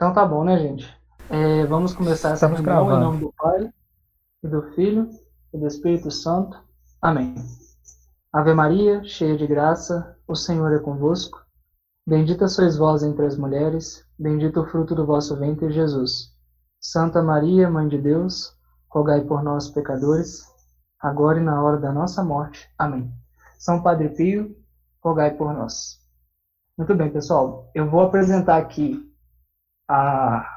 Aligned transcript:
Então 0.00 0.14
tá 0.14 0.24
bom, 0.24 0.44
né, 0.44 0.58
gente? 0.58 0.90
É, 1.28 1.66
vamos 1.66 1.92
começar 1.92 2.30
essa 2.30 2.46
Estamos 2.46 2.60
reunião 2.60 2.96
em 2.96 3.00
nome 3.04 3.20
do 3.20 3.34
Pai, 3.34 3.70
e 4.42 4.48
do 4.48 4.62
Filho, 4.72 5.10
e 5.52 5.58
do 5.58 5.66
Espírito 5.66 6.10
Santo. 6.10 6.58
Amém. 7.02 7.34
Ave 8.32 8.54
Maria, 8.54 9.04
cheia 9.04 9.36
de 9.36 9.46
graça, 9.46 10.16
o 10.26 10.34
Senhor 10.34 10.72
é 10.72 10.78
convosco. 10.78 11.44
Bendita 12.06 12.48
sois 12.48 12.78
vós 12.78 13.02
entre 13.02 13.26
as 13.26 13.36
mulheres, 13.36 14.02
bendito 14.18 14.62
o 14.62 14.66
fruto 14.66 14.94
do 14.94 15.04
vosso 15.04 15.36
ventre, 15.36 15.70
Jesus. 15.70 16.34
Santa 16.80 17.22
Maria, 17.22 17.68
Mãe 17.68 17.86
de 17.86 17.98
Deus, 17.98 18.56
rogai 18.88 19.20
por 19.20 19.42
nós, 19.42 19.68
pecadores, 19.68 20.46
agora 20.98 21.38
e 21.38 21.44
na 21.44 21.62
hora 21.62 21.76
da 21.76 21.92
nossa 21.92 22.24
morte. 22.24 22.66
Amém. 22.78 23.12
São 23.58 23.82
Padre 23.82 24.08
Pio, 24.08 24.56
rogai 25.04 25.32
por 25.32 25.52
nós. 25.52 26.00
Muito 26.78 26.94
bem, 26.94 27.10
pessoal. 27.10 27.70
Eu 27.74 27.90
vou 27.90 28.00
apresentar 28.00 28.56
aqui 28.56 29.09
a, 29.90 30.48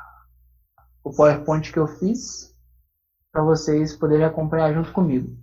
o 1.03 1.11
PowerPoint 1.11 1.71
que 1.71 1.79
eu 1.79 1.87
fiz 1.87 2.55
para 3.31 3.43
vocês 3.43 3.95
poderem 3.95 4.25
acompanhar 4.25 4.73
junto 4.73 4.91
comigo. 4.91 5.35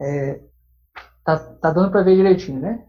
É, 0.00 0.40
tá, 1.24 1.36
tá 1.54 1.70
dando 1.72 1.90
para 1.90 2.02
ver 2.04 2.14
direitinho, 2.14 2.60
né? 2.60 2.86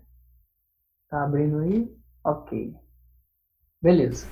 Tá 1.10 1.24
abrindo 1.24 1.60
aí? 1.60 1.92
Ok. 2.24 2.76
Beleza. 3.82 4.28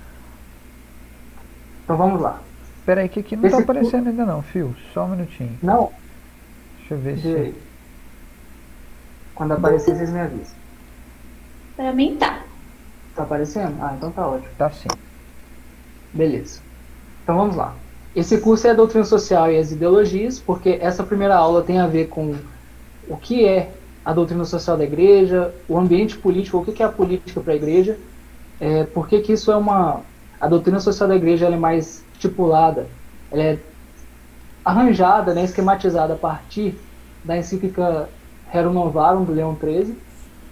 Então 1.83 1.97
vamos 1.97 2.21
lá. 2.21 2.39
Espera 2.79 3.01
aí, 3.01 3.09
que 3.09 3.21
aqui 3.21 3.35
não 3.35 3.45
Esse 3.45 3.55
tá 3.55 3.63
cu- 3.65 3.71
aparecendo 3.71 4.09
ainda 4.09 4.25
não, 4.25 4.41
Fio. 4.43 4.75
Só 4.93 5.05
um 5.05 5.09
minutinho. 5.09 5.57
Não, 5.63 5.89
Deixa 6.77 6.93
eu 6.93 6.99
ver 6.99 7.15
de... 7.15 7.21
se... 7.53 7.67
quando 9.33 9.53
aparecer 9.53 9.95
vocês 9.95 10.11
me 10.11 10.19
avisam. 10.19 10.55
Pra 11.75 11.91
mim 11.93 12.17
tá. 12.17 12.45
Tá 13.15 13.23
aparecendo? 13.23 13.81
Ah, 13.83 13.95
então 13.95 14.11
tá 14.11 14.27
ótimo. 14.27 14.55
Tá 14.57 14.69
sim. 14.69 14.87
Beleza. 16.13 16.61
Então 17.23 17.37
vamos 17.37 17.55
lá. 17.55 17.75
Esse 18.15 18.39
curso 18.39 18.67
é 18.67 18.73
Doutrina 18.73 19.03
Social 19.03 19.51
e 19.51 19.57
as 19.57 19.71
Ideologias, 19.71 20.39
porque 20.39 20.79
essa 20.81 21.03
primeira 21.03 21.35
aula 21.35 21.61
tem 21.61 21.79
a 21.79 21.87
ver 21.87 22.07
com 22.07 22.35
o 23.07 23.15
que 23.15 23.45
é 23.45 23.71
a 24.03 24.13
doutrina 24.13 24.45
social 24.45 24.77
da 24.77 24.85
igreja, 24.85 25.53
o 25.67 25.77
ambiente 25.77 26.17
político, 26.17 26.57
o 26.57 26.65
que 26.65 26.81
é 26.81 26.85
a 26.85 26.89
política 26.89 27.41
para 27.41 27.53
a 27.53 27.55
igreja, 27.55 27.97
é, 28.59 28.85
por 28.85 29.07
que 29.07 29.17
isso 29.31 29.51
é 29.51 29.55
uma... 29.55 30.01
A 30.39 30.47
doutrina 30.47 30.79
social 30.79 31.09
da 31.09 31.15
igreja 31.15 31.47
é 31.47 31.55
mais 31.57 32.03
estipulada, 32.13 32.87
ela 33.31 33.43
é 33.43 33.59
arranjada, 34.63 35.33
né, 35.33 35.43
esquematizada 35.43 36.13
a 36.13 36.17
partir 36.17 36.75
da 37.23 37.37
encíclica 37.37 38.09
Rerum 38.49 38.73
Novarum, 38.73 39.25
do 39.25 39.33
Leão 39.33 39.57
XIII, 39.59 39.97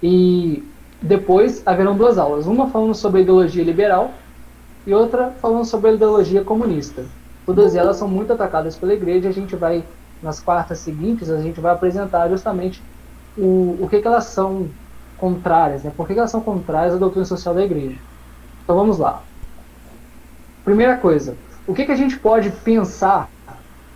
e 0.03 0.64
depois 1.02 1.64
haverão 1.66 1.95
duas 1.95 2.17
aulas, 2.17 2.47
uma 2.47 2.69
falando 2.69 2.94
sobre 2.94 3.19
a 3.19 3.23
ideologia 3.23 3.64
liberal 3.64 4.12
e 4.86 4.94
outra 4.94 5.31
falando 5.41 5.66
sobre 5.66 5.91
a 5.91 5.94
ideologia 5.94 6.44
comunista. 6.44 7.05
Todas 7.45 7.75
elas 7.75 7.97
são 7.97 8.08
muito 8.08 8.33
atacadas 8.33 8.75
pela 8.75 8.94
igreja. 8.94 9.30
A 9.30 9.31
gente 9.31 9.55
vai, 9.55 9.83
nas 10.22 10.39
quartas 10.39 10.80
seguintes, 10.80 11.30
a 11.30 11.41
gente 11.41 11.59
vai 11.59 11.73
apresentar 11.73 12.30
justamente 12.30 12.81
o, 13.38 13.78
o 13.80 13.88
que, 13.89 14.02
que 14.02 14.08
elas 14.08 14.25
são 14.25 14.69
contrárias, 15.17 15.83
né? 15.83 15.91
por 15.95 16.08
que, 16.08 16.13
que 16.13 16.19
elas 16.19 16.31
são 16.31 16.41
contrárias 16.41 16.94
à 16.94 16.97
doutrina 16.97 17.25
social 17.25 17.53
da 17.53 17.63
igreja. 17.63 17.97
Então 18.63 18.75
vamos 18.75 18.97
lá. 18.97 19.22
Primeira 20.63 20.97
coisa, 20.97 21.36
o 21.67 21.73
que, 21.73 21.86
que 21.86 21.91
a 21.91 21.95
gente 21.95 22.17
pode 22.17 22.50
pensar, 22.50 23.30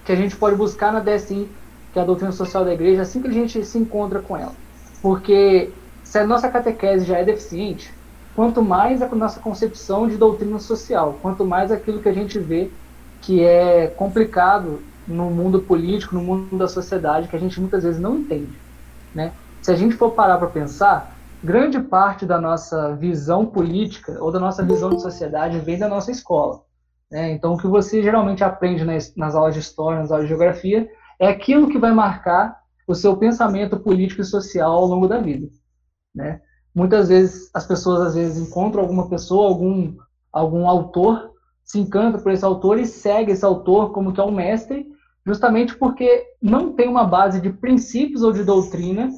que 0.06 0.12
a 0.12 0.16
gente 0.16 0.36
pode 0.36 0.56
buscar 0.56 0.94
na 0.94 1.00
DSI, 1.00 1.50
que 1.92 2.00
é 2.00 2.02
a 2.02 2.06
doutrina 2.06 2.32
social 2.32 2.64
da 2.64 2.73
igreja, 2.73 3.02
assim 3.02 3.22
que 3.22 3.28
a 3.28 3.34
gente 3.34 3.66
se 3.66 3.78
encontra 3.78 4.20
com 4.20 4.38
ela? 4.38 4.54
Porque 5.02 5.72
se 6.04 6.17
a 6.17 6.26
nossa 6.26 6.50
catequese 6.50 7.06
já 7.06 7.17
é 7.17 7.23
deficiente, 7.23 7.94
quanto 8.36 8.62
mais 8.62 9.02
a 9.02 9.08
nossa 9.08 9.40
concepção 9.40 10.08
de 10.08 10.18
doutrina 10.18 10.60
social, 10.60 11.18
quanto 11.22 11.46
mais 11.46 11.72
aquilo 11.72 12.02
que 12.02 12.10
a 12.10 12.14
gente 12.14 12.40
vê 12.40 12.72
que 13.22 13.44
é 13.44 13.88
complicado 13.88 14.82
no 15.08 15.30
mundo 15.30 15.62
político, 15.62 16.16
no 16.16 16.22
mundo 16.22 16.58
da 16.58 16.68
sociedade, 16.68 17.28
que 17.28 17.36
a 17.36 17.40
gente 17.40 17.60
muitas 17.60 17.84
vezes 17.84 18.00
não 18.00 18.18
entende. 18.20 18.58
Né? 19.14 19.34
Se 19.62 19.72
a 19.72 19.76
gente 19.76 19.95
for 19.95 20.12
parar 20.12 20.38
para 20.38 20.48
pensar, 20.48 21.16
grande 21.44 21.80
parte 21.80 22.26
da 22.26 22.39
nossa 22.39 22.95
visão 22.95 23.45
política 23.45 24.18
ou 24.22 24.32
da 24.32 24.39
nossa 24.39 24.64
visão 24.64 24.89
de 24.92 25.02
sociedade 25.02 25.60
vem 25.60 25.78
da 25.78 25.89
nossa 25.89 26.12
escola. 26.12 26.62
Né? 27.12 27.32
Então, 27.32 27.54
o 27.54 27.58
que 27.58 27.68
você 27.68 28.04
geralmente 28.04 28.44
aprende 28.44 28.86
nas, 28.86 29.16
nas 29.16 29.36
aulas 29.36 29.56
de 29.56 29.60
história, 29.60 30.00
nas 30.00 30.12
aulas 30.12 30.26
de 30.26 30.30
geografia, 30.30 30.88
é 31.20 31.28
aquilo 31.28 31.70
que 31.70 31.80
vai 31.80 31.92
marcar 31.92 32.60
o 32.88 32.95
seu 32.95 33.18
pensamento 33.18 33.80
político 33.80 34.22
e 34.22 34.26
social 34.26 34.72
ao 34.72 34.86
longo 34.86 35.08
da 35.08 35.20
vida. 35.20 35.48
Né? 36.16 36.42
Muitas 36.80 37.10
vezes 37.10 37.50
as 37.54 37.67
pessoas 37.67 38.00
às 38.00 38.16
vezes 38.16 38.48
encontram 38.48 38.82
alguma 38.82 39.10
pessoa, 39.10 39.50
algum 39.50 39.98
algum 40.32 40.66
autor, 40.66 41.32
se 41.62 41.78
encanta 41.78 42.20
por 42.20 42.32
esse 42.32 42.45
autor 42.45 42.80
e 42.80 42.86
segue 42.86 43.34
esse 43.34 43.44
autor 43.44 43.92
como 43.92 44.14
que 44.14 44.22
é 44.22 44.23
um 44.23 44.32
mestre, 44.32 44.88
justamente 45.26 45.76
porque 45.76 46.23
não 46.42 46.72
tem 46.72 46.88
uma 46.88 47.04
base 47.04 47.42
de 47.42 47.52
princípios 47.52 48.23
ou 48.23 48.32
de 48.32 48.45
doutrina 48.45 49.10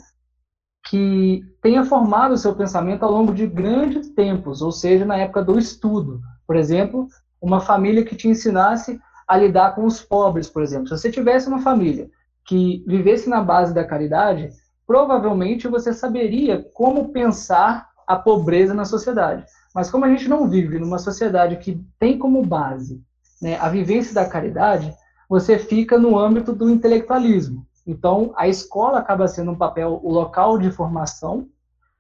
que 0.90 1.44
tenha 1.62 1.86
formado 1.86 2.34
o 2.34 2.38
seu 2.38 2.56
pensamento 2.56 3.04
ao 3.04 3.12
longo 3.12 3.32
de 3.32 3.46
grandes 3.46 4.10
tempos, 4.10 4.64
ou 4.64 4.72
seja, 4.72 5.06
na 5.06 5.18
época 5.18 5.44
do 5.44 5.60
estudo. 5.60 6.20
Por 6.48 6.56
exemplo, 6.56 7.08
uma 7.40 7.60
família 7.60 8.04
que 8.04 8.16
te 8.16 8.28
ensinasse 8.28 9.00
a 9.28 9.38
lidar 9.38 9.76
com 9.76 9.86
os 9.86 10.02
pobres, 10.02 10.50
por 10.50 10.64
exemplo. 10.64 10.88
Se 10.88 10.98
você 10.98 11.12
tivesse 11.12 11.48
uma 11.48 11.62
família 11.62 12.10
que 12.44 12.84
vivesse 12.88 13.30
na 13.30 13.40
base 13.40 13.72
da 13.72 13.84
caridade, 13.84 14.50
provavelmente 14.92 15.70
você 15.70 15.94
saberia 15.94 16.70
como 16.74 17.14
pensar 17.14 17.92
a 18.06 18.18
pobreza 18.18 18.74
na 18.74 18.84
sociedade. 18.84 19.46
Mas 19.74 19.90
como 19.90 20.04
a 20.04 20.10
gente 20.10 20.28
não 20.28 20.50
vive 20.50 20.78
numa 20.78 21.00
sociedade 21.00 21.56
que 21.56 21.82
tem 21.98 22.20
como 22.20 22.46
base 22.46 23.02
né, 23.42 23.58
a 23.58 23.70
vivência 23.70 24.14
da 24.14 24.28
caridade, 24.28 24.94
você 25.30 25.58
fica 25.58 25.98
no 25.98 26.20
âmbito 26.20 26.52
do 26.52 26.70
intelectualismo. 26.70 27.66
Então, 27.88 28.34
a 28.36 28.50
escola 28.50 29.00
acaba 29.00 29.30
sendo 29.30 29.52
um 29.52 29.58
papel, 29.58 29.98
o 30.04 30.12
local 30.12 30.58
de 30.58 30.70
formação, 30.70 31.48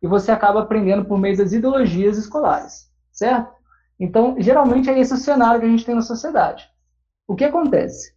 e 0.02 0.08
você 0.08 0.29
acaba 0.29 0.63
aprendendo 0.63 1.06
por 1.06 1.18
meio 1.18 1.38
das 1.38 1.53
ideologias 1.53 2.18
escolares, 2.18 2.91
certo? 3.09 3.53
Então, 3.97 4.35
geralmente 4.38 4.90
é 4.90 5.00
esse 5.00 5.13
o 5.13 5.18
cenário 5.18 5.62
que 5.62 5.66
a 5.66 5.69
gente 5.69 5.85
tem 5.85 5.96
na 5.96 6.02
sociedade. 6.02 6.69
O 7.25 7.38
que 7.38 7.46
acontece? 7.46 8.13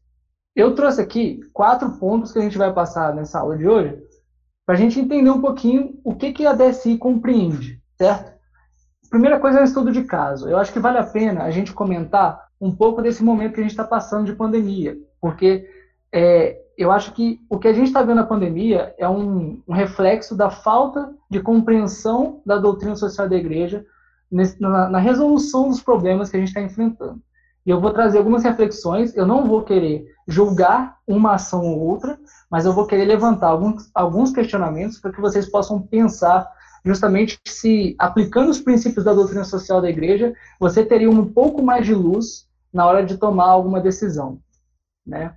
Eu 0.56 0.74
trouxe 0.74 1.00
aqui 1.00 1.38
quatro 1.52 1.92
pontos 1.92 2.32
que 2.32 2.40
a 2.40 2.42
gente 2.42 2.58
vai 2.58 2.72
passar 2.72 3.14
nessa 3.14 3.38
aula 3.38 3.56
de 3.56 3.68
hoje, 3.68 4.02
para 4.66 4.74
a 4.74 4.78
gente 4.78 4.98
entender 4.98 5.30
um 5.30 5.40
pouquinho 5.40 5.98
o 6.02 6.14
que, 6.14 6.32
que 6.32 6.46
a 6.46 6.52
DSI 6.52 6.96
compreende, 6.96 7.80
certo? 7.98 8.32
Primeira 9.10 9.38
coisa 9.38 9.58
é 9.58 9.62
o 9.62 9.64
estudo 9.64 9.92
de 9.92 10.04
caso. 10.04 10.48
Eu 10.48 10.58
acho 10.58 10.72
que 10.72 10.80
vale 10.80 10.98
a 10.98 11.04
pena 11.04 11.44
a 11.44 11.50
gente 11.50 11.72
comentar 11.72 12.48
um 12.60 12.74
pouco 12.74 13.02
desse 13.02 13.22
momento 13.22 13.54
que 13.54 13.60
a 13.60 13.62
gente 13.62 13.72
está 13.72 13.84
passando 13.84 14.26
de 14.26 14.34
pandemia, 14.34 14.96
porque 15.20 15.68
é, 16.12 16.58
eu 16.76 16.90
acho 16.90 17.12
que 17.12 17.40
o 17.48 17.58
que 17.58 17.68
a 17.68 17.72
gente 17.72 17.86
está 17.88 18.02
vendo 18.02 18.16
na 18.16 18.26
pandemia 18.26 18.94
é 18.98 19.08
um, 19.08 19.62
um, 19.68 19.72
reflexo 19.72 20.36
da 20.36 20.50
falta 20.50 21.14
de 21.30 21.40
compreensão 21.40 22.40
da 22.44 22.58
doutrina 22.58 22.96
social 22.96 23.28
da 23.28 23.36
igreja 23.36 23.84
nesse, 24.30 24.60
na, 24.60 24.88
na, 24.88 24.98
resolução 24.98 25.68
dos 25.68 25.82
problemas 25.82 26.30
que 26.30 26.36
a 26.36 26.40
gente 26.40 26.48
está 26.48 26.60
enfrentando. 26.60 27.20
E 27.66 27.70
eu 27.70 27.80
vou 27.80 27.92
trazer 27.92 28.18
algumas 28.18 28.44
reflexões, 28.44 29.16
eu 29.16 29.26
não 29.26 29.44
vou 29.46 29.62
querer 29.62 30.06
julgar 30.28 30.98
uma 31.06 31.34
ação 31.34 31.64
ou 31.64 31.80
outra, 31.80 32.18
mas 32.50 32.66
eu 32.66 32.72
vou 32.72 32.86
querer 32.86 33.04
levantar 33.04 33.48
alguns, 33.48 33.90
alguns 33.94 34.32
questionamentos 34.32 34.98
para 34.98 35.12
que 35.12 35.20
vocês 35.20 35.50
possam 35.50 35.80
pensar 35.80 36.46
justamente 36.84 37.38
se, 37.46 37.96
aplicando 37.98 38.50
os 38.50 38.60
princípios 38.60 39.04
da 39.04 39.14
doutrina 39.14 39.44
social 39.44 39.80
da 39.80 39.88
igreja, 39.88 40.34
você 40.60 40.84
teria 40.84 41.10
um 41.10 41.24
pouco 41.24 41.62
mais 41.62 41.86
de 41.86 41.94
luz 41.94 42.46
na 42.72 42.86
hora 42.86 43.04
de 43.04 43.16
tomar 43.16 43.46
alguma 43.46 43.80
decisão, 43.80 44.38
né? 45.06 45.34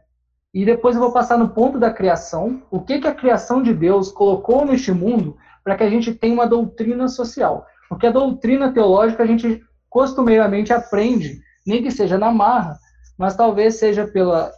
E 0.53 0.65
depois 0.65 0.95
eu 0.95 1.01
vou 1.01 1.11
passar 1.11 1.37
no 1.37 1.49
ponto 1.49 1.77
da 1.77 1.93
criação, 1.93 2.63
o 2.71 2.81
que, 2.81 2.99
que 2.99 3.07
a 3.07 3.13
criação 3.13 3.61
de 3.61 3.73
Deus 3.73 4.11
colocou 4.11 4.65
neste 4.65 4.91
mundo 4.91 5.37
para 5.63 5.75
que 5.75 5.83
a 5.83 5.89
gente 5.89 6.13
tenha 6.13 6.33
uma 6.33 6.47
doutrina 6.47 7.07
social. 7.07 7.65
Porque 7.87 8.07
a 8.07 8.11
doutrina 8.11 8.73
teológica 8.73 9.23
a 9.23 9.25
gente 9.25 9.61
costumeiramente 9.89 10.73
aprende, 10.73 11.39
nem 11.67 11.83
que 11.83 11.91
seja 11.91 12.17
na 12.17 12.31
marra, 12.31 12.79
mas 13.17 13.35
talvez 13.35 13.75
seja 13.75 14.07
pela, 14.07 14.51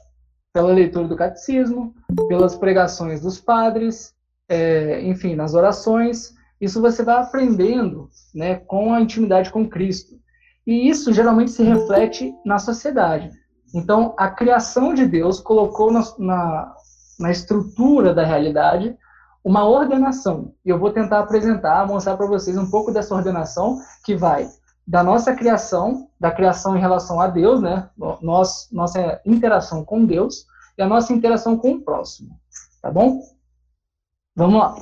pela 0.53 0.71
leitura 0.71 1.07
do 1.07 1.15
catecismo, 1.15 1.95
pelas 2.27 2.55
pregações 2.55 3.21
dos 3.21 3.39
padres, 3.39 4.13
é, 4.47 5.01
enfim, 5.01 5.35
nas 5.35 5.55
orações. 5.55 6.35
Isso 6.61 6.79
você 6.79 7.03
vai 7.03 7.15
aprendendo 7.15 8.09
né, 8.33 8.55
com 8.55 8.93
a 8.93 9.01
intimidade 9.01 9.49
com 9.49 9.67
Cristo. 9.67 10.19
E 10.67 10.87
isso 10.87 11.11
geralmente 11.11 11.51
se 11.51 11.63
reflete 11.63 12.33
na 12.45 12.59
sociedade. 12.59 13.31
Então, 13.73 14.13
a 14.17 14.29
criação 14.29 14.93
de 14.93 15.05
Deus 15.05 15.39
colocou 15.39 15.91
na, 15.91 16.03
na, 16.19 16.75
na 17.19 17.31
estrutura 17.31 18.13
da 18.13 18.25
realidade 18.25 18.95
uma 19.43 19.67
ordenação. 19.67 20.53
E 20.65 20.69
eu 20.69 20.77
vou 20.77 20.91
tentar 20.91 21.19
apresentar, 21.19 21.87
mostrar 21.87 22.17
para 22.17 22.27
vocês 22.27 22.57
um 22.57 22.69
pouco 22.69 22.91
dessa 22.91 23.15
ordenação 23.15 23.79
que 24.03 24.15
vai 24.15 24.47
da 24.89 25.03
nossa 25.03 25.35
criação, 25.35 26.09
da 26.19 26.31
criação 26.31 26.75
em 26.75 26.79
relação 26.79 27.21
a 27.21 27.27
Deus, 27.27 27.61
né? 27.61 27.87
Nós, 28.23 28.67
nossa 28.71 29.21
interação 29.23 29.85
com 29.85 30.03
Deus 30.03 30.47
e 30.75 30.81
a 30.81 30.87
nossa 30.87 31.13
interação 31.13 31.55
com 31.55 31.73
o 31.73 31.81
próximo. 31.81 32.31
Tá 32.81 32.89
bom? 32.89 33.21
Vamos 34.35 34.59
lá. 34.59 34.75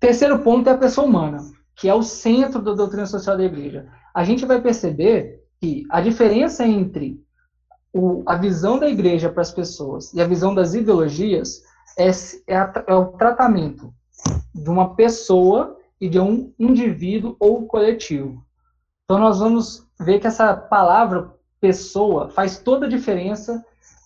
Terceiro 0.00 0.38
ponto 0.38 0.66
é 0.70 0.72
a 0.72 0.78
pessoa 0.78 1.06
humana, 1.06 1.44
que 1.76 1.90
é 1.90 1.94
o 1.94 2.02
centro 2.02 2.62
da 2.62 2.72
doutrina 2.72 3.04
social 3.04 3.36
da 3.36 3.44
igreja. 3.44 3.86
A 4.14 4.24
gente 4.24 4.46
vai 4.46 4.62
perceber 4.62 5.44
que 5.60 5.84
a 5.90 6.00
diferença 6.00 6.66
entre 6.66 7.22
o, 7.92 8.22
a 8.24 8.34
visão 8.34 8.78
da 8.78 8.88
igreja 8.88 9.28
para 9.28 9.42
as 9.42 9.52
pessoas 9.52 10.10
e 10.14 10.22
a 10.22 10.26
visão 10.26 10.54
das 10.54 10.72
ideologias 10.72 11.62
é, 11.98 12.08
é, 12.46 12.56
a, 12.56 12.84
é 12.86 12.94
o 12.94 13.08
tratamento 13.08 13.92
de 14.54 14.70
uma 14.70 14.94
pessoa 14.94 15.76
e 16.00 16.08
de 16.08 16.18
um 16.18 16.50
indivíduo 16.58 17.36
ou 17.38 17.66
coletivo. 17.66 18.47
Então 19.08 19.18
nós 19.18 19.38
vamos 19.38 19.88
ver 19.98 20.18
que 20.18 20.26
essa 20.26 20.54
palavra 20.54 21.32
pessoa 21.58 22.28
faz 22.28 22.58
toda 22.58 22.84
a 22.84 22.88
diferença 22.90 23.64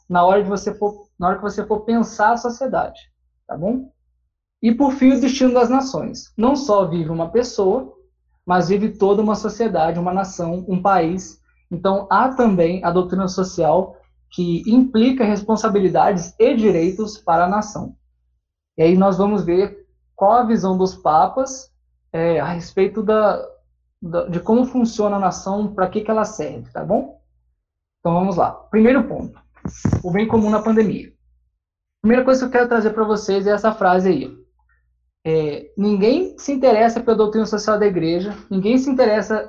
na 0.09 0.25
hora 0.25 0.45
de 0.45 0.49
você 0.49 0.73
for, 0.73 1.09
na 1.19 1.27
hora 1.27 1.37
que 1.39 1.43
você 1.43 1.67
for 1.67 1.81
pensar 1.81 2.35
a 2.35 2.37
sociedade, 2.37 3.01
tá 3.45 3.57
bom? 3.57 3.91
E 4.63 4.73
por 4.73 4.93
fim 4.93 5.11
o 5.11 5.21
destino 5.21 5.53
das 5.53 5.69
nações. 5.69 6.33
Não 6.39 6.55
só 6.55 6.87
vive 6.87 7.11
uma 7.11 7.31
pessoa, 7.31 7.93
mas 8.47 8.69
vive 8.69 8.91
toda 8.91 9.21
uma 9.21 9.35
sociedade, 9.35 9.99
uma 9.99 10.15
nação, 10.15 10.65
um 10.69 10.81
país. 10.81 11.41
Então 11.69 12.07
há 12.09 12.29
também 12.29 12.85
a 12.85 12.93
doutrina 12.93 13.27
social 13.27 13.97
que 14.31 14.63
implica 14.73 15.25
responsabilidades 15.25 16.33
e 16.39 16.55
direitos 16.55 17.19
para 17.19 17.47
a 17.47 17.49
nação. 17.49 17.97
E 18.79 18.85
aí 18.85 18.97
nós 18.97 19.19
vamos 19.19 19.43
ver 19.43 19.85
qual 20.15 20.35
a 20.35 20.45
visão 20.45 20.79
dos 20.79 20.95
papas 20.95 21.73
é, 22.13 22.39
a 22.39 22.53
respeito 22.53 23.03
da, 23.03 23.37
da, 23.37 23.52
de 24.31 24.41
como 24.41 24.67
funciona 24.67 25.17
a 25.17 25.21
nação, 25.21 25.73
para 25.73 25.89
que, 25.89 26.01
que 26.01 26.11
ela 26.11 26.25
serve, 26.25 26.71
tá 26.73 26.85
bom? 26.85 27.21
Então 28.01 28.13
vamos 28.15 28.37
lá. 28.37 28.51
Primeiro 28.51 29.05
ponto: 29.05 29.41
o 30.03 30.11
bem 30.11 30.27
comum 30.27 30.51
na 30.51 30.61
pandemia. 30.61 31.13
Primeira 32.01 32.25
coisa 32.25 32.41
que 32.41 32.47
eu 32.47 32.51
quero 32.51 32.69
trazer 32.69 32.91
para 32.91 33.05
vocês 33.05 33.47
é 33.47 33.53
essa 33.53 33.73
frase 33.73 34.09
aí. 34.09 34.43
É, 35.25 35.71
ninguém 35.79 36.37
se 36.37 36.53
interessa 36.53 37.01
pela 37.01 37.17
doutrina 37.17 37.47
social 37.47 37.79
da 37.79 37.87
igreja, 37.87 38.37
ninguém 38.51 38.77
se 38.77 38.91
interessa 38.91 39.49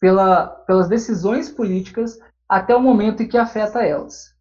pela, 0.00 0.46
pelas 0.46 0.88
decisões 0.88 1.50
políticas 1.50 2.20
até 2.48 2.76
o 2.76 2.80
momento 2.80 3.24
em 3.24 3.28
que 3.28 3.36
afeta 3.36 3.84
elas. 3.84 4.32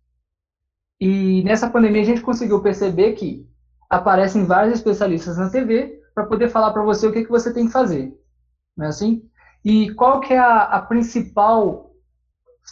E 1.01 1.43
nessa 1.43 1.67
pandemia 1.67 2.03
a 2.03 2.05
gente 2.05 2.21
conseguiu 2.21 2.61
perceber 2.61 3.13
que 3.13 3.47
aparecem 3.89 4.45
vários 4.45 4.75
especialistas 4.75 5.37
na 5.37 5.49
TV 5.49 5.99
para 6.13 6.27
poder 6.27 6.49
falar 6.49 6.71
para 6.71 6.83
você 6.83 7.07
o 7.07 7.11
que, 7.11 7.23
que 7.23 7.29
você 7.29 7.51
tem 7.51 7.65
que 7.65 7.71
fazer. 7.71 8.15
Não 8.75 8.85
é 8.85 8.89
assim? 8.89 9.27
E 9.69 9.93
qual 9.95 10.21
que 10.21 10.33
é 10.33 10.39
a, 10.39 10.61
a 10.61 10.81
principal 10.81 11.91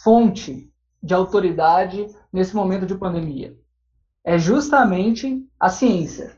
fonte 0.02 0.72
de 1.02 1.12
autoridade 1.12 2.06
nesse 2.32 2.56
momento 2.56 2.86
de 2.86 2.94
pandemia? 2.94 3.54
É 4.24 4.38
justamente 4.38 5.46
a 5.60 5.68
ciência. 5.68 6.32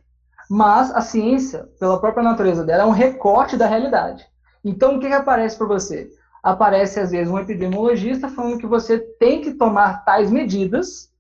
Mas 0.51 0.91
a 0.91 1.01
ciência, 1.01 1.69
pela 1.79 2.01
própria 2.01 2.25
natureza 2.25 2.65
dela, 2.65 2.83
é 2.83 2.87
um 2.87 2.91
recorte 2.91 3.57
da 3.57 3.69
realidade. 3.69 4.27
Então, 4.65 4.97
o 4.97 5.01
que, 5.01 5.07
que 5.07 5.15
aparece 5.15 5.57
para 5.57 5.69
você? 5.69 6.11
aparece 6.43 7.01
às 7.01 7.11
vezes 7.11 7.31
um 7.31 7.39
epidemiologista 7.39 8.29
falando 8.29 8.59
que 8.59 8.67
você 8.67 8.99
tem 8.99 9.43
que 9.43 9.55
tomar 9.55 10.05
tais 10.05 10.31
medidas 10.31 11.11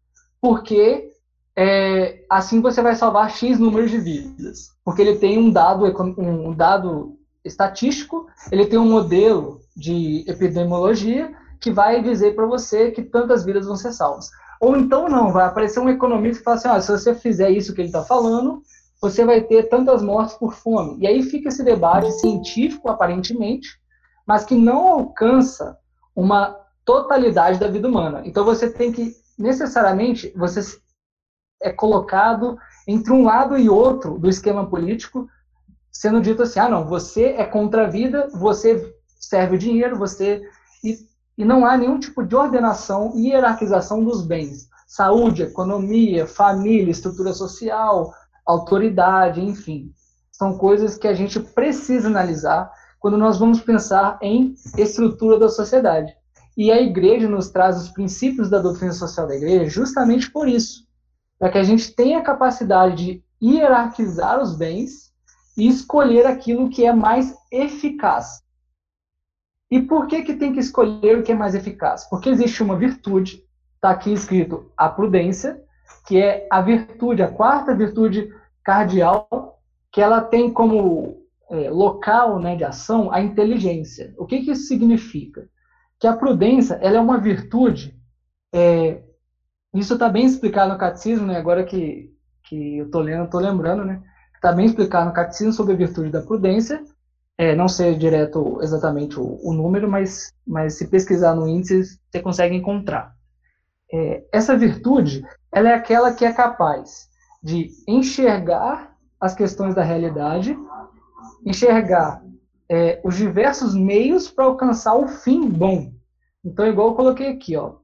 porque 0.41 1.11
é, 1.56 2.25
assim 2.31 2.61
você 2.61 2.81
vai 2.81 2.94
salvar 2.94 3.31
X 3.31 3.58
número 3.58 3.88
de 3.88 3.99
vidas. 3.99 4.70
Porque 4.84 5.02
ele 5.02 5.19
tem 5.19 5.38
um 5.38 5.50
dado, 5.50 5.84
um 6.19 6.55
dado 6.55 7.18
estatístico, 7.49 8.27
ele 8.53 8.67
tem 8.67 8.79
um 8.79 8.89
modelo 8.89 9.61
de 9.77 10.25
epidemiologia 10.27 11.33
que 11.61 11.73
vai 11.73 12.03
dizer 12.03 12.35
para 12.35 12.47
você 12.47 12.91
que 12.91 13.03
tantas 13.03 13.45
vidas 13.45 13.67
vão 13.67 13.77
ser 13.77 13.93
salvas. 13.93 14.31
Ou 14.61 14.77
então 14.77 15.09
não, 15.09 15.33
vai 15.33 15.47
aparecer 15.47 15.81
um 15.81 15.89
economista 15.89 16.39
que 16.39 16.45
fala 16.45 16.56
assim, 16.56 16.69
ah, 16.69 16.81
se 16.81 16.91
você 16.91 17.15
fizer 17.15 17.50
isso 17.50 17.75
que 17.75 17.81
ele 17.81 17.89
está 17.89 18.05
falando, 18.05 18.62
você 19.00 19.25
vai 19.25 19.41
ter 19.41 19.69
tantas 19.69 20.03
mortes 20.03 20.35
por 20.37 20.53
fome. 20.53 20.99
E 21.00 21.06
aí 21.06 21.23
fica 21.23 21.49
esse 21.49 21.62
debate 21.62 22.11
científico, 22.12 22.89
aparentemente, 22.89 23.69
mas 24.27 24.44
que 24.44 24.55
não 24.55 24.89
alcança 24.89 25.79
uma 26.15 26.56
totalidade 26.85 27.59
da 27.59 27.69
vida 27.69 27.89
humana. 27.89 28.23
Então 28.25 28.44
você 28.44 28.69
tem 28.71 28.93
que 28.93 29.12
necessariamente 29.39 30.33
você 30.37 30.61
é 31.62 31.71
colocado 31.71 32.59
entre 32.87 33.12
um 33.12 33.25
lado 33.25 33.56
e 33.56 33.69
outro 33.69 34.19
do 34.19 34.29
esquema 34.29 34.69
político, 34.69 35.29
sendo 35.99 36.21
dito 36.21 36.45
assim: 36.45 36.61
ah, 36.61 36.69
não, 36.69 36.85
você 36.87 37.35
é 37.37 37.45
contra 37.45 37.85
a 37.85 37.91
vida, 37.91 38.29
você 38.33 38.95
serve 39.19 39.56
o 39.56 39.59
dinheiro, 39.59 39.99
você 39.99 40.41
e, 40.85 40.97
e 41.37 41.45
não 41.45 41.67
há 41.67 41.77
nenhum 41.77 41.99
tipo 41.99 42.25
de 42.25 42.37
ordenação 42.37 43.12
e 43.17 43.31
hierarquização 43.31 44.05
dos 44.05 44.25
bens, 44.25 44.69
saúde, 44.87 45.43
economia, 45.43 46.25
família, 46.25 46.93
estrutura 46.93 47.33
social, 47.33 48.15
autoridade, 48.47 49.45
enfim, 49.45 49.93
são 50.31 50.56
coisas 50.56 50.97
que 50.97 51.09
a 51.09 51.15
gente 51.15 51.41
precisa 51.41 52.06
analisar 52.06 52.71
quando 53.01 53.19
nós 53.19 53.37
vamos 53.37 53.61
pensar 53.61 54.21
em 54.23 54.55
estrutura 54.77 55.37
da 55.37 55.49
sociedade. 55.49 56.12
E 56.56 56.71
a 56.71 56.81
igreja 56.81 57.29
nos 57.29 57.51
traz 57.51 57.77
os 57.77 57.89
princípios 57.89 58.49
da 58.49 58.61
doutrina 58.61 58.93
social 58.93 59.27
da 59.27 59.35
igreja 59.35 59.69
justamente 59.69 60.31
por 60.31 60.49
isso, 60.49 60.85
para 61.41 61.51
que 61.51 61.59
a 61.59 61.65
gente 61.65 61.93
tenha 61.93 62.21
a 62.21 62.25
capacidade 62.25 62.97
de 62.97 63.25
hierarquizar 63.43 64.41
os 64.41 64.56
bens 64.56 65.07
e 65.58 65.66
escolher 65.66 66.25
aquilo 66.25 66.70
que 66.70 66.87
é 66.87 66.93
mais 66.93 67.37
eficaz. 67.50 68.40
E 69.69 69.82
por 69.82 70.06
que, 70.06 70.22
que 70.22 70.34
tem 70.34 70.52
que 70.52 70.60
escolher 70.60 71.19
o 71.19 71.22
que 71.25 71.32
é 71.32 71.34
mais 71.34 71.55
eficaz? 71.55 72.08
Porque 72.08 72.31
existe 72.31 72.62
uma 72.62 72.76
virtude, 72.76 73.44
está 73.75 73.90
aqui 73.90 74.12
escrito 74.12 74.70
a 74.76 74.88
prudência, 74.88 75.60
que 76.06 76.16
é 76.16 76.46
a 76.49 76.62
virtude, 76.62 77.22
a 77.22 77.28
quarta 77.28 77.75
virtude 77.75 78.32
cardial, 78.64 79.60
que 79.90 80.00
ela 80.00 80.20
tem 80.20 80.50
como 80.50 81.22
é, 81.50 81.69
local 81.70 82.38
né, 82.38 82.55
de 82.55 82.64
ação 82.64 83.12
a 83.12 83.20
inteligência. 83.20 84.14
O 84.16 84.26
que, 84.26 84.40
que 84.43 84.52
isso 84.52 84.69
significa? 84.69 85.49
Que 85.99 86.06
a 86.06 86.16
prudência 86.16 86.75
ela 86.75 86.99
é 86.99 87.00
uma 87.00 87.19
virtude. 87.19 87.99
É, 88.55 89.02
isso 89.75 89.94
está 89.94 90.08
bem 90.08 90.25
explicado 90.25 90.72
no 90.72 90.78
catecismo, 90.78 91.26
né, 91.26 91.37
agora 91.37 91.64
que, 91.64 92.14
que 92.44 92.78
eu 92.78 92.87
estou 92.87 93.02
lendo, 93.02 93.25
estou 93.25 93.40
lembrando, 93.40 93.84
né? 93.84 94.02
Está 94.38 94.52
bem 94.52 94.67
explicado 94.67 95.08
no 95.08 95.12
catecismo 95.12 95.52
sobre 95.52 95.75
a 95.75 95.76
virtude 95.76 96.11
da 96.11 96.23
prudência. 96.23 96.81
É, 97.37 97.56
não 97.56 97.69
sei 97.69 97.96
direto 97.96 98.61
exatamente 98.62 99.19
o, 99.19 99.40
o, 99.43 99.52
número, 99.52 99.90
mas, 99.90 100.32
mas 100.46 100.79
se 100.79 100.87
pesquisar 100.87 101.35
no 101.35 101.49
índice, 101.49 101.99
você 102.08 102.23
consegue 102.23 102.55
encontrar. 102.55 103.12
É, 103.93 104.25
essa 104.32 104.56
virtude 104.56 105.25
ela 105.50 105.70
é 105.70 105.75
aquela 105.75 106.12
que 106.12 106.25
é 106.25 106.32
capaz 106.32 107.08
de 107.43 107.70
enxergar 107.87 108.96
as 109.20 109.35
questões 109.35 109.75
da 109.75 109.82
realidade 109.82 110.56
enxergar 111.44 112.23
é, 112.69 113.00
os 113.02 113.17
diversos 113.17 113.75
meios 113.75 114.31
para 114.31 114.44
alcançar 114.44 114.94
o 114.94 115.08
fim 115.08 115.49
bom. 115.49 115.93
Então, 116.44 116.67
igual 116.67 116.88
eu 116.88 116.94
coloquei 116.94 117.29
aqui, 117.29 117.56
ó, 117.56 117.76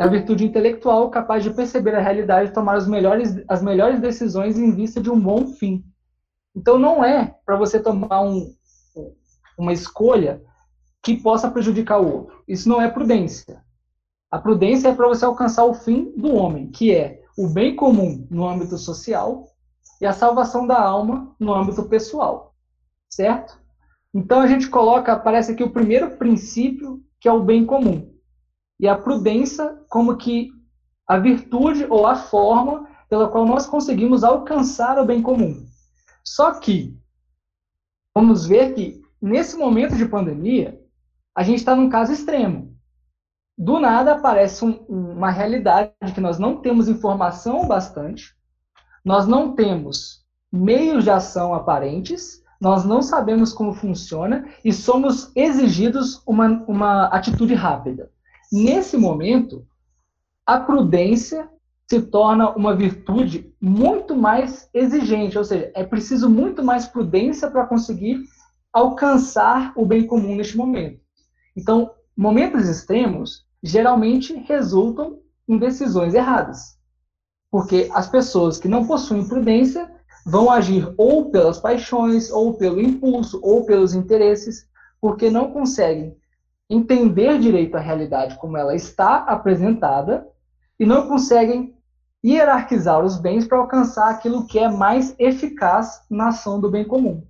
é 0.00 0.04
a 0.04 0.06
virtude 0.06 0.44
intelectual 0.44 1.10
capaz 1.10 1.42
de 1.42 1.50
perceber 1.50 1.94
a 1.94 2.00
realidade 2.00 2.50
e 2.50 2.52
tomar 2.52 2.76
as 2.76 2.86
melhores, 2.86 3.42
as 3.48 3.62
melhores 3.62 4.00
decisões 4.00 4.58
em 4.58 4.72
vista 4.72 5.00
de 5.00 5.10
um 5.10 5.18
bom 5.18 5.46
fim. 5.48 5.84
Então, 6.54 6.78
não 6.78 7.04
é 7.04 7.34
para 7.44 7.56
você 7.56 7.78
tomar 7.78 8.22
um, 8.22 8.54
uma 9.58 9.72
escolha 9.72 10.42
que 11.02 11.16
possa 11.16 11.50
prejudicar 11.50 12.00
o 12.00 12.12
outro. 12.12 12.42
Isso 12.48 12.68
não 12.68 12.80
é 12.80 12.90
prudência. 12.90 13.62
A 14.30 14.38
prudência 14.38 14.88
é 14.88 14.94
para 14.94 15.08
você 15.08 15.24
alcançar 15.24 15.64
o 15.64 15.74
fim 15.74 16.12
do 16.16 16.34
homem, 16.34 16.70
que 16.70 16.94
é 16.94 17.22
o 17.38 17.48
bem 17.48 17.76
comum 17.76 18.26
no 18.30 18.48
âmbito 18.48 18.76
social 18.78 19.46
e 20.00 20.06
a 20.06 20.12
salvação 20.12 20.66
da 20.66 20.80
alma 20.80 21.34
no 21.38 21.54
âmbito 21.54 21.84
pessoal 21.84 22.46
certo? 23.16 23.58
Então 24.12 24.40
a 24.40 24.46
gente 24.46 24.68
coloca, 24.68 25.12
aparece 25.12 25.52
aqui 25.52 25.62
o 25.62 25.70
primeiro 25.70 26.16
princípio, 26.16 27.02
que 27.20 27.28
é 27.28 27.32
o 27.32 27.42
bem 27.42 27.64
comum. 27.64 28.14
E 28.78 28.88
a 28.88 28.96
prudência 28.96 29.78
como 29.88 30.16
que 30.16 30.50
a 31.06 31.18
virtude 31.18 31.86
ou 31.88 32.06
a 32.06 32.16
forma 32.16 32.88
pela 33.08 33.28
qual 33.28 33.46
nós 33.46 33.66
conseguimos 33.66 34.24
alcançar 34.24 34.98
o 34.98 35.04
bem 35.04 35.22
comum. 35.22 35.64
Só 36.24 36.52
que 36.52 36.98
vamos 38.14 38.46
ver 38.46 38.74
que 38.74 39.00
nesse 39.22 39.56
momento 39.56 39.96
de 39.96 40.06
pandemia, 40.06 40.80
a 41.34 41.42
gente 41.42 41.58
está 41.58 41.76
num 41.76 41.88
caso 41.88 42.12
extremo. 42.12 42.74
Do 43.56 43.78
nada 43.78 44.12
aparece 44.12 44.64
um, 44.64 44.84
uma 44.88 45.30
realidade 45.30 45.92
que 46.14 46.20
nós 46.20 46.38
não 46.38 46.56
temos 46.60 46.88
informação 46.88 47.66
bastante, 47.66 48.34
nós 49.04 49.26
não 49.26 49.54
temos 49.54 50.26
meios 50.52 51.04
de 51.04 51.10
ação 51.10 51.54
aparentes, 51.54 52.42
nós 52.60 52.84
não 52.84 53.02
sabemos 53.02 53.52
como 53.52 53.72
funciona 53.72 54.48
e 54.64 54.72
somos 54.72 55.30
exigidos 55.36 56.22
uma, 56.26 56.64
uma 56.66 57.06
atitude 57.06 57.54
rápida. 57.54 58.10
Nesse 58.52 58.96
momento, 58.96 59.66
a 60.46 60.60
prudência 60.60 61.48
se 61.88 62.00
torna 62.02 62.50
uma 62.50 62.74
virtude 62.74 63.52
muito 63.60 64.14
mais 64.16 64.68
exigente, 64.74 65.38
ou 65.38 65.44
seja, 65.44 65.70
é 65.74 65.84
preciso 65.84 66.28
muito 66.28 66.62
mais 66.64 66.86
prudência 66.86 67.50
para 67.50 67.66
conseguir 67.66 68.20
alcançar 68.72 69.72
o 69.76 69.86
bem 69.86 70.06
comum 70.06 70.36
neste 70.36 70.56
momento. 70.56 71.00
Então, 71.56 71.92
momentos 72.16 72.68
extremos 72.68 73.46
geralmente 73.62 74.34
resultam 74.46 75.20
em 75.48 75.58
decisões 75.58 76.14
erradas, 76.14 76.76
porque 77.50 77.88
as 77.92 78.08
pessoas 78.08 78.58
que 78.58 78.68
não 78.68 78.86
possuem 78.86 79.26
prudência 79.26 79.90
vão 80.24 80.50
agir 80.50 80.92
ou 80.98 81.30
pelas 81.30 81.58
paixões, 81.58 82.30
ou 82.30 82.54
pelo 82.54 82.80
impulso, 82.80 83.40
ou 83.42 83.64
pelos 83.64 83.94
interesses, 83.94 84.68
porque 85.00 85.30
não 85.30 85.52
conseguem 85.52 86.16
entender 86.68 87.38
direito 87.38 87.76
a 87.76 87.80
realidade 87.80 88.36
como 88.38 88.56
ela 88.56 88.74
está 88.74 89.18
apresentada 89.18 90.26
e 90.78 90.84
não 90.84 91.08
conseguem 91.08 91.74
hierarquizar 92.24 93.04
os 93.04 93.18
bens 93.18 93.46
para 93.46 93.58
alcançar 93.58 94.10
aquilo 94.10 94.46
que 94.46 94.58
é 94.58 94.68
mais 94.68 95.14
eficaz 95.18 96.02
na 96.10 96.28
ação 96.28 96.60
do 96.60 96.70
bem 96.70 96.84
comum. 96.84 97.22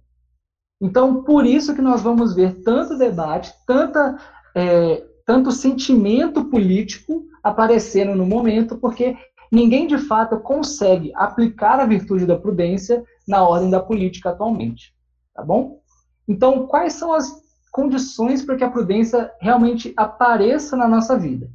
Então, 0.81 1.23
por 1.23 1.45
isso 1.45 1.75
que 1.75 1.83
nós 1.83 2.03
vamos 2.03 2.35
ver 2.35 2.63
tanto 2.63 2.99
debate, 2.99 3.53
tanta, 3.67 4.19
é, 4.55 5.05
tanto 5.25 5.53
sentimento 5.53 6.45
político 6.47 7.27
aparecendo 7.43 8.15
no 8.15 8.27
momento, 8.27 8.77
porque 8.79 9.17
ninguém 9.51 9.87
de 9.87 9.99
fato 9.99 10.39
consegue 10.39 11.13
aplicar 11.15 11.79
a 11.81 11.87
virtude 11.87 12.27
da 12.27 12.39
prudência 12.39 13.05
na 13.27 13.47
ordem 13.47 13.71
da 13.71 13.81
política 13.81 14.31
atualmente. 14.31 14.95
Tá 15.35 15.43
bom? 15.43 15.81
Então, 16.29 16.67
quais 16.67 16.95
são 16.95 17.13
as 17.13 17.46
condições 17.77 18.43
para 18.43 18.57
que 18.57 18.65
a 18.65 18.71
prudência 18.71 19.31
realmente 19.39 19.93
apareça 19.99 20.75
na 20.75 20.89
nossa 20.89 21.15
vida? 21.19 21.53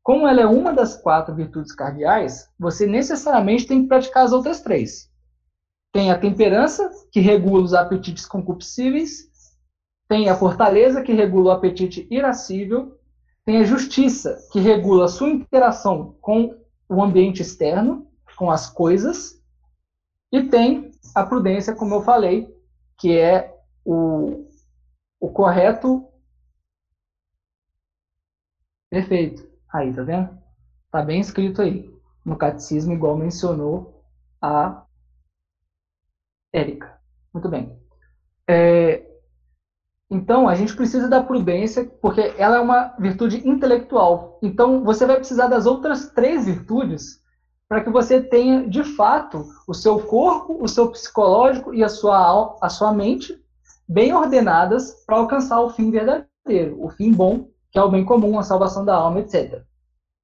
Como 0.00 0.26
ela 0.26 0.40
é 0.40 0.46
uma 0.46 0.72
das 0.72 0.96
quatro 0.96 1.34
virtudes 1.34 1.72
cardeais, 1.72 2.48
você 2.56 2.86
necessariamente 2.86 3.66
tem 3.66 3.82
que 3.82 3.88
praticar 3.88 4.24
as 4.24 4.32
outras 4.32 4.60
três. 4.60 5.10
Tem 5.92 6.12
a 6.12 6.18
temperança, 6.18 6.88
que 7.10 7.18
regula 7.18 7.64
os 7.64 7.74
apetites 7.74 8.26
concupiscíveis. 8.26 9.28
Tem 10.08 10.28
a 10.28 10.36
fortaleza, 10.36 11.02
que 11.02 11.12
regula 11.12 11.50
o 11.50 11.56
apetite 11.56 12.06
irascível. 12.08 12.96
Tem 13.44 13.58
a 13.58 13.64
justiça, 13.64 14.38
que 14.52 14.60
regula 14.60 15.06
a 15.06 15.08
sua 15.08 15.30
interação 15.30 16.16
com 16.20 16.56
o 16.88 17.02
ambiente 17.02 17.42
externo, 17.42 18.06
com 18.36 18.52
as 18.52 18.70
coisas. 18.70 19.42
E 20.32 20.44
tem 20.44 20.92
a 21.12 21.26
prudência, 21.26 21.74
como 21.74 21.96
eu 21.96 22.02
falei, 22.02 22.48
que 22.96 23.18
é 23.18 23.52
o, 23.84 24.48
o 25.20 25.30
correto. 25.30 26.08
Perfeito. 28.88 29.48
Aí, 29.72 29.94
tá 29.94 30.02
vendo? 30.02 30.38
Tá 30.90 31.02
bem 31.02 31.20
escrito 31.20 31.62
aí. 31.62 31.88
No 32.24 32.36
catecismo, 32.36 32.92
igual 32.92 33.16
mencionou 33.16 34.02
a 34.40 34.84
Érica. 36.52 36.98
Muito 37.32 37.48
bem. 37.48 37.78
É, 38.48 39.06
então, 40.10 40.48
a 40.48 40.56
gente 40.56 40.74
precisa 40.74 41.08
da 41.08 41.22
prudência, 41.22 41.84
porque 41.84 42.34
ela 42.36 42.56
é 42.56 42.60
uma 42.60 42.96
virtude 42.98 43.48
intelectual. 43.48 44.38
Então, 44.42 44.82
você 44.82 45.06
vai 45.06 45.16
precisar 45.16 45.46
das 45.46 45.66
outras 45.66 46.10
três 46.10 46.46
virtudes 46.46 47.22
para 47.68 47.84
que 47.84 47.90
você 47.90 48.20
tenha, 48.20 48.68
de 48.68 48.82
fato, 48.82 49.46
o 49.68 49.72
seu 49.72 50.00
corpo, 50.00 50.58
o 50.60 50.66
seu 50.66 50.90
psicológico 50.90 51.72
e 51.72 51.84
a 51.84 51.88
sua, 51.88 52.58
a 52.60 52.68
sua 52.68 52.92
mente 52.92 53.40
bem 53.90 54.14
ordenadas 54.14 55.04
para 55.04 55.16
alcançar 55.16 55.60
o 55.60 55.70
fim 55.70 55.90
verdadeiro, 55.90 56.80
o 56.80 56.88
fim 56.90 57.12
bom, 57.12 57.48
que 57.72 57.78
é 57.78 57.82
o 57.82 57.90
bem 57.90 58.04
comum, 58.04 58.38
a 58.38 58.44
salvação 58.44 58.84
da 58.84 58.94
alma, 58.94 59.18
etc. 59.18 59.64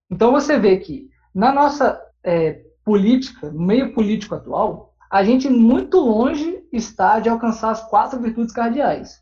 Então, 0.08 0.30
você 0.30 0.56
vê 0.56 0.76
que 0.76 1.10
na 1.34 1.52
nossa 1.52 2.00
é, 2.22 2.62
política, 2.84 3.50
no 3.50 3.66
meio 3.66 3.92
político 3.92 4.36
atual, 4.36 4.94
a 5.10 5.24
gente 5.24 5.48
muito 5.48 5.98
longe 5.98 6.64
está 6.72 7.18
de 7.18 7.28
alcançar 7.28 7.70
as 7.70 7.82
quatro 7.88 8.20
virtudes 8.20 8.54
cardeais. 8.54 9.20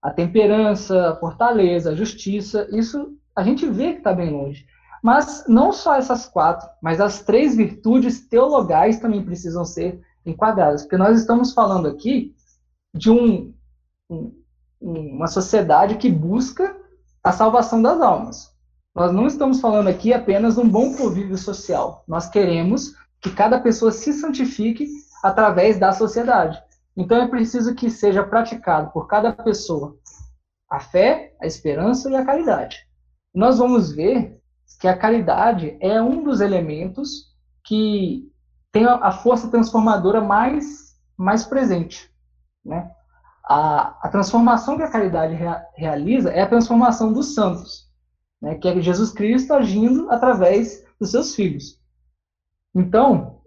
A 0.00 0.10
temperança, 0.10 1.10
a 1.10 1.16
fortaleza, 1.16 1.90
a 1.90 1.96
justiça, 1.96 2.68
isso 2.70 3.18
a 3.34 3.42
gente 3.42 3.66
vê 3.66 3.94
que 3.94 3.98
está 3.98 4.12
bem 4.12 4.30
longe. 4.30 4.66
Mas 5.02 5.44
não 5.48 5.72
só 5.72 5.96
essas 5.96 6.26
quatro, 6.26 6.68
mas 6.80 7.00
as 7.00 7.22
três 7.22 7.56
virtudes 7.56 8.28
teologais 8.28 9.00
também 9.00 9.24
precisam 9.24 9.64
ser 9.64 10.00
enquadradas, 10.24 10.82
porque 10.82 10.96
nós 10.96 11.18
estamos 11.18 11.52
falando 11.52 11.88
aqui 11.88 12.34
de 12.94 13.10
um, 13.10 13.52
um, 14.08 14.32
uma 14.80 15.26
sociedade 15.26 15.96
que 15.96 16.10
busca 16.10 16.76
a 17.22 17.32
salvação 17.32 17.80
das 17.80 18.00
almas. 18.00 18.52
Nós 18.94 19.12
não 19.12 19.26
estamos 19.26 19.60
falando 19.60 19.88
aqui 19.88 20.12
apenas 20.12 20.54
de 20.54 20.60
um 20.60 20.68
bom 20.68 20.94
convívio 20.94 21.36
social. 21.36 22.04
Nós 22.06 22.28
queremos 22.28 22.94
que 23.20 23.30
cada 23.30 23.58
pessoa 23.60 23.90
se 23.90 24.12
santifique 24.12 24.86
através 25.22 25.78
da 25.78 25.92
sociedade. 25.92 26.62
Então 26.96 27.16
é 27.18 27.26
preciso 27.26 27.74
que 27.74 27.90
seja 27.90 28.22
praticado 28.22 28.92
por 28.92 29.08
cada 29.08 29.32
pessoa 29.32 29.96
a 30.70 30.78
fé, 30.78 31.34
a 31.40 31.46
esperança 31.46 32.10
e 32.10 32.14
a 32.14 32.24
caridade. 32.24 32.86
Nós 33.34 33.58
vamos 33.58 33.90
ver 33.90 34.40
que 34.80 34.86
a 34.86 34.96
caridade 34.96 35.76
é 35.80 36.00
um 36.00 36.22
dos 36.22 36.40
elementos 36.40 37.34
que 37.64 38.30
tem 38.70 38.84
a 38.84 39.10
força 39.10 39.48
transformadora 39.48 40.20
mais, 40.20 40.96
mais 41.16 41.44
presente. 41.44 42.10
Né? 42.64 42.90
A, 43.46 44.06
a 44.06 44.08
transformação 44.08 44.76
que 44.76 44.82
a 44.82 44.90
caridade 44.90 45.34
rea, 45.34 45.66
realiza 45.74 46.30
é 46.30 46.42
a 46.42 46.48
transformação 46.48 47.12
dos 47.12 47.34
santos, 47.34 47.90
né? 48.40 48.54
que 48.54 48.66
é 48.66 48.80
Jesus 48.80 49.10
Cristo 49.10 49.52
agindo 49.52 50.10
através 50.10 50.84
dos 50.98 51.10
seus 51.10 51.34
filhos. 51.34 51.78
Então, 52.74 53.40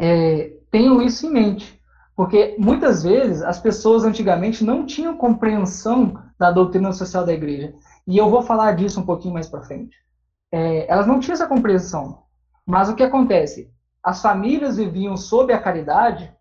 é, 0.00 0.56
tenham 0.70 1.02
isso 1.02 1.26
em 1.26 1.30
mente. 1.30 1.80
Porque 2.16 2.54
muitas 2.58 3.02
vezes 3.02 3.42
as 3.42 3.58
pessoas 3.58 4.04
antigamente 4.04 4.64
não 4.64 4.86
tinham 4.86 5.16
compreensão 5.16 6.22
da 6.38 6.50
doutrina 6.50 6.92
social 6.92 7.26
da 7.26 7.32
igreja. 7.32 7.74
E 8.06 8.16
eu 8.16 8.30
vou 8.30 8.42
falar 8.42 8.72
disso 8.72 9.00
um 9.00 9.06
pouquinho 9.06 9.34
mais 9.34 9.48
para 9.48 9.62
frente. 9.62 9.96
É, 10.52 10.90
elas 10.90 11.06
não 11.06 11.18
tinham 11.18 11.34
essa 11.34 11.46
compreensão. 11.46 12.22
Mas 12.64 12.88
o 12.88 12.94
que 12.94 13.02
acontece? 13.02 13.72
As 14.02 14.22
famílias 14.22 14.76
viviam 14.76 15.16
sob 15.16 15.52
a 15.52 15.60
caridade, 15.60 16.32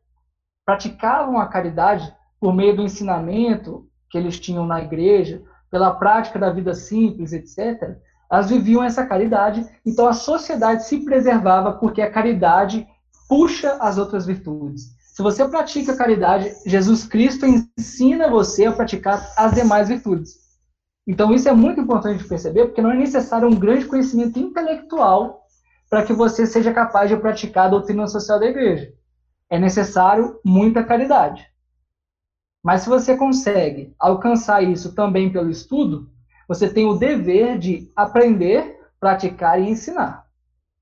praticavam 0.63 1.39
a 1.39 1.47
caridade 1.47 2.13
por 2.43 2.53
meio 2.53 2.75
do 2.75 2.81
ensinamento 2.81 3.87
que 4.09 4.17
eles 4.17 4.37
tinham 4.37 4.67
na 4.67 4.81
igreja, 4.81 5.41
pela 5.71 5.91
prática 5.91 6.37
da 6.37 6.49
vida 6.49 6.73
simples, 6.73 7.31
etc. 7.31 7.95
Elas 8.29 8.49
viviam 8.49 8.83
essa 8.83 9.05
caridade, 9.05 9.65
então 9.85 10.05
a 10.05 10.11
sociedade 10.11 10.83
se 10.83 11.05
preservava 11.05 11.71
porque 11.71 12.01
a 12.01 12.11
caridade 12.11 12.85
puxa 13.29 13.77
as 13.79 13.97
outras 13.97 14.25
virtudes. 14.25 14.89
Se 15.13 15.23
você 15.23 15.47
pratica 15.47 15.95
caridade, 15.95 16.51
Jesus 16.65 17.05
Cristo 17.05 17.45
ensina 17.45 18.29
você 18.29 18.65
a 18.65 18.73
praticar 18.73 19.25
as 19.37 19.53
demais 19.53 19.87
virtudes. 19.87 20.33
Então 21.07 21.33
isso 21.33 21.47
é 21.47 21.53
muito 21.53 21.79
importante 21.79 22.23
de 22.23 22.27
perceber, 22.27 22.65
porque 22.65 22.81
não 22.81 22.91
é 22.91 22.97
necessário 22.97 23.47
um 23.47 23.55
grande 23.55 23.85
conhecimento 23.85 24.37
intelectual 24.37 25.45
para 25.89 26.03
que 26.03 26.11
você 26.11 26.45
seja 26.45 26.73
capaz 26.73 27.09
de 27.09 27.15
praticar 27.15 27.67
a 27.67 27.69
doutrina 27.69 28.05
social 28.05 28.37
da 28.37 28.47
igreja. 28.47 28.91
É 29.49 29.57
necessário 29.57 30.41
muita 30.43 30.83
caridade. 30.83 31.52
Mas 32.63 32.81
se 32.81 32.89
você 32.89 33.17
consegue 33.17 33.93
alcançar 33.99 34.63
isso 34.63 34.95
também 34.95 35.31
pelo 35.31 35.49
estudo, 35.49 36.09
você 36.47 36.71
tem 36.71 36.85
o 36.85 36.97
dever 36.97 37.59
de 37.59 37.91
aprender, 37.95 38.79
praticar 38.99 39.59
e 39.61 39.69
ensinar. 39.69 40.25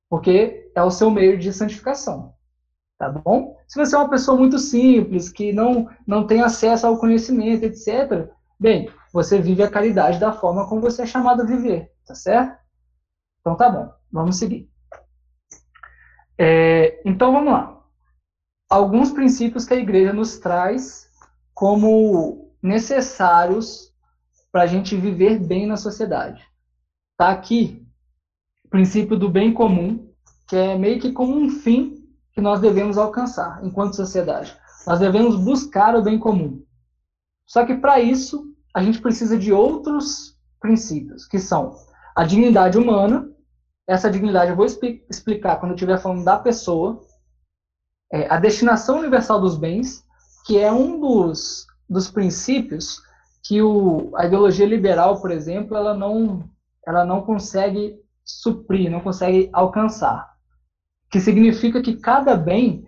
Porque 0.09 0.71
é 0.75 0.83
o 0.83 0.91
seu 0.91 1.09
meio 1.09 1.37
de 1.37 1.51
santificação 1.51 2.33
tá 3.01 3.09
bom? 3.09 3.57
Se 3.67 3.79
você 3.79 3.95
é 3.95 3.97
uma 3.97 4.11
pessoa 4.11 4.37
muito 4.37 4.59
simples, 4.59 5.27
que 5.27 5.51
não, 5.51 5.89
não 6.05 6.27
tem 6.27 6.41
acesso 6.41 6.85
ao 6.85 6.99
conhecimento, 6.99 7.63
etc., 7.63 8.29
bem, 8.59 8.91
você 9.11 9.41
vive 9.41 9.63
a 9.63 9.71
caridade 9.71 10.19
da 10.19 10.31
forma 10.31 10.69
como 10.69 10.81
você 10.81 11.01
é 11.01 11.05
chamado 11.07 11.41
a 11.41 11.45
viver, 11.45 11.91
tá 12.05 12.13
certo? 12.13 12.55
Então 13.39 13.57
tá 13.57 13.71
bom, 13.71 13.91
vamos 14.11 14.37
seguir. 14.37 14.69
É, 16.37 17.01
então 17.03 17.31
vamos 17.31 17.51
lá. 17.51 17.83
Alguns 18.69 19.09
princípios 19.09 19.65
que 19.65 19.73
a 19.73 19.77
igreja 19.77 20.13
nos 20.13 20.37
traz 20.37 21.09
como 21.61 22.51
necessários 22.59 23.93
para 24.51 24.63
a 24.63 24.65
gente 24.65 24.97
viver 24.97 25.37
bem 25.37 25.67
na 25.67 25.77
sociedade. 25.77 26.43
Tá 27.15 27.29
aqui 27.29 27.85
o 28.65 28.69
princípio 28.69 29.15
do 29.15 29.29
bem 29.29 29.53
comum, 29.53 30.11
que 30.47 30.55
é 30.55 30.75
meio 30.75 30.99
que 30.99 31.11
como 31.11 31.37
um 31.37 31.51
fim 31.51 32.03
que 32.33 32.41
nós 32.41 32.59
devemos 32.59 32.97
alcançar 32.97 33.63
enquanto 33.63 33.95
sociedade. 33.95 34.57
Nós 34.87 34.99
devemos 34.99 35.35
buscar 35.35 35.95
o 35.95 36.01
bem 36.01 36.17
comum. 36.17 36.65
Só 37.45 37.63
que 37.63 37.75
para 37.75 37.99
isso, 37.99 38.43
a 38.75 38.81
gente 38.81 38.99
precisa 38.99 39.37
de 39.37 39.53
outros 39.53 40.35
princípios, 40.59 41.27
que 41.27 41.37
são 41.37 41.75
a 42.15 42.23
dignidade 42.23 42.75
humana. 42.75 43.29
Essa 43.85 44.09
dignidade 44.09 44.49
eu 44.49 44.57
vou 44.57 44.65
explicar 44.65 45.57
quando 45.57 45.73
eu 45.73 45.75
estiver 45.75 46.01
falando 46.01 46.23
da 46.23 46.39
pessoa. 46.39 47.03
É, 48.11 48.27
a 48.33 48.39
destinação 48.39 48.97
universal 48.97 49.39
dos 49.39 49.55
bens, 49.55 50.03
que 50.45 50.57
é 50.57 50.71
um 50.71 50.99
dos, 50.99 51.65
dos 51.89 52.09
princípios 52.09 53.01
que 53.43 53.61
o, 53.61 54.11
a 54.15 54.25
ideologia 54.25 54.65
liberal, 54.65 55.19
por 55.21 55.31
exemplo, 55.31 55.75
ela 55.75 55.93
não, 55.93 56.43
ela 56.85 57.03
não 57.05 57.21
consegue 57.21 57.99
suprir, 58.23 58.89
não 58.89 59.01
consegue 59.01 59.49
alcançar 59.51 60.31
que 61.11 61.19
significa 61.19 61.81
que 61.81 61.97
cada 61.97 62.35
bem 62.35 62.85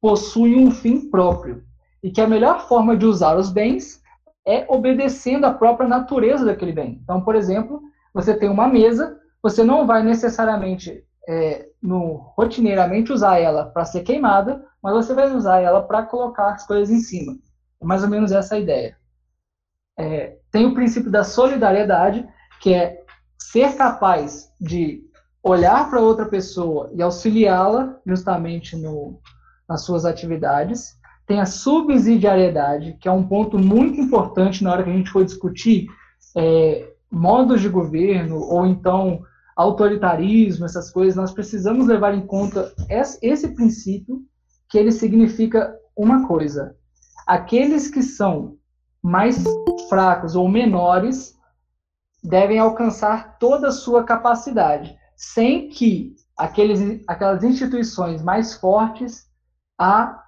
possui 0.00 0.54
um 0.54 0.70
fim 0.70 1.08
próprio 1.08 1.64
e 2.02 2.10
que 2.10 2.20
a 2.20 2.28
melhor 2.28 2.68
forma 2.68 2.96
de 2.96 3.06
usar 3.06 3.36
os 3.36 3.50
bens 3.50 4.02
é 4.46 4.66
obedecendo 4.68 5.46
à 5.46 5.54
própria 5.54 5.88
natureza 5.88 6.44
daquele 6.44 6.72
bem. 6.72 7.00
Então, 7.02 7.22
por 7.22 7.34
exemplo, 7.34 7.80
você 8.12 8.34
tem 8.34 8.50
uma 8.50 8.68
mesa, 8.68 9.18
você 9.42 9.64
não 9.64 9.86
vai 9.86 10.02
necessariamente 10.02 11.02
é, 11.28 11.68
no, 11.82 12.32
rotineiramente 12.36 13.12
usar 13.12 13.38
ela 13.38 13.66
para 13.66 13.84
ser 13.84 14.02
queimada, 14.02 14.64
mas 14.82 14.94
você 14.94 15.14
vai 15.14 15.32
usar 15.34 15.60
ela 15.60 15.82
para 15.82 16.02
colocar 16.02 16.52
as 16.52 16.66
coisas 16.66 16.90
em 16.90 17.00
cima. 17.00 17.36
É 17.80 17.84
mais 17.84 18.02
ou 18.02 18.08
menos 18.08 18.32
essa 18.32 18.56
a 18.56 18.58
ideia. 18.58 18.96
é, 19.98 20.36
tem 20.50 20.66
o 20.66 20.74
princípio 20.74 21.10
da 21.10 21.24
solidariedade, 21.24 22.26
que 22.60 22.74
é 22.74 23.02
ser 23.38 23.76
capaz 23.76 24.50
de 24.60 25.02
olhar 25.42 25.90
para 25.90 26.00
outra 26.00 26.26
pessoa 26.26 26.90
e 26.94 27.02
auxiliá-la 27.02 27.98
justamente 28.06 28.76
no, 28.76 29.20
nas 29.68 29.84
suas 29.84 30.04
atividades. 30.04 30.96
Tem 31.26 31.40
a 31.40 31.46
subsidiariedade, 31.46 32.96
que 33.00 33.08
é 33.08 33.12
um 33.12 33.26
ponto 33.26 33.58
muito 33.58 34.00
importante 34.00 34.62
na 34.62 34.72
hora 34.72 34.84
que 34.84 34.90
a 34.90 34.92
gente 34.92 35.10
for 35.10 35.24
discutir 35.24 35.86
é, 36.36 36.92
modos 37.10 37.60
de 37.60 37.68
governo 37.68 38.38
ou 38.40 38.66
então 38.66 39.22
autoritarismo, 39.56 40.64
essas 40.64 40.90
coisas. 40.90 41.16
Nós 41.16 41.32
precisamos 41.32 41.86
levar 41.86 42.14
em 42.14 42.26
conta 42.26 42.72
esse 42.88 43.48
princípio, 43.48 44.22
que 44.68 44.78
ele 44.78 44.92
significa 44.92 45.74
uma 45.96 46.26
coisa: 46.26 46.76
aqueles 47.26 47.88
que 47.88 48.02
são 48.02 48.56
mais 49.02 49.42
fracos 49.88 50.36
ou 50.36 50.48
menores 50.48 51.36
devem 52.22 52.58
alcançar 52.58 53.38
toda 53.38 53.68
a 53.68 53.72
sua 53.72 54.04
capacidade, 54.04 54.96
sem 55.16 55.68
que 55.68 56.14
aqueles, 56.36 57.02
aquelas 57.08 57.42
instituições 57.42 58.22
mais 58.22 58.54
fortes 58.54 59.28
a 59.78 60.22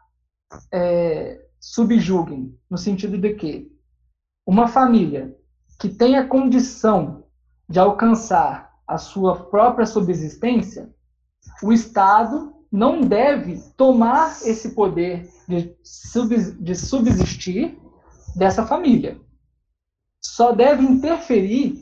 é, 0.72 1.40
subjuguem, 1.60 2.58
no 2.68 2.76
sentido 2.76 3.16
de 3.16 3.34
que 3.34 3.72
uma 4.46 4.68
família 4.68 5.34
que 5.78 5.88
tenha 5.88 6.26
condição 6.26 7.24
de 7.68 7.78
alcançar 7.78 8.73
a 8.86 8.98
sua 8.98 9.44
própria 9.46 9.86
subsistência, 9.86 10.92
o 11.62 11.72
Estado 11.72 12.52
não 12.70 13.02
deve 13.02 13.60
tomar 13.76 14.30
esse 14.44 14.70
poder 14.70 15.28
de, 15.48 15.76
de 16.60 16.74
subsistir 16.74 17.78
dessa 18.36 18.66
família. 18.66 19.18
Só 20.24 20.52
deve 20.52 20.82
interferir 20.82 21.78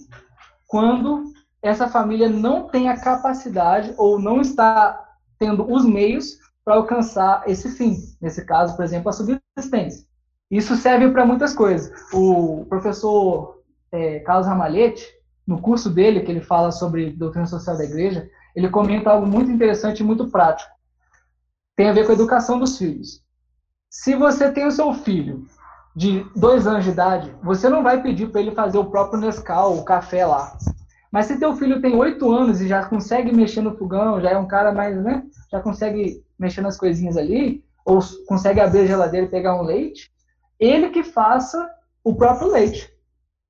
quando 0.66 1.32
essa 1.62 1.88
família 1.88 2.28
não 2.28 2.68
tem 2.68 2.88
a 2.88 3.00
capacidade 3.00 3.94
ou 3.96 4.18
não 4.18 4.40
está 4.40 5.16
tendo 5.38 5.70
os 5.72 5.84
meios 5.84 6.38
para 6.64 6.74
alcançar 6.74 7.44
esse 7.48 7.70
fim. 7.70 7.96
Nesse 8.20 8.44
caso, 8.44 8.76
por 8.76 8.84
exemplo, 8.84 9.08
a 9.08 9.12
subsistência. 9.12 10.06
Isso 10.50 10.76
serve 10.76 11.10
para 11.10 11.24
muitas 11.24 11.54
coisas. 11.54 11.90
O 12.12 12.66
professor 12.68 13.62
é, 13.90 14.20
Carlos 14.20 14.46
Ramalhete, 14.46 15.06
no 15.46 15.60
curso 15.60 15.90
dele, 15.90 16.20
que 16.20 16.30
ele 16.30 16.40
fala 16.40 16.70
sobre 16.70 17.10
doutrina 17.10 17.46
social 17.46 17.76
da 17.76 17.84
igreja, 17.84 18.28
ele 18.54 18.68
comenta 18.68 19.10
algo 19.10 19.26
muito 19.26 19.50
interessante 19.50 20.00
e 20.00 20.04
muito 20.04 20.28
prático. 20.28 20.70
Tem 21.76 21.88
a 21.88 21.92
ver 21.92 22.04
com 22.04 22.12
a 22.12 22.14
educação 22.14 22.58
dos 22.58 22.78
filhos. 22.78 23.22
Se 23.90 24.14
você 24.14 24.50
tem 24.50 24.66
o 24.66 24.70
seu 24.70 24.92
filho 24.94 25.46
de 25.94 26.24
dois 26.36 26.66
anos 26.66 26.84
de 26.84 26.90
idade, 26.90 27.34
você 27.42 27.68
não 27.68 27.82
vai 27.82 28.02
pedir 28.02 28.30
para 28.30 28.40
ele 28.40 28.52
fazer 28.52 28.78
o 28.78 28.90
próprio 28.90 29.20
Nescau, 29.20 29.76
o 29.76 29.84
café 29.84 30.24
lá. 30.24 30.56
Mas 31.10 31.26
se 31.26 31.38
teu 31.38 31.54
filho 31.54 31.82
tem 31.82 31.94
oito 31.94 32.32
anos 32.32 32.60
e 32.60 32.68
já 32.68 32.84
consegue 32.86 33.34
mexer 33.34 33.60
no 33.60 33.76
fogão, 33.76 34.20
já 34.20 34.30
é 34.30 34.38
um 34.38 34.46
cara 34.46 34.72
mais, 34.72 34.96
né? 35.02 35.22
Já 35.50 35.60
consegue 35.60 36.24
mexer 36.38 36.62
nas 36.62 36.78
coisinhas 36.78 37.18
ali, 37.18 37.62
ou 37.84 38.00
consegue 38.26 38.60
abrir 38.60 38.80
a 38.80 38.86
geladeira 38.86 39.26
e 39.26 39.30
pegar 39.30 39.54
um 39.60 39.62
leite, 39.62 40.10
ele 40.58 40.90
que 40.90 41.02
faça 41.02 41.68
o 42.02 42.14
próprio 42.14 42.50
leite. 42.50 42.91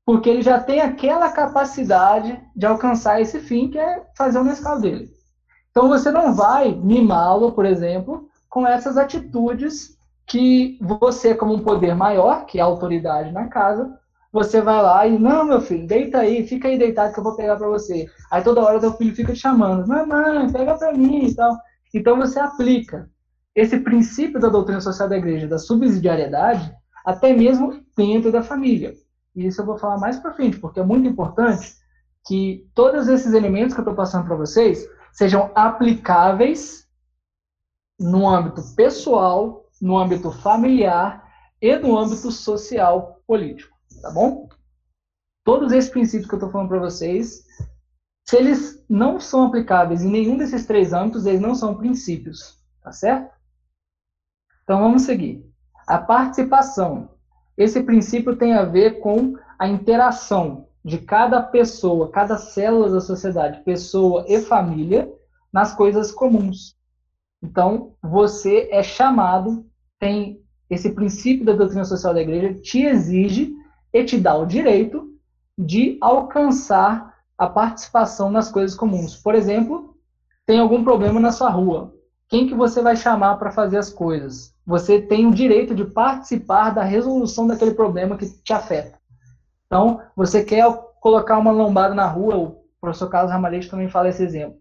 Porque 0.05 0.29
ele 0.29 0.43
já 0.43 0.61
tem 0.61 0.81
aquela 0.81 1.31
capacidade 1.31 2.41
de 2.57 2.67
alcançar 2.67 3.21
esse 3.21 3.39
fim, 3.41 3.71
que 3.71 3.79
é 3.79 4.05
fazer 4.17 4.39
o 4.39 4.45
Nescau 4.45 4.81
dele. 4.81 5.09
Então 5.71 5.89
você 5.89 6.11
não 6.11 6.35
vai 6.35 6.75
mimá-lo, 6.75 7.53
por 7.53 7.65
exemplo, 7.65 8.29
com 8.49 8.67
essas 8.67 8.97
atitudes 8.99 9.97
que 10.27 10.79
você, 10.81 11.35
como 11.35 11.55
um 11.55 11.63
poder 11.63 11.95
maior, 11.95 12.47
que 12.47 12.59
é 12.59 12.63
a 12.63 12.67
autoridade 12.67 13.33
na 13.33 13.49
casa, 13.49 13.91
você 14.33 14.61
vai 14.61 14.83
lá 14.83 15.07
e, 15.07 15.19
não, 15.19 15.45
meu 15.45 15.61
filho, 15.61 15.87
deita 15.87 16.19
aí, 16.19 16.47
fica 16.47 16.69
aí 16.69 16.79
deitado 16.79 17.13
que 17.13 17.21
eu 17.21 17.25
vou 17.25 17.37
pegar 17.37 17.57
para 17.57 17.69
você. 17.69 18.07
Aí 18.31 18.43
toda 18.43 18.63
hora 18.63 18.81
teu 18.81 18.93
filho 18.95 19.15
fica 19.15 19.33
te 19.33 19.39
chamando, 19.39 19.87
mamãe, 19.87 20.51
pega 20.51 20.77
para 20.77 20.93
mim 20.93 21.27
e 21.27 21.35
tal. 21.35 21.57
Então 21.95 22.17
você 22.17 22.41
aplica 22.41 23.11
esse 23.55 23.79
princípio 23.81 24.41
da 24.41 24.49
doutrina 24.49 24.81
social 24.81 25.09
da 25.09 25.19
igreja, 25.19 25.47
da 25.47 25.59
subsidiariedade, 25.59 26.73
até 27.05 27.35
mesmo 27.35 27.83
dentro 27.95 28.33
da 28.33 28.43
família. 28.43 28.95
E 29.35 29.47
isso 29.47 29.61
eu 29.61 29.67
vou 29.67 29.79
falar 29.79 29.99
mais 29.99 30.19
para 30.19 30.35
frente, 30.35 30.59
porque 30.59 30.81
é 30.81 30.85
muito 30.85 31.09
importante 31.09 31.77
que 32.27 32.69
todos 32.75 33.09
esses 33.09 33.33
elementos 33.33 33.75
que 33.75 33.81
eu 33.81 33.83
estou 33.83 33.95
passando 33.95 34.27
para 34.27 34.37
vocês 34.37 34.87
sejam 35.13 35.51
aplicáveis 35.55 36.89
no 37.99 38.29
âmbito 38.29 38.63
pessoal, 38.75 39.67
no 39.81 39.99
âmbito 39.99 40.31
familiar 40.31 41.29
e 41.61 41.77
no 41.79 41.97
âmbito 41.99 42.31
social 42.31 43.21
político, 43.27 43.77
tá 44.01 44.11
bom? 44.11 44.49
Todos 45.45 45.73
esses 45.73 45.91
princípios 45.91 46.29
que 46.29 46.35
eu 46.35 46.39
estou 46.39 46.51
falando 46.51 46.69
para 46.69 46.79
vocês, 46.79 47.45
se 48.29 48.37
eles 48.37 48.85
não 48.89 49.19
são 49.19 49.47
aplicáveis 49.47 50.03
em 50.03 50.11
nenhum 50.11 50.37
desses 50.37 50.67
três 50.67 50.93
âmbitos, 50.93 51.27
eles 51.27 51.41
não 51.41 51.55
são 51.55 51.77
princípios, 51.77 52.59
tá 52.83 52.93
certo? 52.93 53.33
Então 54.63 54.81
vamos 54.81 55.03
seguir. 55.03 55.45
A 55.87 55.99
participação. 55.99 57.12
Esse 57.57 57.83
princípio 57.83 58.37
tem 58.37 58.55
a 58.55 58.65
ver 58.65 59.01
com 59.01 59.35
a 59.59 59.69
interação 59.69 60.67
de 60.85 60.99
cada 60.99 61.41
pessoa, 61.43 62.11
cada 62.11 62.37
célula 62.37 62.91
da 62.91 63.01
sociedade, 63.01 63.63
pessoa 63.63 64.25
e 64.29 64.41
família, 64.41 65.13
nas 65.53 65.75
coisas 65.75 66.11
comuns. 66.11 66.77
Então, 67.43 67.95
você 68.03 68.69
é 68.71 68.83
chamado 68.83 69.67
tem 69.99 70.41
esse 70.69 70.91
princípio 70.91 71.45
da 71.45 71.53
doutrina 71.53 71.85
social 71.85 72.15
da 72.15 72.23
igreja 72.23 72.55
te 72.55 72.83
exige 72.83 73.55
e 73.93 74.03
te 74.05 74.19
dá 74.19 74.35
o 74.35 74.47
direito 74.47 75.13
de 75.57 75.99
alcançar 76.01 77.15
a 77.37 77.47
participação 77.47 78.31
nas 78.31 78.51
coisas 78.51 78.77
comuns. 78.77 79.17
Por 79.17 79.35
exemplo, 79.35 79.97
tem 80.47 80.59
algum 80.59 80.83
problema 80.83 81.21
na 81.21 81.31
sua 81.31 81.51
rua. 81.51 81.95
Quem 82.33 82.47
que 82.47 82.55
você 82.55 82.81
vai 82.81 82.97
chamar 82.97 83.37
para 83.37 83.51
fazer 83.51 83.77
as 83.77 83.91
coisas? 83.91 84.55
Você 84.67 85.03
tem 85.03 85.27
o 85.27 85.35
direito 85.35 85.75
de 85.75 85.85
participar 85.85 86.71
da 86.71 86.83
resolução 86.83 87.47
daquele 87.47 87.75
problema 87.75 88.17
que 88.17 88.27
te 88.27 88.55
afeta. 88.55 88.99
Então, 89.67 90.01
você 90.17 90.43
quer 90.43 90.65
colocar 90.99 91.37
uma 91.37 91.53
lombada 91.53 91.95
na 91.95 92.07
rua, 92.07 92.39
o 92.39 92.65
professor 92.81 93.11
Carlos 93.11 93.31
Ramalhete 93.31 93.69
também 93.69 93.91
fala 93.91 94.09
esse 94.09 94.25
exemplo. 94.25 94.57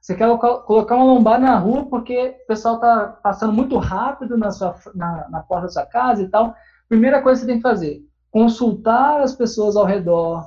Você 0.00 0.14
quer 0.14 0.28
colocar 0.38 0.94
uma 0.94 1.04
lombada 1.04 1.40
na 1.40 1.58
rua 1.58 1.86
porque 1.86 2.36
o 2.44 2.46
pessoal 2.46 2.76
está 2.76 3.18
passando 3.20 3.52
muito 3.52 3.76
rápido 3.76 4.38
na, 4.38 4.52
sua, 4.52 4.76
na, 4.94 5.28
na 5.28 5.40
porta 5.40 5.66
da 5.66 5.72
sua 5.72 5.84
casa 5.84 6.22
e 6.22 6.28
tal. 6.28 6.54
Primeira 6.88 7.20
coisa 7.20 7.40
que 7.40 7.46
você 7.46 7.52
tem 7.52 7.56
que 7.56 7.68
fazer, 7.68 8.04
consultar 8.30 9.20
as 9.20 9.34
pessoas 9.34 9.74
ao 9.74 9.84
redor 9.84 10.46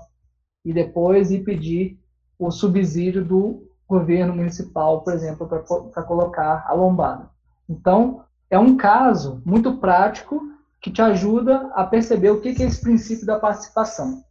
e 0.64 0.72
depois 0.72 1.30
ir 1.30 1.44
pedir 1.44 2.00
o 2.40 2.50
subsídio 2.50 3.26
do 3.26 3.69
governo 3.90 4.36
municipal, 4.36 5.02
por 5.02 5.14
exemplo, 5.14 5.48
para 5.48 6.04
colocar 6.04 6.64
a 6.68 6.74
lombada. 6.74 7.28
Então, 7.68 8.24
é 8.48 8.60
um 8.60 8.78
caso 8.78 9.42
muito 9.44 9.78
prático 9.78 10.48
que 10.80 10.92
te 10.92 11.02
ajuda 11.02 11.72
a 11.74 11.84
perceber 11.84 12.30
o 12.30 12.40
que 12.40 12.50
é 12.50 12.66
esse 12.66 12.80
princípio 12.80 13.26
da 13.26 13.40
participação. 13.40 14.24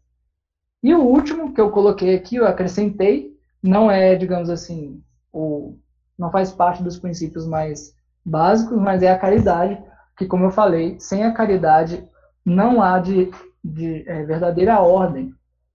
E 0.81 0.95
o 0.95 1.03
último 1.03 1.53
que 1.53 1.61
eu 1.61 1.71
coloquei 1.73 2.15
aqui, 2.15 2.37
eu 2.37 2.47
acrescentei, 2.47 3.37
não 3.61 3.91
é, 3.91 4.15
digamos 4.15 4.49
assim, 4.49 5.03
ou 5.33 5.77
não 6.17 6.31
faz 6.31 6.53
parte 6.53 6.83
dos 6.83 6.97
princípios 6.97 7.45
mais 7.45 7.95
básicos, 8.25 8.79
mas 8.79 9.03
é 9.03 9.11
a 9.11 9.19
caridade, 9.19 9.83
que, 10.17 10.27
como 10.27 10.45
eu 10.45 10.51
falei, 10.51 10.99
sem 11.01 11.25
a 11.25 11.33
caridade 11.33 12.09
não 12.45 12.81
há 12.81 13.01
de, 13.01 13.31
de 13.63 14.09
é, 14.09 14.25
verdadeira 14.25 14.81
ordem 14.81 15.35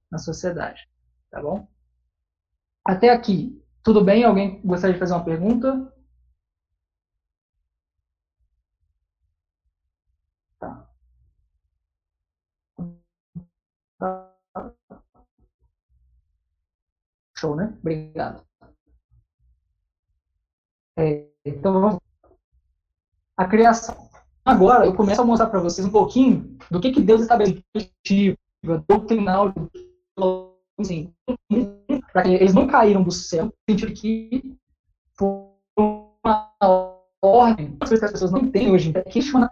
na 0.10 0.18
sociedade. 0.18 0.88
Tá 1.30 1.42
bom? 1.42 1.68
Até 2.86 3.10
aqui, 3.10 3.63
tudo 3.84 4.04
bem? 4.04 4.24
Alguém 4.24 4.62
gostaria 4.66 4.94
de 4.94 5.00
fazer 5.00 5.14
uma 5.14 5.26
pergunta? 5.26 5.94
Tá. 10.60 10.88
Show, 17.38 17.56
né? 17.56 17.76
Obrigado. 17.80 18.46
É, 20.98 21.28
então, 21.44 22.00
a 23.36 23.48
criação. 23.48 24.10
Agora, 24.46 24.86
eu 24.86 24.96
começo 24.96 25.22
a 25.22 25.26
mostrar 25.26 25.50
para 25.50 25.60
vocês 25.60 25.86
um 25.86 25.92
pouquinho 25.92 26.58
do 26.70 26.80
que, 26.80 26.92
que 26.92 27.02
Deus 27.02 27.22
estabeleceu, 27.22 27.64
doutrinal, 28.88 29.54
assim, 30.80 31.14
para 32.14 32.22
que 32.22 32.30
eles 32.30 32.54
não 32.54 32.68
caíram 32.68 33.02
do 33.02 33.12
céu, 33.12 33.46
no 33.46 33.54
sentido 33.68 33.92
que 33.92 34.56
foi 35.18 35.28
uma 36.16 36.94
ordem, 37.20 37.76
que 37.78 37.94
as 37.94 38.12
pessoas 38.12 38.32
não 38.32 38.52
têm 38.52 38.72
hoje 38.72 38.90
em 38.90 38.92
dia, 38.92 39.04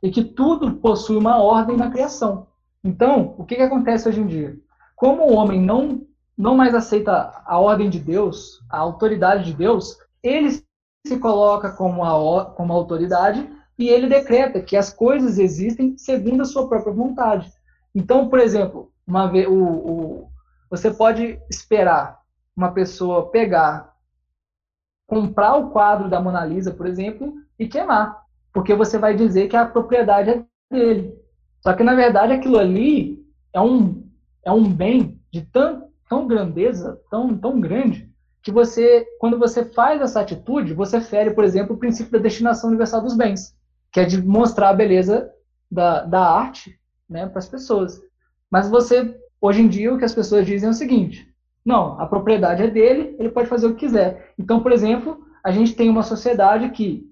e 0.04 0.12
que 0.12 0.24
tudo 0.24 0.76
possui 0.76 1.18
uma 1.18 1.42
ordem 1.42 1.76
na 1.76 1.90
criação. 1.90 2.48
Então, 2.84 3.34
o 3.38 3.44
que, 3.44 3.56
que 3.56 3.62
acontece 3.64 4.08
hoje 4.08 4.22
em 4.22 4.28
dia? 4.28 4.56
Como 4.96 5.24
o 5.24 5.34
homem 5.34 5.60
não, 5.60 6.06
não 6.38 6.56
mais 6.56 6.76
aceita 6.76 7.42
a 7.46 7.60
ordem 7.60 7.90
de 7.90 8.00
Deus, 8.00 8.62
a 8.70 8.78
autoridade 8.78 9.46
de 9.46 9.54
Deus, 9.54 9.98
eles 10.22 10.64
se 11.06 11.18
coloca 11.18 11.72
como, 11.72 12.04
a, 12.04 12.46
como 12.46 12.74
autoridade 12.74 13.50
e 13.78 13.90
ele 13.90 14.08
decreta 14.08 14.62
que 14.62 14.78
as 14.78 14.94
coisas 14.94 15.40
existem 15.40 15.98
segundo 15.98 16.42
a 16.42 16.46
sua 16.46 16.68
própria 16.68 16.94
vontade. 16.94 17.52
Então, 17.96 18.30
por 18.30 18.40
exemplo, 18.40 18.92
uma 19.08 19.32
o, 19.32 19.64
o, 19.64 20.28
você 20.70 20.92
pode 20.92 21.40
esperar 21.50 22.21
uma 22.56 22.72
pessoa 22.72 23.30
pegar, 23.30 23.94
comprar 25.08 25.56
o 25.56 25.72
quadro 25.72 26.10
da 26.10 26.22
Mona 26.22 26.46
Lisa, 26.46 26.72
por 26.72 26.86
exemplo, 26.86 27.34
e 27.58 27.68
queimar, 27.68 28.24
porque 28.54 28.74
você 28.74 28.98
vai 28.98 29.16
dizer 29.16 29.48
que 29.48 29.56
a 29.56 29.66
propriedade 29.66 30.30
é 30.30 30.46
dele. 30.70 31.14
Só 31.62 31.74
que 31.74 31.84
na 31.84 31.94
verdade 31.94 32.34
aquilo 32.34 32.58
ali 32.58 33.24
é 33.54 33.62
um 33.62 34.10
é 34.44 34.52
um 34.52 34.64
bem 34.64 35.22
de 35.32 35.42
tão, 35.42 35.90
tão 36.10 36.28
grandeza, 36.28 37.00
tão 37.10 37.38
tão 37.38 37.60
grande, 37.60 38.12
que 38.42 38.52
você, 38.52 39.06
quando 39.20 39.38
você 39.38 39.64
faz 39.66 40.02
essa 40.02 40.20
atitude, 40.20 40.74
você 40.74 41.00
fere, 41.00 41.32
por 41.32 41.44
exemplo, 41.44 41.76
o 41.76 41.80
princípio 41.80 42.12
da 42.12 42.20
destinação 42.20 42.70
universal 42.70 43.02
dos 43.02 43.16
bens, 43.16 43.56
que 43.92 44.00
é 44.00 44.06
de 44.06 44.22
mostrar 44.22 44.70
a 44.70 44.74
beleza 44.74 45.32
da, 45.70 46.04
da 46.04 46.22
arte 46.22 46.80
né, 47.08 47.28
para 47.28 47.40
as 47.40 47.48
pessoas. 47.48 48.02
Mas 48.50 48.68
você, 48.68 49.16
hoje 49.40 49.62
em 49.62 49.68
dia, 49.68 49.94
o 49.94 49.98
que 49.98 50.06
as 50.06 50.16
pessoas 50.16 50.46
dizem 50.46 50.68
é 50.68 50.72
o 50.72 50.76
seguinte: 50.76 51.31
não, 51.66 52.00
a 52.00 52.06
propriedade 52.06 52.64
é 52.64 52.68
dele, 52.68 53.16
ele 53.20 53.30
pode 53.30 53.48
fazer 53.48 53.68
o 53.68 53.74
que 53.76 53.86
quiser. 53.86 54.34
Então, 54.38 54.62
por 54.62 54.72
exemplo, 54.72 55.26
a 55.44 55.52
gente 55.52 55.76
tem 55.76 55.90
uma 55.90 56.04
sociedade 56.04 56.70
que 56.70 57.08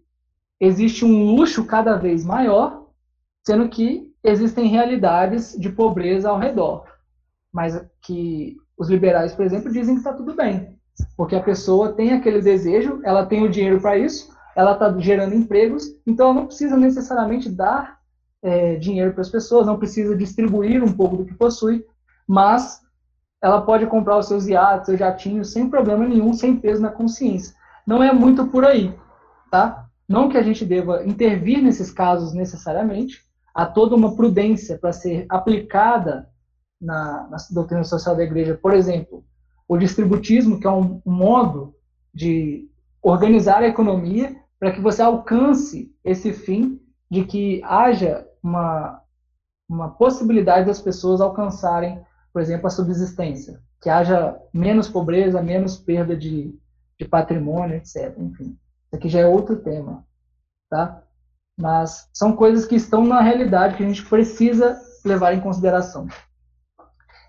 existe 0.60 1.06
um 1.06 1.36
luxo 1.36 1.66
cada 1.66 1.96
vez 1.96 2.26
maior, 2.26 2.88
sendo 3.46 3.70
que 3.70 4.12
existem 4.24 4.68
realidades 4.68 5.56
de 5.58 5.70
pobreza 5.70 6.30
ao 6.30 6.40
redor. 6.40 6.86
Mas 7.52 7.82
que 8.02 8.58
os 8.78 8.90
liberais, 8.90 9.34
por 9.34 9.46
exemplo, 9.46 9.72
dizem 9.72 9.96
que 9.96 10.02
está 10.02 10.14
tudo 10.14 10.36
bem. 10.36 10.76
Porque 11.16 11.36
a 11.36 11.44
pessoa 11.44 11.94
tem 11.94 12.12
aquele 12.12 12.42
desejo, 12.42 13.00
ela 13.04 13.26
tem 13.26 13.44
o 13.44 13.50
dinheiro 13.50 13.80
para 13.80 13.98
isso, 13.98 14.34
ela 14.56 14.74
está 14.74 14.92
gerando 14.98 15.36
empregos, 15.36 15.86
então 16.06 16.28
ela 16.28 16.36
não 16.36 16.46
precisa 16.48 16.76
necessariamente 16.76 17.50
dar 17.50 18.00
é, 18.42 18.76
dinheiro 18.76 19.14
para 19.14 19.22
as 19.22 19.30
pessoas, 19.30 19.66
não 19.66 19.78
precisa 19.78 20.16
distribuir 20.16 20.84
um 20.84 20.92
pouco 20.92 21.18
do 21.18 21.26
que 21.26 21.34
possui, 21.34 21.86
mas 22.28 22.82
ela 23.42 23.62
pode 23.62 23.86
comprar 23.88 24.18
os 24.18 24.28
seus 24.28 24.48
iates, 24.48 24.88
seus 24.88 25.00
jatinhos, 25.00 25.52
sem 25.52 25.70
problema 25.70 26.08
nenhum, 26.08 26.34
sem 26.34 26.56
peso 26.56 26.82
na 26.82 26.90
consciência. 26.90 27.56
Não 27.86 28.04
é 28.04 28.12
muito 28.12 28.48
por 28.48 28.66
aí, 28.66 28.94
tá? 29.50 29.88
Não 30.08 30.28
que 30.28 30.38
a 30.38 30.44
gente 30.44 30.66
deva 30.66 31.06
intervir 31.06 31.62
nesses 31.62 31.92
casos 31.92 32.34
necessariamente, 32.34 33.24
há 33.54 33.66
toda 33.66 33.96
uma 33.96 34.16
prudência 34.16 34.78
para 34.78 34.92
ser 34.92 35.26
aplicada 35.30 36.30
na, 36.82 37.28
na 37.30 37.38
doutrina 37.52 37.84
social 37.84 38.16
da 38.16 38.24
igreja. 38.24 38.58
Por 38.60 38.74
exemplo, 38.74 39.24
o 39.68 39.78
distributismo, 39.78 40.60
que 40.60 40.66
é 40.66 40.72
um, 40.72 41.02
modo 41.06 41.76
de 42.14 42.68
organizar 43.02 43.62
a 43.62 43.68
economia 43.68 44.36
para 44.60 44.72
que 44.72 44.82
você 44.82 45.02
alcance 45.02 45.94
esse 46.04 46.34
fim 46.34 46.82
de 47.10 47.24
que 47.24 47.62
haja 47.64 48.28
uma, 48.42 49.02
uma 49.70 49.90
possibilidade 49.90 50.66
das 50.66 50.82
pessoas 50.82 51.22
alcançarem, 51.22 52.02
por 52.40 52.44
exemplo, 52.44 52.68
a 52.68 52.70
subsistência, 52.70 53.60
que 53.82 53.90
haja 53.90 54.34
menos 54.54 54.88
pobreza, 54.88 55.42
menos 55.42 55.76
perda 55.76 56.16
de, 56.16 56.58
de 56.98 57.06
patrimônio, 57.06 57.76
etc. 57.76 58.18
Enfim, 58.18 58.58
isso 58.86 58.96
aqui 58.96 59.10
já 59.10 59.20
é 59.20 59.28
outro 59.28 59.58
tema, 59.58 60.06
tá? 60.70 61.04
Mas 61.60 62.08
são 62.14 62.34
coisas 62.34 62.66
que 62.66 62.76
estão 62.76 63.06
na 63.06 63.20
realidade 63.20 63.76
que 63.76 63.84
a 63.84 63.86
gente 63.86 64.06
precisa 64.06 64.80
levar 65.04 65.34
em 65.34 65.42
consideração. 65.42 66.08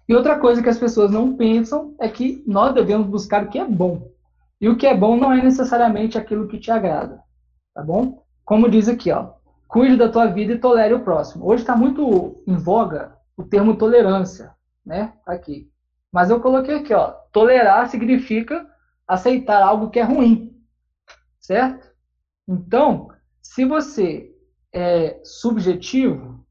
E 0.09 0.15
outra 0.15 0.39
coisa 0.39 0.63
que 0.63 0.69
as 0.69 0.79
pessoas 0.79 1.11
não 1.11 1.37
pensam 1.37 1.93
é 1.99 2.09
que 2.09 2.45
nós 2.47 2.73
devemos 2.73 3.09
buscar 3.09 3.43
o 3.43 3.49
que 3.49 3.59
é 3.59 3.65
bom. 3.65 4.13
E 4.61 4.69
o 4.69 4.77
que 4.77 4.87
é 4.87 4.97
bom 4.97 5.17
não 5.17 5.33
é 5.33 5.43
necessariamente 5.43 6.19
aquilo 6.19 6.47
que 6.47 6.61
te 6.61 6.71
agrada, 6.71 7.21
tá 7.75 7.83
bom? 7.83 8.23
Como 8.45 8.71
diz 8.71 8.87
aqui, 8.87 9.11
ó, 9.11 9.31
cuide 9.67 9.97
da 9.97 10.09
tua 10.09 10.27
vida 10.27 10.53
e 10.53 10.59
tolere 10.61 10.95
o 10.95 11.03
próximo. 11.03 11.49
Hoje 11.49 11.65
está 11.65 11.75
muito 11.75 12.41
em 12.47 12.55
voga 12.55 13.19
o 13.37 13.43
termo 13.43 13.75
tolerância, 13.75 14.55
né? 14.85 15.15
Aqui. 15.27 15.71
Mas 16.13 16.31
eu 16.31 16.41
coloquei 16.41 16.77
aqui, 16.77 16.93
ó, 16.93 17.13
tolerar 17.33 17.89
significa 17.89 18.69
aceitar 19.07 19.63
algo 19.63 19.91
que 19.91 19.99
é 19.99 20.03
ruim, 20.03 20.57
certo? 21.41 21.89
Então, 22.49 23.09
se 23.43 23.65
você 23.65 24.35
é 24.73 25.21
subjetivo, 25.25 26.45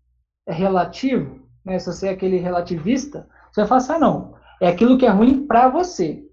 é 0.46 0.54
relativo, 0.54 1.48
né? 1.63 1.80
Se 1.80 1.88
você 1.88 2.08
é 2.08 2.12
aquele 2.12 2.38
relativista, 2.38 3.28
você 3.52 3.62
vai 3.62 3.68
falar 3.68 3.78
assim, 3.78 3.94
ah, 3.94 4.00
não, 4.00 4.36
é 4.62 4.68
aquilo 4.68 4.98
que 4.98 5.06
é 5.06 5.10
ruim 5.10 5.46
para 5.46 5.68
você. 5.70 6.26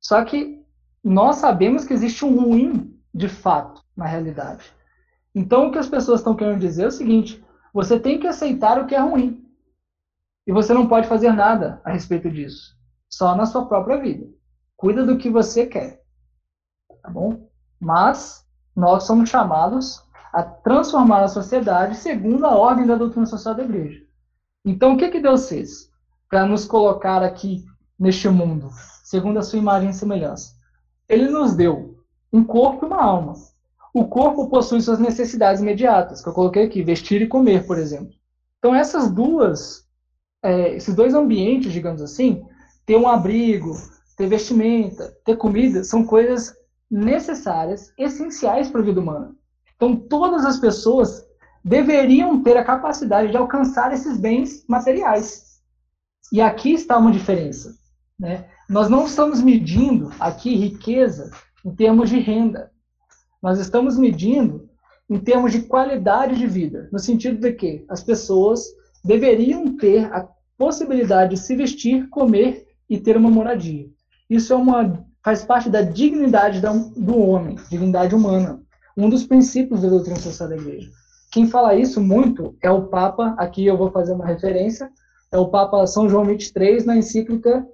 Só 0.00 0.24
que 0.24 0.62
nós 1.02 1.36
sabemos 1.36 1.84
que 1.84 1.92
existe 1.92 2.24
um 2.24 2.40
ruim 2.40 2.98
de 3.14 3.28
fato 3.28 3.82
na 3.96 4.06
realidade. 4.06 4.64
Então 5.34 5.68
o 5.68 5.72
que 5.72 5.78
as 5.78 5.88
pessoas 5.88 6.20
estão 6.20 6.34
querendo 6.34 6.60
dizer 6.60 6.84
é 6.84 6.88
o 6.88 6.90
seguinte: 6.90 7.44
você 7.72 7.98
tem 7.98 8.18
que 8.18 8.26
aceitar 8.26 8.80
o 8.80 8.86
que 8.86 8.94
é 8.94 9.00
ruim. 9.00 9.43
E 10.46 10.52
você 10.52 10.74
não 10.74 10.88
pode 10.88 11.08
fazer 11.08 11.32
nada 11.32 11.80
a 11.84 11.92
respeito 11.92 12.30
disso. 12.30 12.76
Só 13.08 13.34
na 13.34 13.46
sua 13.46 13.66
própria 13.66 14.00
vida. 14.00 14.26
Cuida 14.76 15.04
do 15.04 15.18
que 15.18 15.30
você 15.30 15.66
quer. 15.66 16.02
Tá 17.02 17.10
bom? 17.10 17.48
Mas 17.80 18.44
nós 18.74 19.04
somos 19.04 19.30
chamados 19.30 20.02
a 20.32 20.42
transformar 20.42 21.22
a 21.22 21.28
sociedade 21.28 21.96
segundo 21.96 22.44
a 22.44 22.56
ordem 22.56 22.86
da 22.86 22.96
doutrina 22.96 23.26
social 23.26 23.54
da 23.54 23.62
igreja. 23.62 24.02
Então 24.64 24.94
o 24.94 24.96
que, 24.96 25.10
que 25.10 25.20
Deus 25.20 25.48
fez? 25.48 25.94
para 26.34 26.46
nos 26.46 26.64
colocar 26.64 27.22
aqui 27.22 27.64
neste 27.96 28.28
mundo, 28.28 28.68
segundo 29.04 29.38
a 29.38 29.42
sua 29.42 29.60
imagem 29.60 29.90
e 29.90 29.94
semelhança. 29.94 30.52
Ele 31.08 31.28
nos 31.28 31.54
deu 31.54 31.96
um 32.32 32.42
corpo 32.42 32.84
e 32.84 32.88
uma 32.88 33.00
alma. 33.00 33.34
O 33.94 34.08
corpo 34.08 34.48
possui 34.48 34.80
suas 34.80 34.98
necessidades 34.98 35.62
imediatas, 35.62 36.20
que 36.20 36.28
eu 36.28 36.32
coloquei 36.32 36.64
aqui, 36.64 36.82
vestir 36.82 37.22
e 37.22 37.28
comer, 37.28 37.68
por 37.68 37.78
exemplo. 37.78 38.12
Então 38.58 38.74
essas 38.74 39.12
duas, 39.12 39.83
é, 40.44 40.76
esses 40.76 40.94
dois 40.94 41.14
ambientes, 41.14 41.72
digamos 41.72 42.02
assim, 42.02 42.44
ter 42.84 42.96
um 42.96 43.08
abrigo, 43.08 43.74
ter 44.14 44.28
vestimenta, 44.28 45.10
ter 45.24 45.36
comida, 45.36 45.82
são 45.82 46.04
coisas 46.04 46.54
necessárias, 46.90 47.92
essenciais 47.98 48.70
para 48.70 48.82
a 48.82 48.84
vida 48.84 49.00
humana. 49.00 49.34
Então 49.74 49.96
todas 49.96 50.44
as 50.44 50.58
pessoas 50.58 51.24
deveriam 51.64 52.42
ter 52.42 52.58
a 52.58 52.64
capacidade 52.64 53.30
de 53.30 53.38
alcançar 53.38 53.92
esses 53.94 54.18
bens 54.18 54.64
materiais. 54.68 55.60
E 56.30 56.42
aqui 56.42 56.74
está 56.74 56.98
uma 56.98 57.10
diferença. 57.10 57.74
Né? 58.18 58.46
Nós 58.68 58.90
não 58.90 59.06
estamos 59.06 59.40
medindo 59.40 60.12
aqui 60.20 60.54
riqueza 60.54 61.30
em 61.64 61.74
termos 61.74 62.10
de 62.10 62.20
renda. 62.20 62.70
Nós 63.42 63.58
estamos 63.58 63.96
medindo 63.96 64.68
em 65.08 65.18
termos 65.18 65.52
de 65.52 65.62
qualidade 65.62 66.36
de 66.36 66.46
vida, 66.46 66.88
no 66.92 66.98
sentido 66.98 67.38
de 67.38 67.52
que 67.52 67.84
as 67.88 68.02
pessoas 68.02 68.64
deveriam 69.04 69.76
ter 69.76 70.12
a 70.12 70.26
possibilidade 70.56 71.34
de 71.34 71.40
se 71.40 71.54
vestir, 71.54 72.08
comer 72.08 72.66
e 72.88 72.98
ter 72.98 73.16
uma 73.16 73.30
moradia. 73.30 73.88
Isso 74.30 74.52
é 74.52 74.56
uma, 74.56 75.04
faz 75.22 75.44
parte 75.44 75.68
da 75.68 75.82
dignidade 75.82 76.60
do 76.60 77.18
homem, 77.18 77.56
dignidade 77.70 78.14
humana, 78.14 78.60
um 78.96 79.08
dos 79.08 79.24
princípios 79.24 79.82
da 79.82 79.88
doutrina 79.88 80.16
social 80.16 80.48
da 80.48 80.56
igreja. 80.56 80.90
Quem 81.30 81.46
fala 81.46 81.74
isso 81.74 82.00
muito 82.00 82.56
é 82.62 82.70
o 82.70 82.86
Papa, 82.86 83.34
aqui 83.36 83.66
eu 83.66 83.76
vou 83.76 83.90
fazer 83.90 84.12
uma 84.12 84.24
referência, 84.24 84.90
é 85.32 85.36
o 85.36 85.48
Papa 85.48 85.86
São 85.86 86.08
João 86.08 86.24
23 86.24 86.84
na 86.84 86.96
encíclica 86.96 87.66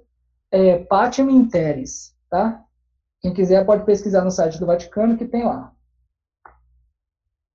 é, 0.51 0.79
Patem 0.79 1.29
Interes, 1.29 2.13
tá? 2.29 2.61
Quem 3.21 3.33
quiser 3.33 3.63
pode 3.65 3.85
pesquisar 3.85 4.23
no 4.23 4.31
site 4.31 4.59
do 4.59 4.65
Vaticano 4.65 5.15
que 5.15 5.25
tem 5.25 5.43
lá. 5.43 5.71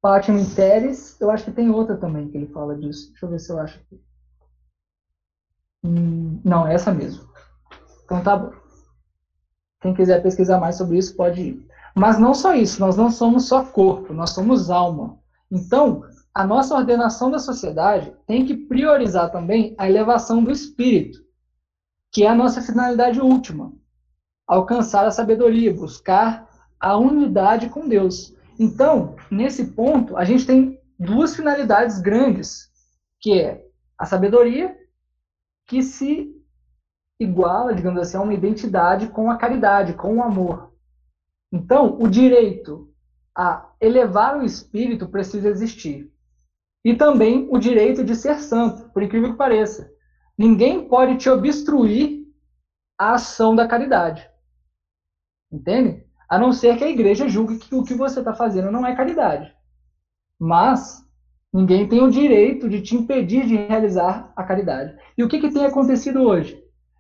Patem 0.01 0.41
Interes, 0.41 1.21
eu 1.21 1.31
acho 1.31 1.45
que 1.47 1.53
tem 1.53 1.71
outra 1.71 1.97
também 1.97 2.29
que 2.29 2.37
ele 2.37 2.47
fala 2.47 2.77
disso. 2.77 3.11
Deixa 3.11 3.27
eu 3.27 3.31
ver 3.31 3.41
se 3.41 3.53
eu 3.53 3.59
acho 3.59 3.79
aqui. 3.81 4.01
Hum, 5.85 6.41
não, 6.45 6.67
é 6.67 6.75
essa 6.75 6.93
mesmo. 6.93 7.29
Então 8.05 8.23
tá 8.23 8.37
bom. 8.37 8.53
Quem 9.81 9.95
quiser 9.95 10.23
pesquisar 10.23 10.59
mais 10.59 10.77
sobre 10.77 10.99
isso 10.99 11.17
pode 11.17 11.41
ir. 11.41 11.67
Mas 11.95 12.19
não 12.19 12.35
só 12.35 12.55
isso, 12.55 12.81
nós 12.81 12.97
não 12.97 13.11
somos 13.11 13.47
só 13.49 13.65
corpo, 13.65 14.13
nós 14.13 14.31
somos 14.31 14.71
alma. 14.71 15.19
Então, 15.51 16.05
a 16.35 16.45
nossa 16.47 16.75
ordenação 16.75 17.31
da 17.31 17.39
sociedade 17.39 18.15
tem 18.27 18.45
que 18.45 18.55
priorizar 18.55 19.33
também 19.33 19.75
a 19.79 19.89
elevação 19.89 20.45
do 20.45 20.51
espírito, 20.51 21.19
que 22.13 22.25
é 22.25 22.29
a 22.29 22.35
nossa 22.35 22.61
finalidade 22.61 23.19
última. 23.21 23.73
Alcançar 24.47 25.07
a 25.07 25.11
sabedoria, 25.11 25.73
buscar 25.73 26.47
a 26.79 26.97
unidade 26.99 27.71
com 27.71 27.89
Deus. 27.89 28.36
Então, 28.59 29.17
nesse 29.31 29.73
ponto, 29.73 30.17
a 30.17 30.25
gente 30.25 30.47
tem 30.47 30.81
duas 30.99 31.37
finalidades 31.37 32.01
grandes, 32.01 32.71
que 33.21 33.39
é 33.39 33.65
a 33.99 34.07
sabedoria, 34.07 34.77
que 35.67 35.83
se 35.83 36.35
iguala, 37.21 37.75
digamos 37.75 38.01
assim, 38.01 38.17
a 38.17 38.21
uma 38.21 38.35
identidade 38.35 39.09
com 39.09 39.31
a 39.31 39.37
caridade, 39.37 39.95
com 39.95 40.17
o 40.17 40.23
amor. 40.23 40.73
Então, 41.53 41.99
o 42.01 42.09
direito 42.09 42.93
a 43.37 43.71
elevar 43.81 44.39
o 44.39 44.45
espírito 44.45 45.09
precisa 45.09 45.49
existir. 45.49 46.11
E 46.85 46.95
também 46.95 47.49
o 47.51 47.59
direito 47.59 48.05
de 48.05 48.15
ser 48.15 48.39
santo, 48.39 48.89
por 48.91 49.03
incrível 49.03 49.33
que 49.33 49.39
pareça. 49.39 49.91
Ninguém 50.39 50.89
pode 50.89 51.19
te 51.19 51.29
obstruir 51.29 52.27
a 52.99 53.15
ação 53.15 53.55
da 53.55 53.67
caridade. 53.67 54.31
Entende? 55.51 56.06
A 56.29 56.39
não 56.39 56.53
ser 56.53 56.77
que 56.77 56.85
a 56.85 56.91
igreja 56.91 57.29
julgue 57.29 57.59
que 57.59 57.75
o 57.75 57.85
que 57.85 57.95
você 57.95 58.19
está 58.19 58.35
fazendo 58.35 58.71
não 58.71 58.87
é 58.87 58.95
caridade. 58.95 59.55
Mas 60.39 61.07
Ninguém 61.57 61.89
tem 61.89 62.03
o 62.03 62.11
direito 62.11 62.69
de 62.69 62.83
te 62.83 62.95
impedir 62.95 63.47
de 63.47 63.57
realizar 63.57 64.31
a 64.37 64.45
caridade. 64.45 64.95
E 65.17 65.25
o 65.25 65.29
que, 65.29 65.41
que 65.41 65.51
tem 65.51 65.65
acontecido 65.65 66.21
hoje? 66.21 66.55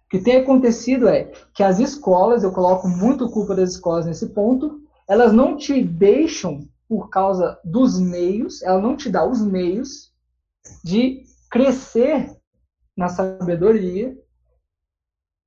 O 0.06 0.08
que 0.08 0.18
tem 0.18 0.38
acontecido 0.38 1.08
é 1.08 1.24
que 1.52 1.62
as 1.62 1.78
escolas, 1.78 2.42
eu 2.42 2.50
coloco 2.52 2.88
muito 2.88 3.28
culpa 3.28 3.54
das 3.54 3.72
escolas 3.72 4.06
nesse 4.06 4.28
ponto, 4.28 4.80
elas 5.06 5.32
não 5.32 5.58
te 5.58 5.82
deixam, 5.82 6.66
por 6.88 7.10
causa 7.10 7.60
dos 7.64 8.00
meios, 8.00 8.62
ela 8.62 8.80
não 8.80 8.96
te 8.96 9.10
dá 9.10 9.28
os 9.28 9.42
meios 9.42 10.10
de 10.82 11.24
crescer 11.50 12.34
na 12.96 13.08
sabedoria 13.08 14.16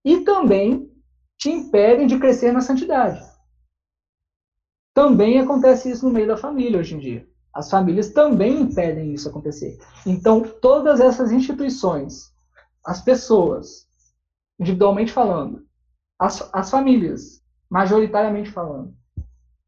e 0.05 0.21
também 0.21 0.87
te 1.35 1.49
impedem 1.49 2.05
de 2.05 2.19
crescer 2.19 2.51
na 2.51 2.61
santidade. 2.61 3.28
Também 4.93 5.39
acontece 5.39 5.89
isso 5.89 6.05
no 6.05 6.13
meio 6.13 6.27
da 6.27 6.37
família 6.37 6.79
hoje 6.79 6.95
em 6.95 6.99
dia. 6.99 7.27
As 7.53 7.69
famílias 7.69 8.09
também 8.09 8.61
impedem 8.61 9.13
isso 9.13 9.29
acontecer. 9.29 9.77
Então, 10.05 10.41
todas 10.41 10.99
essas 10.99 11.31
instituições, 11.31 12.31
as 12.85 13.01
pessoas, 13.01 13.87
individualmente 14.59 15.11
falando, 15.11 15.65
as, 16.17 16.47
as 16.53 16.69
famílias, 16.69 17.41
majoritariamente 17.69 18.51
falando, 18.51 18.93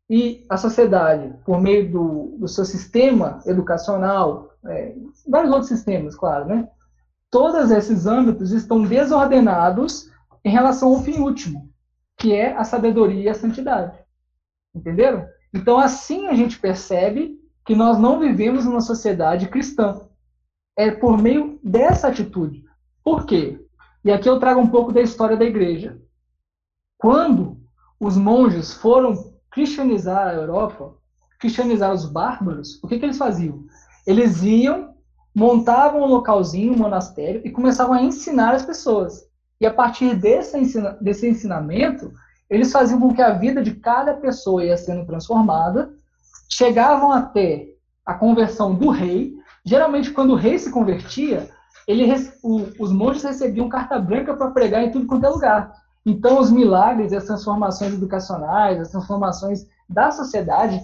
e 0.10 0.46
a 0.50 0.58
sociedade, 0.58 1.34
por 1.46 1.62
meio 1.62 1.90
do, 1.90 2.36
do 2.38 2.48
seu 2.48 2.66
sistema 2.66 3.40
educacional, 3.46 4.54
é, 4.66 4.94
vários 5.28 5.52
outros 5.52 5.70
sistemas, 5.70 6.16
claro, 6.16 6.46
né? 6.46 6.68
Todos 7.30 7.72
esses 7.72 8.06
âmbitos 8.06 8.52
estão 8.52 8.84
desordenados 8.84 10.12
em 10.44 10.50
relação 10.50 10.90
ao 10.90 11.02
fim 11.02 11.20
último, 11.20 11.70
que 12.18 12.34
é 12.34 12.54
a 12.58 12.66
sabedoria 12.66 13.24
e 13.24 13.30
a 13.30 13.34
santidade. 13.34 13.98
Entenderam? 14.76 15.28
Então, 15.54 15.78
assim 15.78 16.28
a 16.28 16.34
gente 16.34 16.60
percebe 16.60 17.40
que 17.66 17.76
nós 17.76 17.98
não 17.98 18.20
vivemos 18.20 18.66
numa 18.66 18.82
sociedade 18.82 19.48
cristã. 19.48 20.02
É 20.78 20.90
por 20.92 21.18
meio 21.18 21.60
dessa 21.64 22.08
atitude. 22.08 22.64
Por 23.04 23.26
quê? 23.26 23.60
E 24.04 24.12
aqui 24.12 24.30
eu 24.30 24.40
trago 24.40 24.60
um 24.60 24.68
pouco 24.68 24.92
da 24.92 25.02
história 25.02 25.38
da 25.38 25.46
igreja. 25.46 26.00
Quando 26.98 27.60
os 28.00 28.18
monges 28.18 28.74
foram 28.74 29.32
cristianizar 29.52 30.28
a 30.28 30.34
Europa, 30.34 30.96
cristianizar 31.40 31.94
os 31.94 32.06
bárbaros, 32.06 32.82
o 32.84 32.88
que, 32.88 32.98
que 32.98 33.06
eles 33.06 33.18
faziam? 33.18 33.66
Eles 34.08 34.42
iam, 34.42 34.96
montavam 35.36 36.02
um 36.02 36.08
localzinho, 36.08 36.74
um 36.74 36.78
monastério, 36.78 37.42
e 37.46 37.52
começavam 37.52 37.94
a 37.94 38.02
ensinar 38.02 38.54
as 38.54 38.66
pessoas. 38.66 39.28
E 39.60 39.66
a 39.66 39.74
partir 39.74 40.16
desse, 40.16 40.58
desse 41.02 41.28
ensinamento, 41.28 42.12
eles 42.52 42.70
faziam 42.70 43.00
com 43.00 43.14
que 43.14 43.22
a 43.22 43.32
vida 43.32 43.64
de 43.64 43.74
cada 43.74 44.14
pessoa 44.14 44.64
ia 44.64 44.76
sendo 44.76 45.06
transformada 45.06 45.94
chegavam 46.50 47.10
até 47.10 47.70
a 48.06 48.14
conversão 48.14 48.76
do 48.76 48.90
rei. 48.90 49.34
Geralmente, 49.64 50.12
quando 50.12 50.32
o 50.32 50.36
rei 50.36 50.60
se 50.60 50.70
convertia, 50.70 51.50
ele, 51.88 52.06
o, 52.44 52.68
os 52.78 52.92
monges 52.92 53.24
recebiam 53.24 53.70
carta 53.70 53.98
branca 53.98 54.36
para 54.36 54.52
pregar 54.52 54.84
em 54.84 54.92
tudo 54.92 55.08
quanto 55.08 55.26
é 55.26 55.30
lugar. 55.30 55.74
Então, 56.06 56.40
os 56.40 56.52
milagres, 56.52 57.14
as 57.14 57.24
transformações 57.24 57.94
educacionais, 57.94 58.82
as 58.82 58.90
transformações 58.90 59.66
da 59.88 60.12
sociedade 60.12 60.82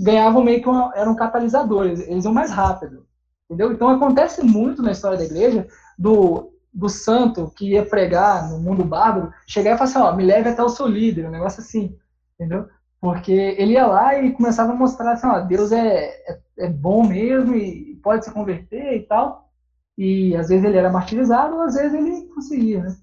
ganhavam 0.00 0.42
meio 0.42 0.62
que 0.62 0.68
uma, 0.68 0.90
eram 0.94 1.14
catalisadores, 1.14 2.00
eles 2.00 2.24
iam 2.24 2.32
mais 2.32 2.50
rápido. 2.50 3.04
Entendeu? 3.44 3.72
Então, 3.72 3.90
acontece 3.90 4.42
muito 4.42 4.82
na 4.82 4.92
história 4.92 5.18
da 5.18 5.24
igreja 5.24 5.68
do, 5.98 6.53
do 6.74 6.88
santo 6.88 7.52
que 7.56 7.70
ia 7.70 7.86
pregar 7.86 8.50
no 8.50 8.58
mundo 8.58 8.84
bárbaro 8.84 9.32
chegar 9.46 9.74
e 9.74 9.78
falar 9.78 9.90
assim: 9.90 9.98
ó, 9.98 10.16
me 10.16 10.24
leve 10.24 10.48
até 10.48 10.62
o 10.62 10.68
seu 10.68 10.86
líder, 10.86 11.26
um 11.26 11.30
negócio 11.30 11.60
assim. 11.60 11.96
Entendeu? 12.34 12.66
Porque 13.00 13.32
ele 13.32 13.74
ia 13.74 13.86
lá 13.86 14.18
e 14.18 14.32
começava 14.32 14.72
a 14.72 14.76
mostrar 14.76 15.12
assim, 15.12 15.26
ó, 15.26 15.40
Deus 15.40 15.70
é, 15.72 16.06
é, 16.06 16.40
é, 16.58 16.68
bom 16.68 17.06
mesmo 17.06 17.54
e 17.54 17.96
pode 18.02 18.24
se 18.24 18.32
converter 18.32 18.96
e 18.96 19.00
tal. 19.00 19.50
E 19.96 20.34
às 20.36 20.48
vezes 20.48 20.64
ele 20.64 20.78
era 20.78 20.90
martirizado, 20.90 21.60
às 21.60 21.74
vezes 21.74 21.94
ele 21.94 22.26
conseguia, 22.34 22.82
né? 22.82 22.96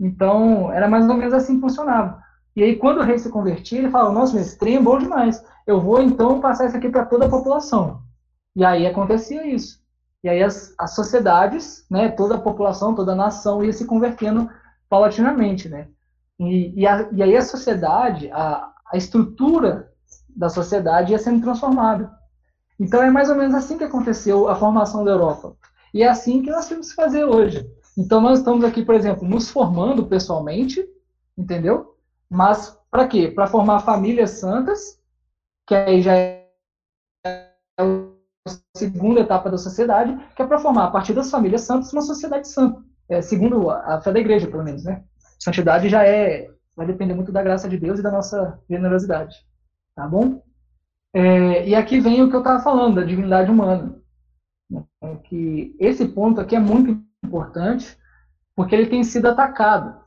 Então, 0.00 0.72
era 0.72 0.88
mais 0.88 1.08
ou 1.08 1.16
menos 1.16 1.34
assim 1.34 1.56
que 1.56 1.60
funcionava. 1.60 2.22
E 2.54 2.62
aí, 2.62 2.76
quando 2.76 2.98
o 2.98 3.02
rei 3.02 3.18
se 3.18 3.28
convertia, 3.30 3.78
ele 3.78 3.90
falava, 3.90 4.12
nossa, 4.12 4.38
esse 4.38 4.56
trem 4.58 4.76
é 4.76 4.80
bom 4.80 4.98
demais. 4.98 5.44
Eu 5.66 5.80
vou, 5.80 6.00
então, 6.00 6.40
passar 6.40 6.66
isso 6.66 6.76
aqui 6.76 6.88
para 6.88 7.04
toda 7.04 7.26
a 7.26 7.28
população. 7.28 8.00
E 8.54 8.64
aí 8.64 8.86
acontecia 8.86 9.46
isso. 9.46 9.77
E 10.22 10.28
aí 10.28 10.42
as, 10.42 10.74
as 10.78 10.94
sociedades, 10.94 11.86
né, 11.90 12.08
toda 12.08 12.34
a 12.34 12.40
população, 12.40 12.94
toda 12.94 13.12
a 13.12 13.16
nação 13.16 13.64
ia 13.64 13.72
se 13.72 13.86
convertendo 13.86 14.50
paulatinamente, 14.88 15.68
né? 15.68 15.88
E, 16.38 16.80
e, 16.80 16.86
a, 16.86 17.08
e 17.12 17.22
aí 17.22 17.36
a 17.36 17.42
sociedade, 17.42 18.30
a, 18.32 18.70
a 18.92 18.96
estrutura 18.96 19.92
da 20.28 20.48
sociedade 20.48 21.12
ia 21.12 21.18
sendo 21.18 21.42
transformada. 21.42 22.12
Então 22.78 23.02
é 23.02 23.10
mais 23.10 23.28
ou 23.28 23.36
menos 23.36 23.54
assim 23.54 23.76
que 23.76 23.84
aconteceu 23.84 24.48
a 24.48 24.54
formação 24.54 25.04
da 25.04 25.10
Europa. 25.10 25.56
E 25.92 26.02
é 26.02 26.08
assim 26.08 26.42
que 26.42 26.50
nós 26.50 26.68
temos 26.68 26.90
que 26.90 26.94
fazer 26.94 27.24
hoje. 27.24 27.68
Então 27.96 28.20
nós 28.20 28.38
estamos 28.38 28.64
aqui, 28.64 28.84
por 28.84 28.94
exemplo, 28.94 29.26
nos 29.26 29.50
formando 29.50 30.06
pessoalmente, 30.06 30.84
entendeu? 31.36 31.96
Mas 32.30 32.76
para 32.90 33.08
quê? 33.08 33.28
Para 33.28 33.48
formar 33.48 33.80
famílias 33.80 34.30
santas, 34.30 35.00
que 35.66 35.74
aí 35.74 36.00
já 36.00 36.14
é 36.14 36.48
segunda 38.76 39.20
etapa 39.20 39.50
da 39.50 39.58
sociedade, 39.58 40.18
que 40.34 40.42
é 40.42 40.46
para 40.46 40.58
formar 40.58 40.84
a 40.84 40.90
partir 40.90 41.14
das 41.14 41.30
famílias 41.30 41.62
santas 41.62 41.92
uma 41.92 42.02
sociedade 42.02 42.48
santa. 42.48 42.82
É, 43.08 43.22
segundo 43.22 43.70
a 43.70 44.00
fé 44.00 44.12
da 44.12 44.20
igreja, 44.20 44.46
pelo 44.46 44.64
menos, 44.64 44.84
né? 44.84 45.02
Santidade 45.38 45.88
já 45.88 46.04
é 46.04 46.50
vai 46.78 46.86
depender 46.86 47.12
muito 47.12 47.32
da 47.32 47.42
graça 47.42 47.68
de 47.68 47.76
Deus 47.76 47.98
e 47.98 48.02
da 48.02 48.10
nossa 48.12 48.62
generosidade. 48.70 49.44
Tá 49.96 50.06
bom? 50.06 50.40
É, 51.12 51.68
e 51.68 51.74
aqui 51.74 51.98
vem 51.98 52.22
o 52.22 52.30
que 52.30 52.36
eu 52.36 52.40
estava 52.40 52.62
falando, 52.62 52.96
da 52.96 53.02
divindade 53.02 53.50
humana. 53.50 54.00
É 55.02 55.16
que 55.16 55.74
esse 55.80 56.06
ponto 56.06 56.40
aqui 56.40 56.54
é 56.54 56.60
muito 56.60 57.02
importante, 57.24 57.98
porque 58.54 58.76
ele 58.76 58.88
tem 58.88 59.02
sido 59.02 59.26
atacado. 59.26 60.00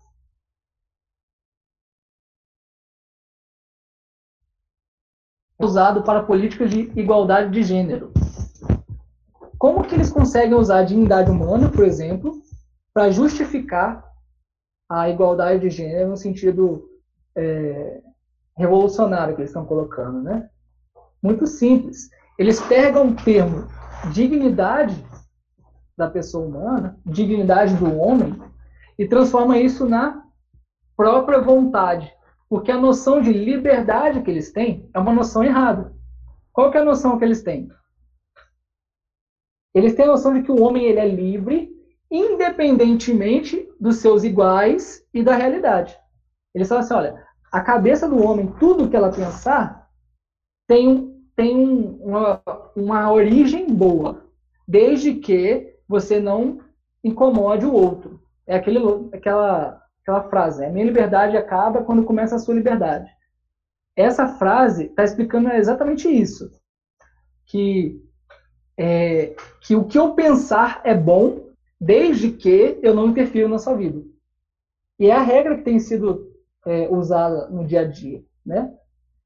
Usado 5.60 6.04
para 6.04 6.24
políticas 6.24 6.70
de 6.70 6.80
igualdade 6.98 7.52
de 7.52 7.64
gênero. 7.64 8.14
Como 9.62 9.84
que 9.84 9.94
eles 9.94 10.12
conseguem 10.12 10.56
usar 10.56 10.80
a 10.80 10.84
divindade 10.84 11.30
humana, 11.30 11.70
por 11.70 11.86
exemplo, 11.86 12.42
para 12.92 13.12
justificar 13.12 14.04
a 14.90 15.08
igualdade 15.08 15.60
de 15.60 15.70
gênero 15.70 16.10
no 16.10 16.18
sentido 16.18 16.90
é, 17.36 18.02
revolucionário 18.58 19.36
que 19.36 19.42
eles 19.42 19.52
estão 19.52 19.64
colocando, 19.64 20.20
né? 20.24 20.50
Muito 21.22 21.46
simples. 21.46 22.10
Eles 22.40 22.60
pegam 22.60 23.10
o 23.10 23.16
termo 23.16 23.68
dignidade 24.12 24.96
da 25.96 26.10
pessoa 26.10 26.44
humana, 26.44 26.98
dignidade 27.06 27.76
do 27.76 27.96
homem, 28.00 28.42
e 28.98 29.08
transformam 29.08 29.56
isso 29.56 29.88
na 29.88 30.24
própria 30.98 31.40
vontade. 31.40 32.12
Porque 32.50 32.72
a 32.72 32.82
noção 32.82 33.22
de 33.22 33.32
liberdade 33.32 34.24
que 34.24 34.32
eles 34.32 34.52
têm 34.52 34.90
é 34.92 34.98
uma 34.98 35.14
noção 35.14 35.44
errada. 35.44 35.94
Qual 36.52 36.72
que 36.72 36.80
é 36.80 36.82
a 36.82 36.86
noção 36.86 37.20
que 37.20 37.24
eles 37.24 37.44
têm? 37.44 37.70
Eles 39.74 39.94
têm 39.94 40.06
a 40.06 40.10
noção 40.10 40.34
de 40.34 40.44
que 40.44 40.52
o 40.52 40.62
homem 40.62 40.86
ele 40.86 41.00
é 41.00 41.08
livre 41.08 41.72
independentemente 42.12 43.70
dos 43.80 43.98
seus 43.98 44.24
iguais 44.24 45.06
e 45.14 45.24
da 45.24 45.34
realidade. 45.34 45.98
Eles 46.54 46.68
falam 46.68 46.84
assim, 46.84 46.94
olha, 46.94 47.26
a 47.52 47.62
cabeça 47.62 48.08
do 48.08 48.22
homem, 48.22 48.54
tudo 48.60 48.90
que 48.90 48.96
ela 48.96 49.12
pensar, 49.12 49.90
tem, 50.68 51.16
tem 51.36 51.98
uma, 52.02 52.42
uma 52.76 53.12
origem 53.12 53.68
boa, 53.68 54.26
desde 54.68 55.16
que 55.16 55.74
você 55.88 56.20
não 56.20 56.60
incomode 57.04 57.66
o 57.66 57.74
outro. 57.74 58.22
É 58.46 58.56
aquele, 58.56 58.80
aquela, 59.14 59.82
aquela 60.02 60.30
frase, 60.30 60.66
a 60.66 60.70
minha 60.70 60.86
liberdade 60.86 61.38
acaba 61.38 61.84
quando 61.84 62.04
começa 62.04 62.36
a 62.36 62.40
sua 62.40 62.56
liberdade. 62.56 63.10
Essa 63.96 64.28
frase 64.28 64.86
está 64.86 65.04
explicando 65.04 65.50
exatamente 65.50 66.10
isso, 66.10 66.50
que, 67.46 68.02
é, 68.82 69.36
que 69.60 69.76
o 69.76 69.84
que 69.84 70.00
eu 70.00 70.16
pensar 70.16 70.82
é 70.84 70.96
bom 70.96 71.52
desde 71.80 72.32
que 72.32 72.80
eu 72.82 72.96
não 72.96 73.10
interfiro 73.10 73.48
na 73.48 73.60
sua 73.60 73.76
vida. 73.76 74.02
E 75.00 75.08
é 75.08 75.16
a 75.16 75.22
regra 75.22 75.56
que 75.56 75.64
tem 75.64 75.80
sido 75.80 76.32
é, 76.66 76.90
usada 76.90 77.48
no 77.50 77.64
dia 77.64 77.82
a 77.82 77.86
dia, 77.86 78.24
né? 78.44 78.74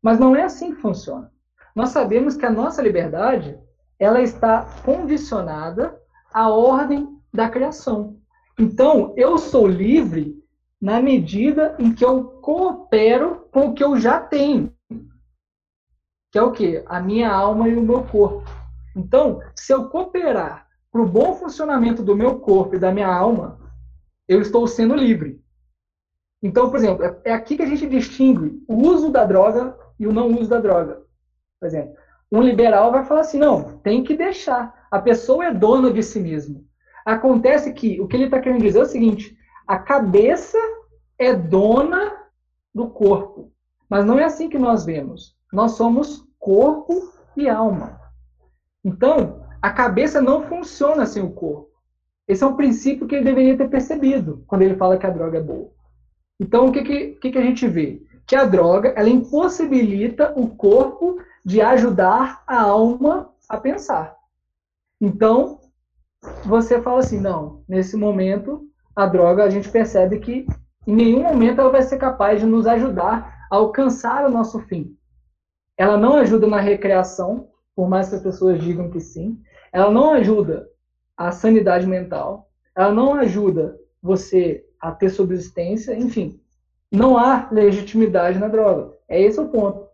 Mas 0.01 0.19
não 0.19 0.35
é 0.35 0.43
assim 0.43 0.75
que 0.75 0.81
funciona. 0.81 1.31
Nós 1.73 1.89
sabemos 1.89 2.35
que 2.35 2.45
a 2.45 2.51
nossa 2.51 2.81
liberdade 2.81 3.57
ela 3.97 4.21
está 4.21 4.65
condicionada 4.83 5.97
à 6.33 6.49
ordem 6.49 7.07
da 7.33 7.47
criação. 7.47 8.17
Então, 8.59 9.13
eu 9.15 9.37
sou 9.37 9.65
livre 9.65 10.35
na 10.81 11.01
medida 11.01 11.77
em 11.79 11.93
que 11.93 12.03
eu 12.03 12.25
coopero 12.41 13.47
com 13.53 13.67
o 13.67 13.73
que 13.73 13.83
eu 13.83 13.97
já 13.97 14.19
tenho. 14.19 14.69
Que 16.29 16.39
é 16.39 16.41
o 16.41 16.51
quê? 16.51 16.83
A 16.87 16.99
minha 16.99 17.31
alma 17.31 17.69
e 17.69 17.75
o 17.77 17.81
meu 17.81 18.03
corpo. 18.03 18.64
Então, 18.95 19.41
se 19.55 19.73
eu 19.73 19.89
cooperar 19.89 20.67
para 20.91 21.01
o 21.01 21.07
bom 21.07 21.33
funcionamento 21.33 22.01
do 22.01 22.15
meu 22.15 22.39
corpo 22.39 22.75
e 22.75 22.79
da 22.79 22.91
minha 22.91 23.13
alma, 23.13 23.59
eu 24.27 24.41
estou 24.41 24.65
sendo 24.65 24.95
livre. 24.95 25.43
Então, 26.41 26.69
por 26.69 26.77
exemplo, 26.77 27.03
é, 27.03 27.21
é 27.25 27.33
aqui 27.33 27.57
que 27.57 27.63
a 27.63 27.67
gente 27.67 27.87
distingue 27.87 28.63
o 28.67 28.75
uso 28.75 29.11
da 29.11 29.25
droga 29.25 29.77
e 29.99 30.07
o 30.07 30.13
não 30.13 30.27
uso 30.27 30.49
da 30.49 30.59
droga. 30.59 31.01
Por 31.59 31.65
exemplo, 31.65 31.95
um 32.31 32.41
liberal 32.41 32.91
vai 32.91 33.03
falar 33.03 33.21
assim: 33.21 33.39
não, 33.39 33.79
tem 33.79 34.03
que 34.03 34.15
deixar. 34.15 34.87
A 34.89 34.99
pessoa 34.99 35.45
é 35.45 35.53
dona 35.53 35.91
de 35.91 36.01
si 36.01 36.19
mesma. 36.19 36.61
Acontece 37.05 37.73
que 37.73 37.99
o 37.99 38.07
que 38.07 38.15
ele 38.15 38.25
está 38.25 38.39
querendo 38.39 38.61
dizer 38.61 38.79
é 38.79 38.83
o 38.83 38.87
seguinte: 38.87 39.37
a 39.67 39.77
cabeça 39.77 40.57
é 41.17 41.33
dona 41.33 42.13
do 42.73 42.89
corpo. 42.89 43.51
Mas 43.89 44.05
não 44.05 44.19
é 44.19 44.23
assim 44.23 44.49
que 44.49 44.57
nós 44.57 44.85
vemos. 44.85 45.35
Nós 45.51 45.71
somos 45.71 46.27
corpo 46.39 47.11
e 47.35 47.49
alma. 47.49 47.99
Então, 48.85 49.41
a 49.59 49.71
cabeça 49.71 50.21
não 50.21 50.43
funciona 50.43 51.07
sem 51.07 51.23
o 51.23 51.31
corpo. 51.31 51.71
Esse 52.27 52.43
é 52.43 52.47
um 52.47 52.55
princípio 52.55 53.07
que 53.07 53.15
ele 53.15 53.25
deveria 53.25 53.57
ter 53.57 53.67
percebido 53.67 54.43
quando 54.45 54.61
ele 54.61 54.75
fala 54.75 54.97
que 54.97 55.07
a 55.07 55.09
droga 55.09 55.39
é 55.39 55.41
boa. 55.41 55.71
Então, 56.39 56.67
o 56.67 56.71
que, 56.71 56.83
que, 56.83 57.07
que, 57.15 57.31
que 57.31 57.37
a 57.37 57.41
gente 57.41 57.67
vê? 57.67 58.03
Que 58.27 58.35
a 58.35 58.45
droga 58.45 58.89
ela 58.89 59.09
impossibilita 59.09 60.33
o 60.35 60.47
corpo 60.55 61.17
de 61.43 61.61
ajudar 61.61 62.43
a 62.45 62.61
alma 62.61 63.31
a 63.49 63.57
pensar. 63.57 64.15
Então, 65.01 65.59
você 66.43 66.79
fala 66.81 66.99
assim: 66.99 67.19
não, 67.19 67.63
nesse 67.67 67.97
momento, 67.97 68.67
a 68.95 69.07
droga 69.07 69.43
a 69.43 69.49
gente 69.49 69.69
percebe 69.69 70.19
que 70.19 70.45
em 70.85 70.95
nenhum 70.95 71.23
momento 71.23 71.61
ela 71.61 71.71
vai 71.71 71.81
ser 71.81 71.97
capaz 71.97 72.39
de 72.39 72.45
nos 72.45 72.67
ajudar 72.67 73.47
a 73.51 73.55
alcançar 73.55 74.25
o 74.25 74.31
nosso 74.31 74.59
fim. 74.59 74.95
Ela 75.77 75.97
não 75.97 76.17
ajuda 76.17 76.47
na 76.47 76.59
recreação, 76.59 77.49
por 77.75 77.89
mais 77.89 78.09
que 78.09 78.15
as 78.15 78.21
pessoas 78.21 78.61
digam 78.61 78.89
que 78.89 78.99
sim. 78.99 79.41
Ela 79.71 79.91
não 79.91 80.11
ajuda 80.11 80.67
a 81.17 81.31
sanidade 81.31 81.85
mental. 81.85 82.49
Ela 82.75 82.91
não 82.91 83.13
ajuda 83.13 83.77
você 84.01 84.65
a 84.79 84.91
ter 84.91 85.09
subsistência. 85.09 85.93
Enfim, 85.93 86.39
não 86.91 87.17
há 87.17 87.49
legitimidade 87.51 88.39
na 88.39 88.47
droga. 88.47 88.93
É 89.07 89.21
esse 89.21 89.39
o 89.39 89.49
ponto. 89.49 89.87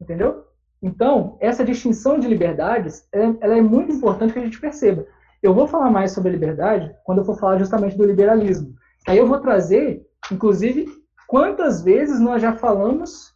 Entendeu? 0.00 0.44
Então, 0.82 1.36
essa 1.40 1.64
distinção 1.64 2.18
de 2.18 2.26
liberdades, 2.26 3.06
ela 3.12 3.56
é 3.56 3.60
muito 3.60 3.92
importante 3.92 4.32
que 4.32 4.38
a 4.38 4.44
gente 4.44 4.60
perceba. 4.60 5.06
Eu 5.42 5.54
vou 5.54 5.66
falar 5.66 5.90
mais 5.90 6.12
sobre 6.12 6.30
a 6.30 6.32
liberdade 6.32 6.94
quando 7.04 7.18
eu 7.18 7.24
for 7.24 7.38
falar 7.38 7.58
justamente 7.58 7.96
do 7.96 8.04
liberalismo. 8.04 8.74
Aí 9.06 9.18
eu 9.18 9.26
vou 9.26 9.40
trazer, 9.40 10.06
inclusive, 10.32 10.86
quantas 11.26 11.82
vezes 11.82 12.18
nós 12.18 12.40
já 12.40 12.54
falamos, 12.54 13.34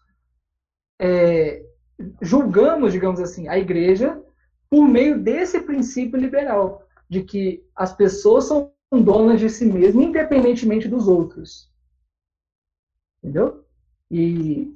é, 0.98 1.62
julgamos, 2.20 2.92
digamos 2.92 3.20
assim, 3.20 3.48
a 3.48 3.58
igreja 3.58 4.22
por 4.70 4.88
meio 4.88 5.18
desse 5.20 5.60
princípio 5.60 6.18
liberal, 6.18 6.86
de 7.08 7.22
que 7.22 7.64
as 7.76 7.92
pessoas 7.92 8.44
são 8.44 8.72
donas 8.92 9.40
de 9.40 9.48
si 9.48 9.64
mesmas, 9.64 10.04
independentemente 10.04 10.88
dos 10.88 11.06
outros. 11.08 11.70
Entendeu? 13.22 13.64
E, 14.10 14.74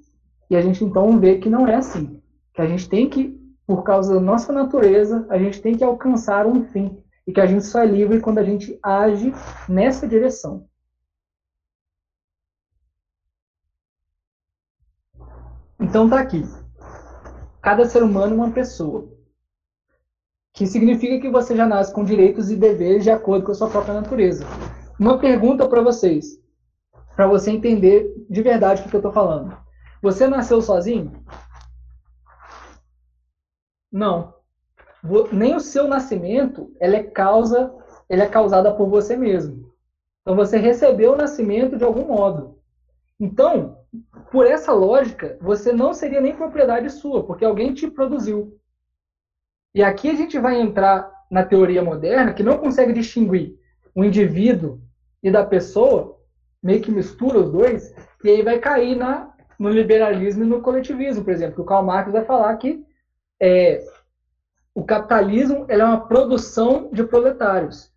e 0.49 0.57
a 0.57 0.61
gente 0.61 0.85
então 0.85 1.19
vê 1.19 1.39
que 1.39 1.51
não 1.51 1.67
é 1.67 1.75
assim. 1.75 2.23
Que 2.55 2.63
a 2.63 2.67
gente 2.67 2.89
tem 2.89 3.09
que, 3.09 3.39
por 3.67 3.83
causa 3.83 4.15
da 4.15 4.21
nossa 4.21 4.53
natureza, 4.53 5.27
a 5.29 5.39
gente 5.39 5.61
tem 5.61 5.77
que 5.77 5.85
alcançar 5.85 6.47
um 6.47 6.65
fim. 6.65 7.03
E 7.27 7.33
que 7.33 7.41
a 7.41 7.47
gente 7.47 7.65
só 7.65 7.81
é 7.81 7.87
livre 7.87 8.21
quando 8.21 8.39
a 8.39 8.45
gente 8.45 8.79
age 8.83 9.33
nessa 9.69 10.09
direção. 10.09 10.69
Então 15.81 16.09
tá 16.09 16.21
aqui. 16.21 16.43
Cada 17.61 17.85
ser 17.85 18.03
humano 18.03 18.35
é 18.35 18.37
uma 18.37 18.51
pessoa. 18.51 19.09
Que 20.53 20.67
significa 20.67 21.21
que 21.21 21.31
você 21.31 21.57
já 21.57 21.67
nasce 21.67 21.93
com 21.93 22.05
direitos 22.05 22.51
e 22.51 22.57
deveres 22.57 23.05
de 23.05 23.11
acordo 23.11 23.45
com 23.45 23.53
a 23.53 23.55
sua 23.55 23.69
própria 23.69 23.95
natureza. 23.95 24.45
Uma 24.99 25.19
pergunta 25.19 25.69
para 25.69 25.83
vocês, 25.83 26.41
para 27.15 27.27
você 27.27 27.51
entender 27.51 28.13
de 28.29 28.43
verdade 28.43 28.83
o 28.83 28.89
que 28.89 28.97
eu 28.97 28.99
estou 28.99 29.13
falando. 29.13 29.57
Você 30.03 30.27
nasceu 30.27 30.61
sozinho? 30.63 31.13
Não. 33.91 34.35
Nem 35.33 35.55
o 35.55 35.61
seu 35.61 35.87
nascimento 35.87 36.73
ela 36.81 36.97
é 36.97 37.03
causa, 37.03 37.75
ele 38.09 38.23
é 38.23 38.27
causada 38.29 38.75
por 38.75 38.89
você 38.89 39.17
mesmo. 39.17 39.73
Então 40.23 40.37
você 40.37 40.59
recebeu 40.59 41.13
o 41.13 41.17
nascimento 41.17 41.77
de 41.77 41.85
algum 41.85 42.07
modo. 42.07 42.59
Então, 43.19 43.78
por 44.31 44.47
essa 44.47 44.73
lógica, 44.73 45.39
você 45.41 45.73
não 45.73 45.95
seria 45.95 46.21
nem 46.21 46.35
propriedade 46.35 46.91
sua, 46.91 47.25
porque 47.25 47.45
alguém 47.45 47.73
te 47.73 47.91
produziu. 47.91 48.59
E 49.75 49.83
aqui 49.83 50.11
a 50.11 50.15
gente 50.15 50.39
vai 50.39 50.61
entrar 50.61 51.11
na 51.31 51.45
teoria 51.45 51.83
moderna, 51.83 52.33
que 52.33 52.43
não 52.43 52.59
consegue 52.59 52.93
distinguir 52.93 53.57
o 53.95 54.05
indivíduo 54.05 54.81
e 55.23 55.31
da 55.31 55.45
pessoa, 55.45 56.19
meio 56.63 56.81
que 56.81 56.91
mistura 56.91 57.39
os 57.39 57.51
dois, 57.51 57.95
e 58.25 58.31
aí 58.31 58.43
vai 58.43 58.59
cair 58.59 58.97
na, 58.97 59.33
no 59.59 59.69
liberalismo 59.69 60.45
e 60.45 60.47
no 60.47 60.63
coletivismo, 60.63 61.25
por 61.25 61.33
exemplo. 61.33 61.55
Que 61.55 61.61
o 61.61 61.65
Karl 61.65 61.85
Marx 61.85 62.13
vai 62.13 62.25
falar 62.25 62.57
que 62.57 62.85
é, 63.41 63.85
o 64.75 64.85
capitalismo 64.85 65.65
é 65.69 65.77
uma 65.83 66.07
produção 66.07 66.91
de 66.93 67.05
proletários. 67.05 67.93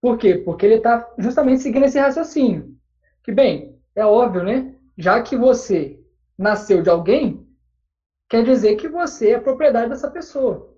Por 0.00 0.18
quê? 0.18 0.34
Porque 0.34 0.66
ele 0.66 0.76
está 0.76 1.08
justamente 1.18 1.62
seguindo 1.62 1.84
esse 1.84 1.98
raciocínio. 1.98 2.74
Que, 3.22 3.32
bem, 3.32 3.78
é 3.94 4.04
óbvio, 4.04 4.42
né? 4.42 4.73
Já 4.96 5.22
que 5.22 5.36
você 5.36 6.00
nasceu 6.38 6.82
de 6.82 6.90
alguém, 6.90 7.46
quer 8.28 8.44
dizer 8.44 8.76
que 8.76 8.88
você 8.88 9.30
é 9.30 9.40
propriedade 9.40 9.90
dessa 9.90 10.10
pessoa. 10.10 10.72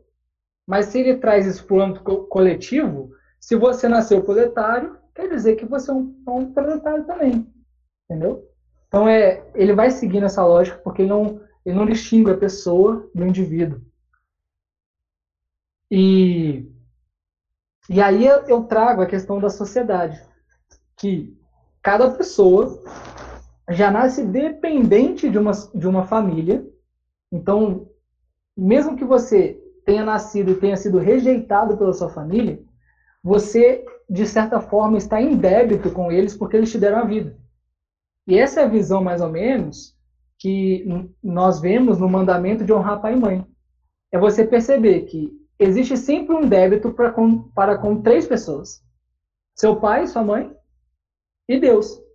Mas 0.66 0.87
se 0.87 1.00
ele 1.00 1.18
traz 1.18 1.46
isso 1.46 1.64
para 1.64 1.76
o 1.76 1.81
âmbito 1.81 2.26
coletivo, 2.26 3.12
se 3.40 3.55
você 3.55 3.88
nasceu 3.88 4.22
proletário, 4.24 4.98
quer 5.14 5.29
dizer 5.29 5.57
que 5.57 5.64
você 5.64 5.90
é 5.90 5.94
um, 5.94 6.22
é 6.26 6.31
um 6.31 6.52
proletário 6.52 7.05
também. 7.05 7.46
Entendeu? 8.05 8.48
Então 8.88 9.09
é, 9.09 9.48
ele 9.55 9.74
vai 9.74 9.90
seguindo 9.90 10.26
essa 10.26 10.44
lógica 10.44 10.79
porque 10.79 11.02
ele 11.02 11.11
não, 11.11 11.40
ele 11.64 11.76
não 11.76 11.87
distingue 11.87 12.31
a 12.31 12.37
pessoa 12.37 13.09
do 13.14 13.24
indivíduo. 13.24 13.81
E, 15.90 16.68
e 17.88 18.00
aí 18.00 18.26
eu 18.26 18.64
trago 18.64 19.02
a 19.02 19.07
questão 19.07 19.38
da 19.38 19.48
sociedade, 19.48 20.20
que 20.96 21.37
cada 21.81 22.11
pessoa 22.11 22.83
já 23.70 23.90
nasce 23.90 24.24
dependente 24.24 25.29
de 25.29 25.38
uma, 25.38 25.52
de 25.74 25.87
uma 25.88 26.05
família. 26.05 26.64
Então, 27.33 27.88
mesmo 28.57 28.96
que 28.96 29.05
você 29.05 29.61
tenha 29.85 30.05
nascido 30.05 30.52
e 30.52 30.61
tenha 30.61 30.76
sido 30.76 30.98
rejeitado 30.98 31.76
pela 31.76 31.92
sua 31.92 32.09
família, 32.09 32.61
você, 33.22 33.85
de 34.09 34.26
certa 34.26 34.61
forma, 34.61 34.98
está 34.98 35.20
em 35.20 35.37
débito 35.37 35.90
com 35.90 36.12
eles 36.12 36.37
porque 36.37 36.57
eles 36.57 36.70
te 36.70 36.79
deram 36.79 36.98
a 36.98 37.05
vida. 37.05 37.37
E 38.26 38.38
essa 38.38 38.61
é 38.61 38.64
a 38.64 38.68
visão, 38.68 39.02
mais 39.02 39.20
ou 39.20 39.29
menos, 39.29 39.96
que 40.38 40.85
nós 41.22 41.61
vemos 41.61 41.98
no 41.98 42.09
mandamento 42.09 42.64
de 42.64 42.72
honrar 42.72 43.00
pai 43.00 43.14
e 43.14 43.20
mãe. 43.20 43.46
É 44.12 44.18
você 44.18 44.44
perceber 44.44 45.02
que 45.02 45.33
existe 45.59 45.96
sempre 45.96 46.35
um 46.35 46.48
débito 46.48 46.92
para 46.92 47.11
com, 47.11 47.42
para 47.50 47.79
com 47.79 48.00
três 48.02 48.26
pessoas: 48.26 48.83
seu 49.55 49.76
pai, 49.76 50.07
sua 50.07 50.22
mãe 50.22 50.55
e 51.48 51.59
Deus. 51.59 52.06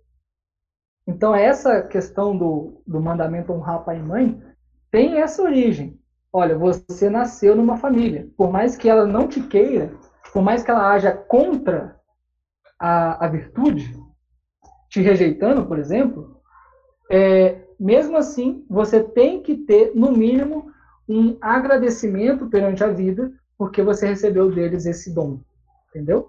Então, 1.06 1.34
essa 1.34 1.82
questão 1.82 2.36
do, 2.36 2.82
do 2.86 3.00
mandamento 3.00 3.52
honrar 3.52 3.84
pai 3.84 3.98
e 3.98 4.02
mãe 4.02 4.42
tem 4.90 5.20
essa 5.20 5.42
origem. 5.42 5.98
Olha, 6.32 6.56
você 6.56 7.10
nasceu 7.10 7.56
numa 7.56 7.76
família. 7.76 8.28
Por 8.36 8.50
mais 8.50 8.76
que 8.76 8.88
ela 8.88 9.04
não 9.04 9.26
te 9.26 9.40
queira, 9.42 9.92
por 10.32 10.42
mais 10.42 10.62
que 10.62 10.70
ela 10.70 10.90
haja 10.90 11.12
contra 11.12 11.96
a, 12.78 13.26
a 13.26 13.28
virtude, 13.28 13.94
te 14.88 15.00
rejeitando, 15.00 15.66
por 15.66 15.78
exemplo, 15.78 16.40
é, 17.10 17.62
mesmo 17.78 18.16
assim, 18.16 18.64
você 18.68 19.02
tem 19.02 19.42
que 19.42 19.56
ter, 19.56 19.92
no 19.94 20.12
mínimo, 20.12 20.70
um 21.08 21.36
agradecimento 21.40 22.48
perante 22.48 22.84
a 22.84 22.88
vida, 22.88 23.32
porque 23.58 23.82
você 23.82 24.06
recebeu 24.06 24.50
deles 24.50 24.86
esse 24.86 25.12
dom. 25.12 25.40
Entendeu? 25.88 26.28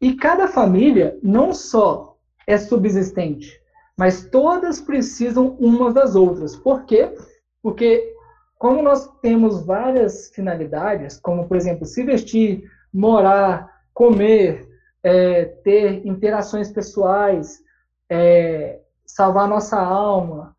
E 0.00 0.14
cada 0.14 0.48
família 0.48 1.18
não 1.22 1.52
só 1.54 2.16
é 2.46 2.58
subsistente, 2.58 3.59
mas 4.00 4.24
todas 4.24 4.80
precisam 4.80 5.58
umas 5.60 5.92
das 5.92 6.16
outras. 6.16 6.56
Por 6.56 6.86
quê? 6.86 7.14
Porque 7.62 8.14
como 8.56 8.80
nós 8.80 9.06
temos 9.20 9.62
várias 9.66 10.30
finalidades, 10.30 11.20
como 11.20 11.46
por 11.46 11.54
exemplo 11.54 11.84
se 11.84 12.02
vestir, 12.02 12.64
morar, 12.90 13.70
comer, 13.92 14.66
é, 15.02 15.44
ter 15.44 16.06
interações 16.06 16.72
pessoais, 16.72 17.62
é, 18.08 18.80
salvar 19.04 19.46
nossa 19.46 19.78
alma, 19.78 20.56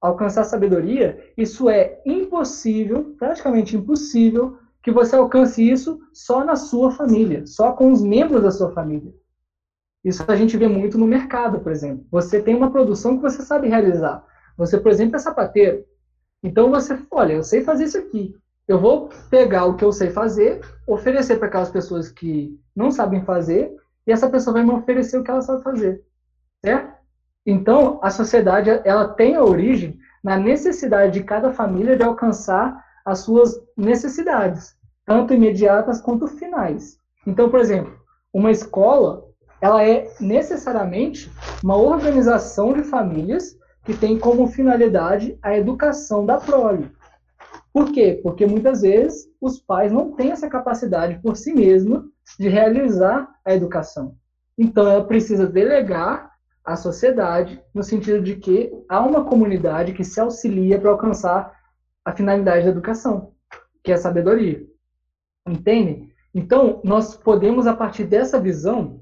alcançar 0.00 0.42
sabedoria, 0.42 1.32
isso 1.36 1.70
é 1.70 2.00
impossível, 2.04 3.14
praticamente 3.16 3.76
impossível, 3.76 4.58
que 4.82 4.90
você 4.90 5.14
alcance 5.14 5.62
isso 5.62 6.00
só 6.12 6.44
na 6.44 6.56
sua 6.56 6.90
família, 6.90 7.46
só 7.46 7.70
com 7.70 7.92
os 7.92 8.02
membros 8.02 8.42
da 8.42 8.50
sua 8.50 8.72
família. 8.72 9.14
Isso 10.04 10.24
a 10.26 10.36
gente 10.36 10.56
vê 10.56 10.66
muito 10.66 10.98
no 10.98 11.06
mercado, 11.06 11.60
por 11.60 11.70
exemplo. 11.70 12.04
Você 12.10 12.40
tem 12.40 12.54
uma 12.56 12.70
produção 12.70 13.16
que 13.16 13.22
você 13.22 13.42
sabe 13.42 13.68
realizar. 13.68 14.24
Você, 14.56 14.78
por 14.78 14.90
exemplo, 14.90 15.16
é 15.16 15.18
sapateiro. 15.18 15.84
Então 16.42 16.70
você, 16.70 16.98
olha, 17.10 17.34
eu 17.34 17.44
sei 17.44 17.62
fazer 17.62 17.84
isso 17.84 17.98
aqui. 17.98 18.34
Eu 18.66 18.80
vou 18.80 19.10
pegar 19.30 19.64
o 19.66 19.76
que 19.76 19.84
eu 19.84 19.92
sei 19.92 20.10
fazer, 20.10 20.60
oferecer 20.86 21.36
para 21.38 21.48
aquelas 21.48 21.70
pessoas 21.70 22.08
que 22.08 22.58
não 22.74 22.90
sabem 22.90 23.24
fazer, 23.24 23.74
e 24.06 24.12
essa 24.12 24.28
pessoa 24.28 24.54
vai 24.54 24.64
me 24.64 24.72
oferecer 24.72 25.18
o 25.18 25.22
que 25.22 25.30
ela 25.30 25.42
sabe 25.42 25.62
fazer. 25.62 26.02
Certo? 26.64 26.92
Então, 27.44 27.98
a 28.02 28.10
sociedade 28.10 28.70
ela 28.84 29.08
tem 29.08 29.34
a 29.34 29.42
origem 29.42 29.98
na 30.22 30.36
necessidade 30.36 31.14
de 31.14 31.24
cada 31.24 31.52
família 31.52 31.96
de 31.96 32.02
alcançar 32.02 32.84
as 33.04 33.20
suas 33.20 33.60
necessidades. 33.76 34.76
tanto 35.04 35.34
imediatas 35.34 36.00
quanto 36.00 36.26
finais. 36.26 36.96
Então, 37.26 37.50
por 37.50 37.60
exemplo, 37.60 37.92
uma 38.32 38.50
escola, 38.50 39.21
ela 39.62 39.84
é 39.84 40.12
necessariamente 40.20 41.30
uma 41.62 41.76
organização 41.76 42.72
de 42.72 42.82
famílias 42.82 43.56
que 43.84 43.96
tem 43.96 44.18
como 44.18 44.48
finalidade 44.48 45.38
a 45.40 45.56
educação 45.56 46.26
da 46.26 46.36
prole. 46.38 46.90
Por 47.72 47.92
quê? 47.92 48.20
Porque 48.24 48.44
muitas 48.44 48.82
vezes 48.82 49.28
os 49.40 49.60
pais 49.60 49.92
não 49.92 50.12
têm 50.12 50.32
essa 50.32 50.48
capacidade 50.48 51.20
por 51.22 51.36
si 51.36 51.54
mesmos 51.54 52.02
de 52.38 52.48
realizar 52.48 53.28
a 53.44 53.54
educação. 53.54 54.16
Então 54.58 54.86
ela 54.86 55.04
precisa 55.04 55.46
delegar 55.46 56.32
à 56.64 56.74
sociedade, 56.74 57.62
no 57.72 57.84
sentido 57.84 58.20
de 58.20 58.36
que 58.36 58.72
há 58.88 59.00
uma 59.00 59.24
comunidade 59.24 59.92
que 59.92 60.04
se 60.04 60.20
auxilia 60.20 60.78
para 60.80 60.90
alcançar 60.90 61.56
a 62.04 62.12
finalidade 62.12 62.64
da 62.64 62.70
educação, 62.70 63.32
que 63.82 63.92
é 63.92 63.94
a 63.94 63.98
sabedoria. 63.98 64.60
Entende? 65.46 66.12
Então, 66.34 66.80
nós 66.82 67.16
podemos, 67.16 67.66
a 67.66 67.74
partir 67.74 68.04
dessa 68.04 68.40
visão, 68.40 69.01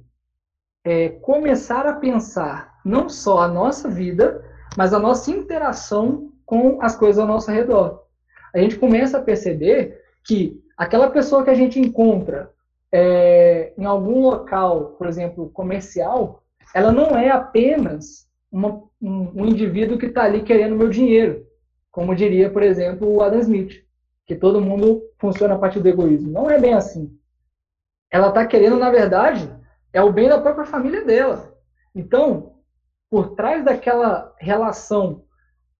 é, 0.84 1.08
começar 1.08 1.86
a 1.86 1.94
pensar 1.94 2.78
não 2.84 3.08
só 3.08 3.40
a 3.40 3.48
nossa 3.48 3.88
vida, 3.88 4.44
mas 4.76 4.92
a 4.92 4.98
nossa 4.98 5.30
interação 5.30 6.32
com 6.46 6.80
as 6.82 6.96
coisas 6.96 7.18
ao 7.18 7.28
nosso 7.28 7.50
redor. 7.50 8.04
A 8.54 8.58
gente 8.58 8.78
começa 8.78 9.18
a 9.18 9.22
perceber 9.22 10.00
que 10.24 10.60
aquela 10.76 11.10
pessoa 11.10 11.44
que 11.44 11.50
a 11.50 11.54
gente 11.54 11.78
encontra 11.78 12.50
é, 12.92 13.72
em 13.78 13.84
algum 13.84 14.20
local, 14.22 14.96
por 14.98 15.06
exemplo, 15.06 15.50
comercial, 15.50 16.42
ela 16.74 16.90
não 16.90 17.16
é 17.16 17.30
apenas 17.30 18.28
uma, 18.50 18.82
um, 19.00 19.42
um 19.42 19.46
indivíduo 19.46 19.98
que 19.98 20.06
está 20.06 20.24
ali 20.24 20.42
querendo 20.42 20.76
meu 20.76 20.88
dinheiro, 20.88 21.46
como 21.90 22.14
diria, 22.14 22.50
por 22.50 22.62
exemplo, 22.62 23.08
o 23.08 23.22
Adam 23.22 23.40
Smith, 23.40 23.84
que 24.26 24.34
todo 24.34 24.60
mundo 24.60 25.02
funciona 25.18 25.54
a 25.54 25.58
partir 25.58 25.80
do 25.80 25.88
egoísmo. 25.88 26.30
Não 26.30 26.50
é 26.50 26.58
bem 26.58 26.74
assim. 26.74 27.16
Ela 28.10 28.28
está 28.28 28.46
querendo, 28.46 28.76
na 28.76 28.90
verdade, 28.90 29.48
é 29.92 30.02
o 30.02 30.12
bem 30.12 30.28
da 30.28 30.40
própria 30.40 30.66
família 30.66 31.04
dela. 31.04 31.54
Então, 31.94 32.54
por 33.10 33.34
trás 33.34 33.64
daquela 33.64 34.32
relação 34.38 35.24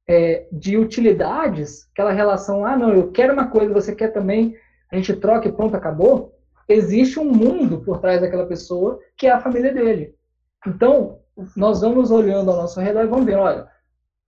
é, 0.09 0.49
de 0.51 0.77
utilidades, 0.77 1.89
aquela 1.93 2.11
relação, 2.11 2.65
ah, 2.65 2.77
não, 2.77 2.93
eu 2.93 3.13
quero 3.13 3.33
uma 3.33 3.49
coisa, 3.49 3.73
você 3.73 3.95
quer 3.95 4.09
também, 4.09 4.57
a 4.91 4.97
gente 4.97 5.15
troca 5.15 5.49
e 5.49 5.53
pronto, 5.53 5.77
acabou, 5.77 6.35
existe 6.69 7.19
um 7.21 7.31
mundo 7.31 7.81
por 7.81 7.99
trás 8.01 8.21
daquela 8.21 8.47
pessoa 8.47 8.99
que 9.17 9.27
é 9.27 9.31
a 9.31 9.41
família 9.41 9.73
dele. 9.73 10.15
Então, 10.67 11.21
nós 11.57 11.81
vamos 11.81 12.11
olhando 12.11 12.51
ao 12.51 12.57
nosso 12.57 12.81
redor 12.81 13.05
e 13.05 13.09
vamos 13.09 13.25
ver, 13.25 13.37
olha, 13.37 13.69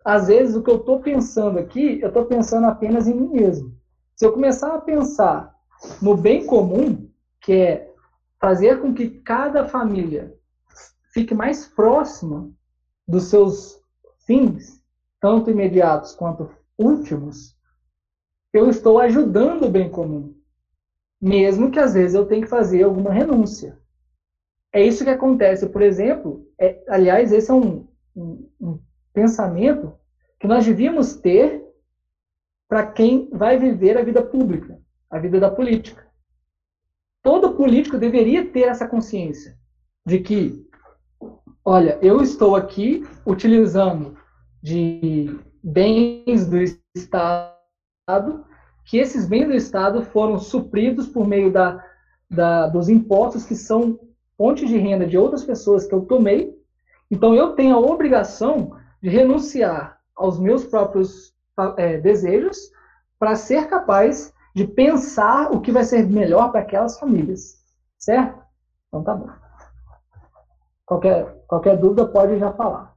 às 0.05 0.29
vezes 0.29 0.55
o 0.55 0.63
que 0.63 0.71
eu 0.71 0.77
estou 0.77 1.01
pensando 1.01 1.59
aqui, 1.59 2.01
eu 2.01 2.09
estou 2.09 2.25
pensando 2.27 2.67
apenas 2.67 3.07
em 3.07 3.15
mim 3.15 3.29
mesmo. 3.29 3.75
Se 4.17 4.25
eu 4.25 4.33
começar 4.33 4.75
a 4.75 4.81
pensar 4.81 5.53
no 6.01 6.17
bem 6.17 6.47
comum, 6.47 7.09
que 7.41 7.53
é 7.53 7.92
fazer 8.43 8.81
com 8.81 8.93
que 8.93 9.09
cada 9.09 9.69
família 9.69 10.37
fique 11.15 11.33
mais 11.33 11.65
próxima 11.65 12.51
dos 13.07 13.25
seus 13.31 13.81
fins, 14.27 14.83
tanto 15.21 15.49
imediatos 15.49 16.17
quanto 16.17 16.51
últimos, 16.77 17.57
eu 18.53 18.69
estou 18.69 18.99
ajudando 18.99 19.67
o 19.67 19.71
bem 19.71 19.89
comum. 19.89 20.35
Mesmo 21.21 21.71
que 21.71 21.79
às 21.79 21.95
vezes 21.95 22.17
eu 22.17 22.27
tenha 22.27 22.43
que 22.43 22.49
fazer 22.49 22.83
alguma 22.83 23.13
renúncia. 23.13 23.79
É 24.73 24.85
isso 24.85 25.05
que 25.05 25.11
acontece, 25.11 25.69
por 25.69 25.81
exemplo, 25.81 26.45
é, 26.59 26.83
aliás, 26.89 27.31
esse 27.31 27.49
é 27.49 27.55
um, 27.55 27.87
um, 28.17 28.51
um 28.61 28.81
pensamento 29.13 29.97
que 30.41 30.49
nós 30.49 30.67
devíamos 30.67 31.15
ter 31.15 31.65
para 32.69 32.91
quem 32.91 33.31
vai 33.31 33.57
viver 33.57 33.97
a 33.97 34.03
vida 34.03 34.21
pública, 34.21 34.81
a 35.09 35.19
vida 35.21 35.39
da 35.39 35.51
política. 35.51 36.11
Todo 37.23 37.55
político 37.55 37.99
deveria 37.99 38.47
ter 38.47 38.63
essa 38.63 38.89
consciência 38.89 39.57
de 40.05 40.19
que 40.19 40.67
olha, 41.65 41.99
eu 42.03 42.21
estou 42.21 42.57
aqui 42.57 43.07
utilizando 43.25 44.17
de 44.63 45.39
bens 45.63 46.47
do 46.47 46.59
Estado, 46.95 48.45
que 48.85 48.99
esses 48.99 49.27
bens 49.27 49.47
do 49.47 49.55
Estado 49.55 50.03
foram 50.03 50.39
supridos 50.39 51.07
por 51.07 51.27
meio 51.27 51.53
da, 51.53 51.85
da, 52.29 52.67
dos 52.67 52.89
impostos 52.89 53.45
que 53.45 53.55
são 53.55 53.99
fontes 54.37 54.69
de 54.69 54.77
renda 54.77 55.07
de 55.07 55.17
outras 55.17 55.45
pessoas 55.45 55.87
que 55.87 55.95
eu 55.95 56.03
tomei. 56.03 56.53
Então, 57.11 57.35
eu 57.35 57.55
tenho 57.55 57.77
a 57.77 57.81
obrigação 57.81 58.77
de 59.01 59.09
renunciar 59.09 59.99
aos 60.17 60.39
meus 60.39 60.65
próprios 60.65 61.33
é, 61.77 61.99
desejos 61.99 62.59
para 63.19 63.37
ser 63.37 63.69
capaz 63.69 64.33
de 64.55 64.67
pensar 64.67 65.51
o 65.51 65.61
que 65.61 65.73
vai 65.73 65.85
ser 65.85 66.07
melhor 66.09 66.51
para 66.51 66.61
aquelas 66.61 66.99
famílias. 66.99 67.63
Certo? 67.99 68.43
Então, 68.89 69.03
tá 69.03 69.15
bom. 69.15 69.31
Qualquer, 70.85 71.45
qualquer 71.47 71.77
dúvida 71.79 72.07
pode 72.07 72.39
já 72.39 72.53
falar. 72.53 72.93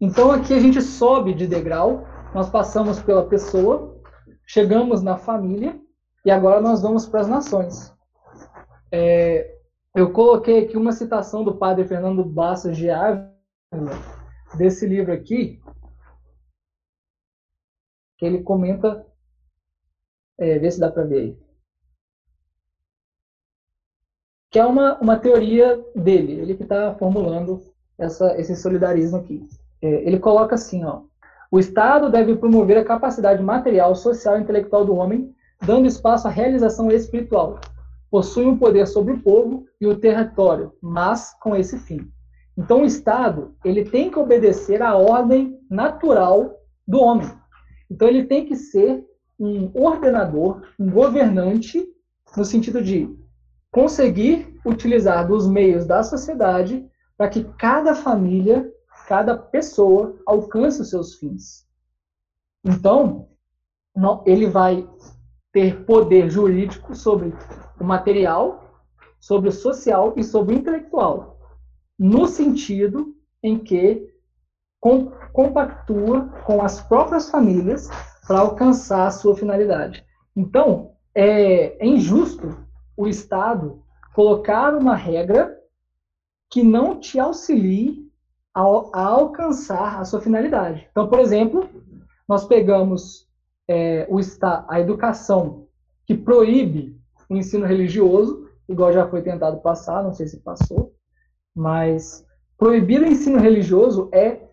Então 0.00 0.30
aqui 0.30 0.54
a 0.54 0.60
gente 0.60 0.80
sobe 0.80 1.34
de 1.34 1.46
degrau, 1.46 2.06
nós 2.32 2.48
passamos 2.48 3.00
pela 3.00 3.26
pessoa, 3.26 4.00
chegamos 4.46 5.02
na 5.02 5.16
família 5.16 5.80
e 6.24 6.30
agora 6.30 6.60
nós 6.60 6.82
vamos 6.82 7.04
para 7.04 7.20
as 7.20 7.28
nações. 7.28 7.92
É, 8.92 9.56
eu 9.96 10.12
coloquei 10.12 10.64
aqui 10.64 10.76
uma 10.76 10.92
citação 10.92 11.42
do 11.42 11.56
padre 11.56 11.84
Fernando 11.84 12.24
Bastos 12.24 12.76
de 12.76 12.88
Ávila, 12.88 13.28
desse 14.56 14.86
livro 14.86 15.12
aqui, 15.12 15.60
que 18.18 18.26
ele 18.26 18.42
comenta, 18.42 19.06
é, 20.38 20.58
vê 20.58 20.70
se 20.70 20.78
dá 20.78 20.90
para 20.90 21.04
ver 21.04 21.20
aí. 21.20 21.48
que 24.50 24.58
é 24.58 24.64
uma, 24.64 24.98
uma 24.98 25.16
teoria 25.16 25.78
dele, 25.94 26.32
ele 26.32 26.54
que 26.54 26.62
está 26.62 26.94
formulando 26.94 27.60
essa, 27.98 28.38
esse 28.40 28.56
solidarismo 28.56 29.18
aqui. 29.18 29.46
É, 29.82 29.88
ele 30.06 30.18
coloca 30.18 30.54
assim, 30.54 30.84
ó, 30.84 31.02
o 31.50 31.58
Estado 31.58 32.10
deve 32.10 32.36
promover 32.36 32.76
a 32.78 32.84
capacidade 32.84 33.42
material, 33.42 33.94
social 33.94 34.38
e 34.38 34.40
intelectual 34.40 34.84
do 34.84 34.94
homem, 34.94 35.34
dando 35.62 35.86
espaço 35.86 36.26
à 36.26 36.30
realização 36.30 36.90
espiritual. 36.90 37.58
Possui 38.10 38.46
um 38.46 38.58
poder 38.58 38.86
sobre 38.86 39.12
o 39.12 39.20
povo 39.20 39.66
e 39.80 39.86
o 39.86 39.98
território, 39.98 40.72
mas 40.80 41.34
com 41.40 41.54
esse 41.54 41.78
fim. 41.78 42.10
Então, 42.56 42.82
o 42.82 42.86
Estado 42.86 43.54
ele 43.64 43.84
tem 43.84 44.10
que 44.10 44.18
obedecer 44.18 44.82
à 44.82 44.96
ordem 44.96 45.58
natural 45.70 46.56
do 46.86 47.00
homem. 47.00 47.30
Então, 47.90 48.08
ele 48.08 48.24
tem 48.24 48.44
que 48.44 48.56
ser 48.56 49.04
um 49.38 49.70
ordenador, 49.74 50.62
um 50.78 50.90
governante, 50.90 51.86
no 52.36 52.44
sentido 52.44 52.82
de 52.82 53.08
conseguir 53.70 54.58
utilizar 54.64 55.26
dos 55.26 55.46
meios 55.48 55.86
da 55.86 56.02
sociedade 56.02 56.84
para 57.16 57.28
que 57.28 57.44
cada 57.58 57.94
família, 57.94 58.70
cada 59.06 59.36
pessoa 59.36 60.18
alcance 60.26 60.82
os 60.82 60.90
seus 60.90 61.14
fins. 61.14 61.66
Então, 62.64 63.28
ele 64.26 64.46
vai 64.46 64.88
ter 65.52 65.84
poder 65.84 66.30
jurídico 66.30 66.94
sobre 66.94 67.32
o 67.80 67.84
material, 67.84 68.84
sobre 69.18 69.48
o 69.48 69.52
social 69.52 70.14
e 70.16 70.22
sobre 70.22 70.54
o 70.54 70.58
intelectual, 70.58 71.40
no 71.98 72.26
sentido 72.26 73.14
em 73.42 73.58
que 73.58 74.08
compactua 75.32 76.28
com 76.44 76.62
as 76.62 76.80
próprias 76.80 77.30
famílias 77.30 77.88
para 78.26 78.40
alcançar 78.40 79.06
a 79.06 79.10
sua 79.10 79.36
finalidade. 79.36 80.04
Então, 80.36 80.92
é, 81.14 81.84
é 81.84 81.86
injusto 81.86 82.56
o 82.96 83.08
Estado 83.08 83.82
colocar 84.14 84.74
uma 84.74 84.94
regra 84.94 85.56
que 86.50 86.62
não 86.62 86.98
te 86.98 87.18
auxilie 87.18 88.08
a, 88.54 88.62
a 88.62 89.02
alcançar 89.04 90.00
a 90.00 90.04
sua 90.04 90.20
finalidade. 90.20 90.86
Então, 90.90 91.08
por 91.08 91.20
exemplo, 91.20 91.68
nós 92.28 92.44
pegamos 92.44 93.28
é, 93.68 94.06
o, 94.10 94.18
a 94.68 94.80
educação 94.80 95.66
que 96.06 96.14
proíbe 96.14 96.98
o 97.28 97.36
ensino 97.36 97.66
religioso, 97.66 98.48
igual 98.68 98.92
já 98.92 99.06
foi 99.08 99.22
tentado 99.22 99.60
passar, 99.60 100.02
não 100.02 100.12
sei 100.12 100.26
se 100.26 100.40
passou, 100.40 100.94
mas 101.54 102.24
proibir 102.56 103.02
o 103.02 103.06
ensino 103.06 103.38
religioso 103.38 104.08
é 104.12 104.47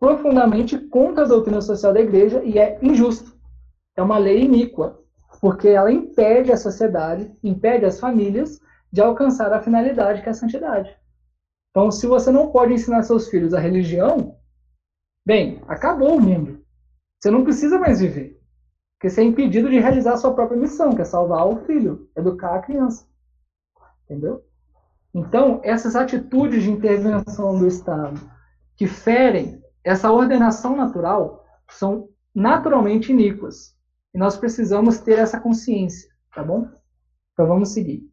profundamente 0.00 0.78
contra 0.78 1.24
a 1.24 1.28
doutrina 1.28 1.60
social 1.60 1.92
da 1.92 2.00
igreja 2.00 2.42
e 2.42 2.58
é 2.58 2.78
injusto. 2.82 3.38
É 3.94 4.02
uma 4.02 4.16
lei 4.16 4.44
iníqua 4.44 4.98
porque 5.40 5.68
ela 5.68 5.92
impede 5.92 6.50
a 6.50 6.56
sociedade, 6.56 7.30
impede 7.44 7.84
as 7.84 8.00
famílias 8.00 8.58
de 8.90 9.00
alcançar 9.00 9.52
a 9.52 9.60
finalidade 9.60 10.22
que 10.22 10.28
é 10.28 10.32
a 10.32 10.34
santidade. 10.34 10.90
Então, 11.70 11.90
se 11.90 12.06
você 12.06 12.32
não 12.32 12.50
pode 12.50 12.72
ensinar 12.72 13.02
seus 13.02 13.28
filhos 13.28 13.54
a 13.54 13.60
religião, 13.60 14.36
bem, 15.24 15.62
acabou 15.68 16.16
o 16.16 16.20
mundo. 16.20 16.64
Você 17.20 17.30
não 17.30 17.44
precisa 17.44 17.78
mais 17.78 18.00
viver. 18.00 18.40
Porque 18.98 19.08
você 19.08 19.20
é 19.20 19.24
impedido 19.24 19.70
de 19.70 19.78
realizar 19.78 20.14
a 20.14 20.16
sua 20.16 20.34
própria 20.34 20.58
missão, 20.58 20.94
que 20.94 21.02
é 21.02 21.04
salvar 21.04 21.46
o 21.46 21.64
filho, 21.64 22.10
educar 22.16 22.56
a 22.56 22.62
criança. 22.62 23.06
Entendeu? 24.04 24.44
Então, 25.14 25.60
essas 25.62 25.94
atitudes 25.94 26.62
de 26.62 26.70
intervenção 26.70 27.58
do 27.58 27.66
Estado 27.66 28.20
que 28.76 28.86
ferem 28.86 29.59
essa 29.84 30.12
ordenação 30.12 30.76
natural 30.76 31.44
são 31.68 32.08
naturalmente 32.34 33.12
iníquas. 33.12 33.76
E 34.14 34.18
nós 34.18 34.36
precisamos 34.36 34.98
ter 34.98 35.18
essa 35.18 35.40
consciência, 35.40 36.10
tá 36.34 36.42
bom? 36.42 36.68
Então 37.32 37.46
vamos 37.46 37.70
seguir. 37.70 38.08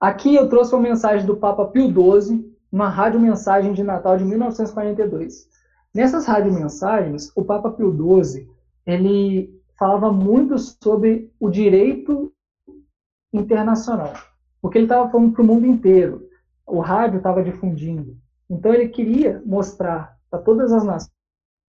Aqui 0.00 0.34
eu 0.34 0.48
trouxe 0.48 0.74
uma 0.74 0.82
mensagem 0.82 1.24
do 1.24 1.36
Papa 1.36 1.66
Pio 1.66 1.86
XII, 1.86 2.52
uma 2.70 2.88
rádio-mensagem 2.88 3.72
de 3.72 3.84
Natal 3.84 4.16
de 4.16 4.24
1942. 4.24 5.48
Nessas 5.94 6.26
rádio-mensagens, 6.26 7.30
o 7.36 7.44
Papa 7.44 7.70
Pio 7.70 7.92
XII, 8.24 8.48
ele 8.84 9.62
falava 9.78 10.12
muito 10.12 10.58
sobre 10.58 11.32
o 11.38 11.48
direito 11.48 12.32
internacional, 13.32 14.12
porque 14.60 14.78
ele 14.78 14.86
estava 14.86 15.10
falando 15.10 15.32
para 15.32 15.42
o 15.42 15.46
mundo 15.46 15.66
inteiro. 15.66 16.28
O 16.66 16.80
rádio 16.80 17.18
estava 17.18 17.42
difundindo. 17.42 18.16
Então 18.52 18.74
ele 18.74 18.88
queria 18.88 19.42
mostrar 19.46 20.18
para 20.30 20.38
todas 20.38 20.70
as 20.74 21.08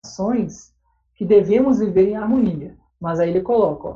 nações 0.05 0.71
que 1.15 1.25
devemos 1.25 1.79
viver 1.79 2.09
em 2.09 2.15
harmonia. 2.15 2.77
Mas 3.01 3.19
aí 3.19 3.31
ele 3.31 3.41
coloca, 3.41 3.87
ó, 3.87 3.95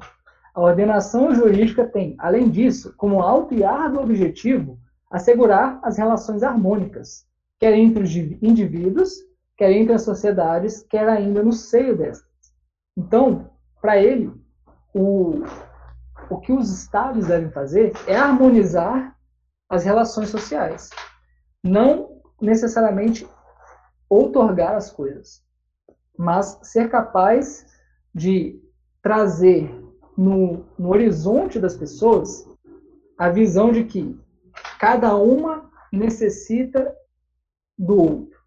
a 0.55 0.61
ordenação 0.61 1.33
jurídica 1.33 1.85
tem, 1.85 2.15
além 2.17 2.49
disso, 2.49 2.91
como 2.97 3.21
alto 3.21 3.53
e 3.53 3.63
árduo 3.63 4.01
objetivo, 4.01 4.79
assegurar 5.11 5.79
as 5.83 5.97
relações 5.99 6.41
harmônicas, 6.41 7.27
quer 7.59 7.75
entre 7.75 8.03
os 8.03 8.15
indivíduos, 8.15 9.13
quer 9.55 9.71
entre 9.71 9.93
as 9.93 10.01
sociedades, 10.01 10.81
quer 10.89 11.07
ainda 11.07 11.43
no 11.43 11.53
seio 11.53 11.95
destas. 11.95 12.51
Então, 12.97 13.51
para 13.79 13.97
ele, 13.97 14.33
o, 14.91 15.43
o 16.31 16.39
que 16.39 16.51
os 16.51 16.71
estados 16.71 17.27
devem 17.27 17.51
fazer 17.51 17.93
é 18.07 18.15
harmonizar 18.15 19.15
as 19.69 19.83
relações 19.83 20.29
sociais, 20.29 20.89
não 21.63 22.10
necessariamente 22.41 23.27
outorgar 24.09 24.75
as 24.75 24.91
coisas, 24.91 25.43
mas 26.17 26.59
ser 26.63 26.89
capaz 26.89 27.65
de 28.13 28.61
trazer 29.01 29.73
no, 30.17 30.65
no 30.77 30.89
horizonte 30.89 31.59
das 31.59 31.75
pessoas 31.75 32.47
a 33.17 33.29
visão 33.29 33.71
de 33.71 33.83
que 33.83 34.19
cada 34.79 35.15
uma 35.15 35.69
necessita 35.91 36.95
do 37.77 37.95
outro 37.95 38.41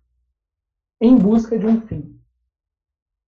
em 1.00 1.16
busca 1.16 1.58
de 1.58 1.66
um 1.66 1.80
fim. 1.80 2.18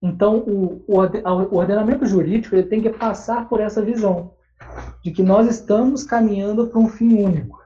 Então, 0.03 0.39
o, 0.41 0.85
o 0.87 1.57
ordenamento 1.57 2.05
jurídico 2.05 2.55
ele 2.55 2.69
tem 2.69 2.83
que 2.83 2.91
passar 2.91 3.49
por 3.49 3.61
essa 3.61 3.83
visão 3.83 4.35
de 5.03 5.11
que 5.11 5.23
nós 5.23 5.49
estamos 5.49 6.05
caminhando 6.05 6.69
para 6.69 6.79
um 6.79 6.89
fim 6.89 7.23
único, 7.23 7.59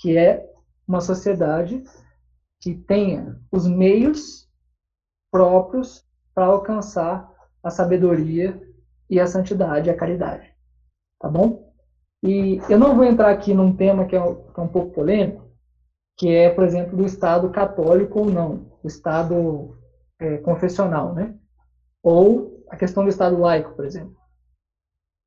que 0.00 0.16
é 0.16 0.50
uma 0.86 1.00
sociedade 1.00 1.82
que 2.60 2.74
tenha 2.74 3.40
os 3.50 3.66
meios 3.66 4.48
próprios 5.32 6.04
para 6.34 6.46
alcançar 6.46 7.30
a 7.62 7.70
sabedoria 7.70 8.60
e 9.08 9.18
a 9.18 9.26
santidade, 9.26 9.90
a 9.90 9.96
caridade. 9.96 10.54
Tá 11.18 11.28
bom? 11.28 11.72
E 12.22 12.60
eu 12.68 12.78
não 12.78 12.94
vou 12.94 13.04
entrar 13.04 13.30
aqui 13.30 13.54
num 13.54 13.74
tema 13.74 14.04
que 14.04 14.14
é, 14.14 14.20
que 14.20 14.60
é 14.60 14.62
um 14.62 14.68
pouco 14.68 14.92
polêmico, 14.92 15.50
que 16.18 16.28
é, 16.28 16.50
por 16.50 16.64
exemplo, 16.64 16.96
do 16.96 17.04
Estado 17.04 17.48
católico 17.50 18.20
ou 18.20 18.26
não, 18.26 18.78
o 18.82 18.86
Estado 18.86 19.76
é, 20.20 20.36
confessional, 20.38 21.14
né? 21.14 21.34
Ou 22.02 22.62
a 22.68 22.76
questão 22.76 23.02
do 23.02 23.08
Estado 23.08 23.38
laico, 23.38 23.74
por 23.74 23.86
exemplo. 23.86 24.14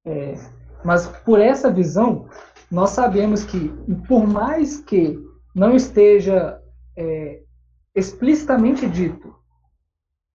É, 0.06 0.36
mas 0.84 1.08
por 1.08 1.40
essa 1.40 1.72
visão, 1.72 2.28
nós 2.70 2.92
sabemos 2.92 3.44
que, 3.44 3.70
por 4.08 4.28
mais 4.28 4.80
que 4.80 5.20
não 5.56 5.76
esteja 5.76 6.63
é, 6.96 7.42
explicitamente 7.96 8.88
dito 8.90 9.36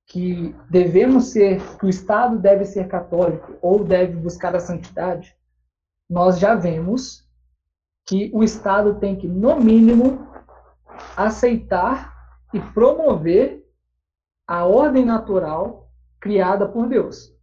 que 0.07 0.55
devemos 0.71 1.27
ser, 1.27 1.61
que 1.79 1.87
o 1.87 1.89
Estado 1.89 2.39
deve 2.39 2.65
ser 2.65 2.89
católico 2.89 3.59
ou 3.61 3.85
deve 3.85 4.17
buscar 4.17 4.57
a 4.57 4.61
santidade, 4.61 5.37
nós 6.09 6.39
já 6.39 6.55
vemos 6.55 7.29
que 8.07 8.31
o 8.33 8.43
Estado 8.43 8.99
tem 8.99 9.17
que, 9.17 9.29
no 9.29 9.61
mínimo, 9.61 10.27
aceitar 11.15 12.17
e 12.55 12.61
promover 12.61 13.63
a 14.47 14.65
ordem 14.65 15.05
natural 15.05 15.91
criada 16.19 16.67
por 16.67 16.89
Deus. 16.89 17.35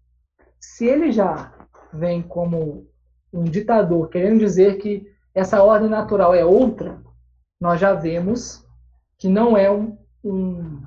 Se 0.59 0.85
ele 0.87 1.11
já 1.11 1.53
vem 1.93 2.23
como 2.23 2.89
um 3.31 3.43
ditador 3.43 4.09
querendo 4.09 4.39
dizer 4.39 4.79
que 4.79 5.05
essa 5.35 5.61
ordem 5.61 5.89
natural 5.89 6.33
é 6.33 6.43
outra, 6.43 6.99
nós 7.61 7.79
já 7.79 7.93
vemos 7.93 8.64
que 9.17 9.27
não 9.27 9.57
é 9.57 9.71
um, 9.71 9.97
um 10.23 10.81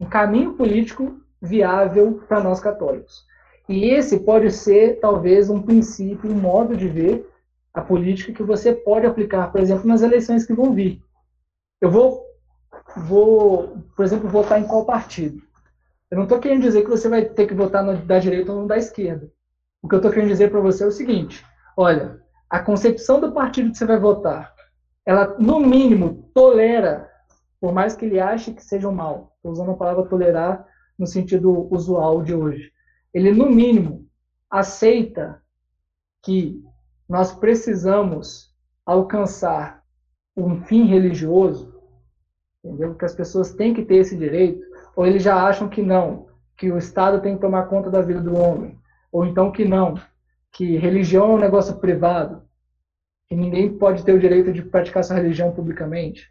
um 0.00 0.06
caminho 0.06 0.54
político 0.54 1.20
viável 1.40 2.22
para 2.28 2.42
nós 2.42 2.60
católicos. 2.60 3.24
E 3.68 3.86
esse 3.90 4.20
pode 4.20 4.50
ser, 4.50 5.00
talvez, 5.00 5.50
um 5.50 5.62
princípio, 5.62 6.30
um 6.30 6.34
modo 6.34 6.76
de 6.76 6.88
ver 6.88 7.28
a 7.74 7.80
política 7.80 8.32
que 8.32 8.42
você 8.42 8.72
pode 8.72 9.06
aplicar, 9.06 9.50
por 9.50 9.60
exemplo, 9.60 9.86
nas 9.86 10.02
eleições 10.02 10.46
que 10.46 10.54
vão 10.54 10.72
vir. 10.72 11.02
Eu 11.80 11.90
vou, 11.90 12.24
vou 12.96 13.76
por 13.94 14.04
exemplo, 14.04 14.28
votar 14.28 14.60
em 14.60 14.66
qual 14.66 14.86
partido? 14.86 15.42
Eu 16.10 16.16
não 16.16 16.24
estou 16.24 16.38
querendo 16.38 16.62
dizer 16.62 16.84
que 16.84 16.90
você 16.90 17.08
vai 17.08 17.24
ter 17.24 17.46
que 17.46 17.54
votar 17.54 17.82
no, 17.82 17.96
da 17.96 18.18
direita 18.18 18.52
ou 18.52 18.62
no 18.62 18.68
da 18.68 18.76
esquerda. 18.76 19.30
O 19.82 19.88
que 19.88 19.94
eu 19.94 19.98
estou 19.98 20.12
querendo 20.12 20.28
dizer 20.28 20.50
para 20.50 20.60
você 20.60 20.84
é 20.84 20.86
o 20.86 20.92
seguinte: 20.92 21.44
olha, 21.76 22.20
a 22.48 22.60
concepção 22.60 23.20
do 23.20 23.32
partido 23.32 23.72
que 23.72 23.78
você 23.78 23.84
vai 23.84 23.98
votar, 23.98 24.54
ela, 25.04 25.36
no 25.38 25.58
mínimo, 25.58 26.30
tolera 26.32 27.10
por 27.60 27.72
mais 27.72 27.96
que 27.96 28.04
ele 28.04 28.20
ache 28.20 28.52
que 28.52 28.62
seja 28.62 28.88
um 28.88 28.92
mal, 28.92 29.32
estou 29.36 29.52
usando 29.52 29.70
a 29.70 29.76
palavra 29.76 30.06
tolerar 30.06 30.66
no 30.98 31.06
sentido 31.06 31.72
usual 31.72 32.22
de 32.22 32.34
hoje, 32.34 32.72
ele, 33.12 33.32
no 33.32 33.50
mínimo, 33.50 34.06
aceita 34.50 35.42
que 36.22 36.62
nós 37.08 37.32
precisamos 37.32 38.54
alcançar 38.84 39.82
um 40.36 40.62
fim 40.64 40.84
religioso, 40.84 41.74
entendeu? 42.64 42.94
que 42.94 43.04
as 43.04 43.14
pessoas 43.14 43.54
têm 43.54 43.72
que 43.72 43.84
ter 43.84 43.96
esse 43.96 44.16
direito, 44.16 44.60
ou 44.94 45.06
eles 45.06 45.22
já 45.22 45.46
acham 45.46 45.68
que 45.68 45.82
não, 45.82 46.26
que 46.56 46.70
o 46.70 46.78
Estado 46.78 47.20
tem 47.20 47.34
que 47.34 47.40
tomar 47.40 47.66
conta 47.66 47.90
da 47.90 48.02
vida 48.02 48.20
do 48.20 48.36
homem, 48.36 48.78
ou 49.10 49.24
então 49.24 49.50
que 49.50 49.64
não, 49.64 49.94
que 50.52 50.76
religião 50.76 51.32
é 51.32 51.34
um 51.34 51.38
negócio 51.38 51.78
privado, 51.78 52.42
que 53.28 53.34
ninguém 53.34 53.76
pode 53.76 54.04
ter 54.04 54.12
o 54.12 54.20
direito 54.20 54.52
de 54.52 54.62
praticar 54.62 55.04
sua 55.04 55.16
religião 55.16 55.52
publicamente. 55.52 56.30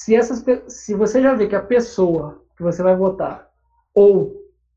Se, 0.00 0.14
essas, 0.14 0.44
se 0.68 0.94
você 0.94 1.20
já 1.20 1.34
vê 1.34 1.46
que 1.48 1.56
a 1.56 1.62
pessoa 1.62 2.44
que 2.56 2.62
você 2.62 2.82
vai 2.82 2.96
votar 2.96 3.48
ou 3.94 4.32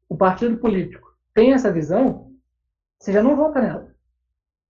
o 0.09 0.17
partido 0.17 0.57
político 0.57 1.15
tem 1.33 1.53
essa 1.53 1.71
visão, 1.71 2.31
você 2.99 3.13
já 3.13 3.21
não 3.21 3.35
vota 3.35 3.61
nela. 3.61 3.87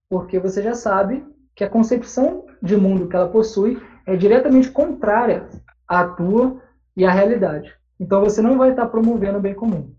Porque 0.08 0.38
você 0.38 0.62
já 0.62 0.74
sabe 0.74 1.26
que 1.54 1.64
a 1.64 1.70
concepção 1.70 2.46
de 2.62 2.76
mundo 2.76 3.08
que 3.08 3.16
ela 3.16 3.28
possui 3.28 3.82
é 4.06 4.16
diretamente 4.16 4.70
contrária 4.70 5.48
à 5.88 6.06
tua 6.06 6.62
e 6.96 7.04
à 7.04 7.10
realidade. 7.10 7.74
Então 7.98 8.20
você 8.20 8.40
não 8.40 8.58
vai 8.58 8.70
estar 8.70 8.86
promovendo 8.86 9.38
o 9.38 9.40
bem 9.40 9.54
comum. 9.54 9.94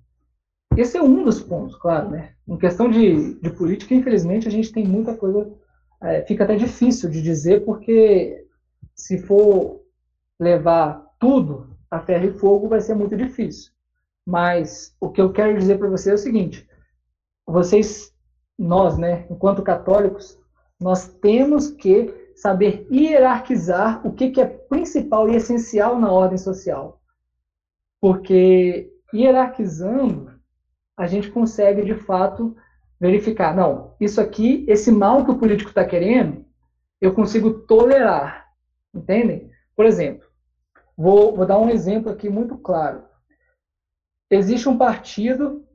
Esse 0.76 0.98
é 0.98 1.02
um 1.02 1.24
dos 1.24 1.40
pontos, 1.42 1.76
claro, 1.76 2.10
né? 2.10 2.34
Em 2.48 2.58
questão 2.58 2.90
de, 2.90 3.40
de 3.40 3.50
política, 3.52 3.94
infelizmente, 3.94 4.48
a 4.48 4.52
gente 4.52 4.72
tem 4.72 4.86
muita 4.86 5.16
coisa. 5.16 5.52
É, 6.02 6.22
fica 6.24 6.44
até 6.44 6.56
difícil 6.56 7.10
de 7.10 7.22
dizer, 7.22 7.64
porque 7.64 8.46
se 8.96 9.20
for 9.20 9.83
levar 10.40 11.06
tudo 11.20 11.76
a 11.90 12.00
ferro 12.00 12.26
e 12.26 12.34
fogo 12.34 12.68
vai 12.68 12.82
ser 12.82 12.96
muito 12.96 13.16
difícil. 13.16 13.72
Mas 14.26 14.96
o 15.00 15.10
que 15.10 15.22
eu 15.22 15.32
quero 15.32 15.58
dizer 15.58 15.78
para 15.78 15.90
você 15.90 16.12
é 16.12 16.14
o 16.14 16.18
seguinte: 16.18 16.68
vocês, 17.46 18.14
nós, 18.58 18.98
né, 18.98 19.26
enquanto 19.30 19.62
católicos, 19.62 20.40
nós 20.80 21.08
temos 21.08 21.70
que 21.70 22.32
saber 22.36 22.88
hierarquizar 22.92 24.06
o 24.06 24.12
que, 24.12 24.32
que 24.32 24.42
é 24.42 24.46
principal 24.46 25.30
e 25.30 25.36
essencial 25.36 26.00
na 26.00 26.12
ordem 26.12 26.38
social. 26.38 27.02
Porque 28.02 28.92
hierarquizando, 29.14 30.32
a 30.98 31.08
gente 31.08 31.30
consegue 31.30 31.84
de 31.84 31.96
fato 31.96 32.56
verificar, 33.00 33.56
não, 33.56 33.96
isso 34.00 34.20
aqui, 34.20 34.66
esse 34.68 34.92
mal 34.92 35.26
que 35.26 35.32
o 35.32 35.38
político 35.38 35.70
está 35.70 35.84
querendo, 35.86 36.46
eu 37.00 37.14
consigo 37.14 37.52
tolerar. 37.52 38.48
Entendem? 38.94 39.50
Por 39.76 39.86
exemplo, 39.86 40.28
Vou, 40.98 41.36
vou 41.36 41.46
dar 41.46 41.60
um 41.60 41.70
exemplo 41.70 42.12
aqui 42.12 42.30
muito 42.30 42.58
claro. 42.58 43.04
Existe 44.30 44.70
um 44.70 44.78
partido 44.78 45.66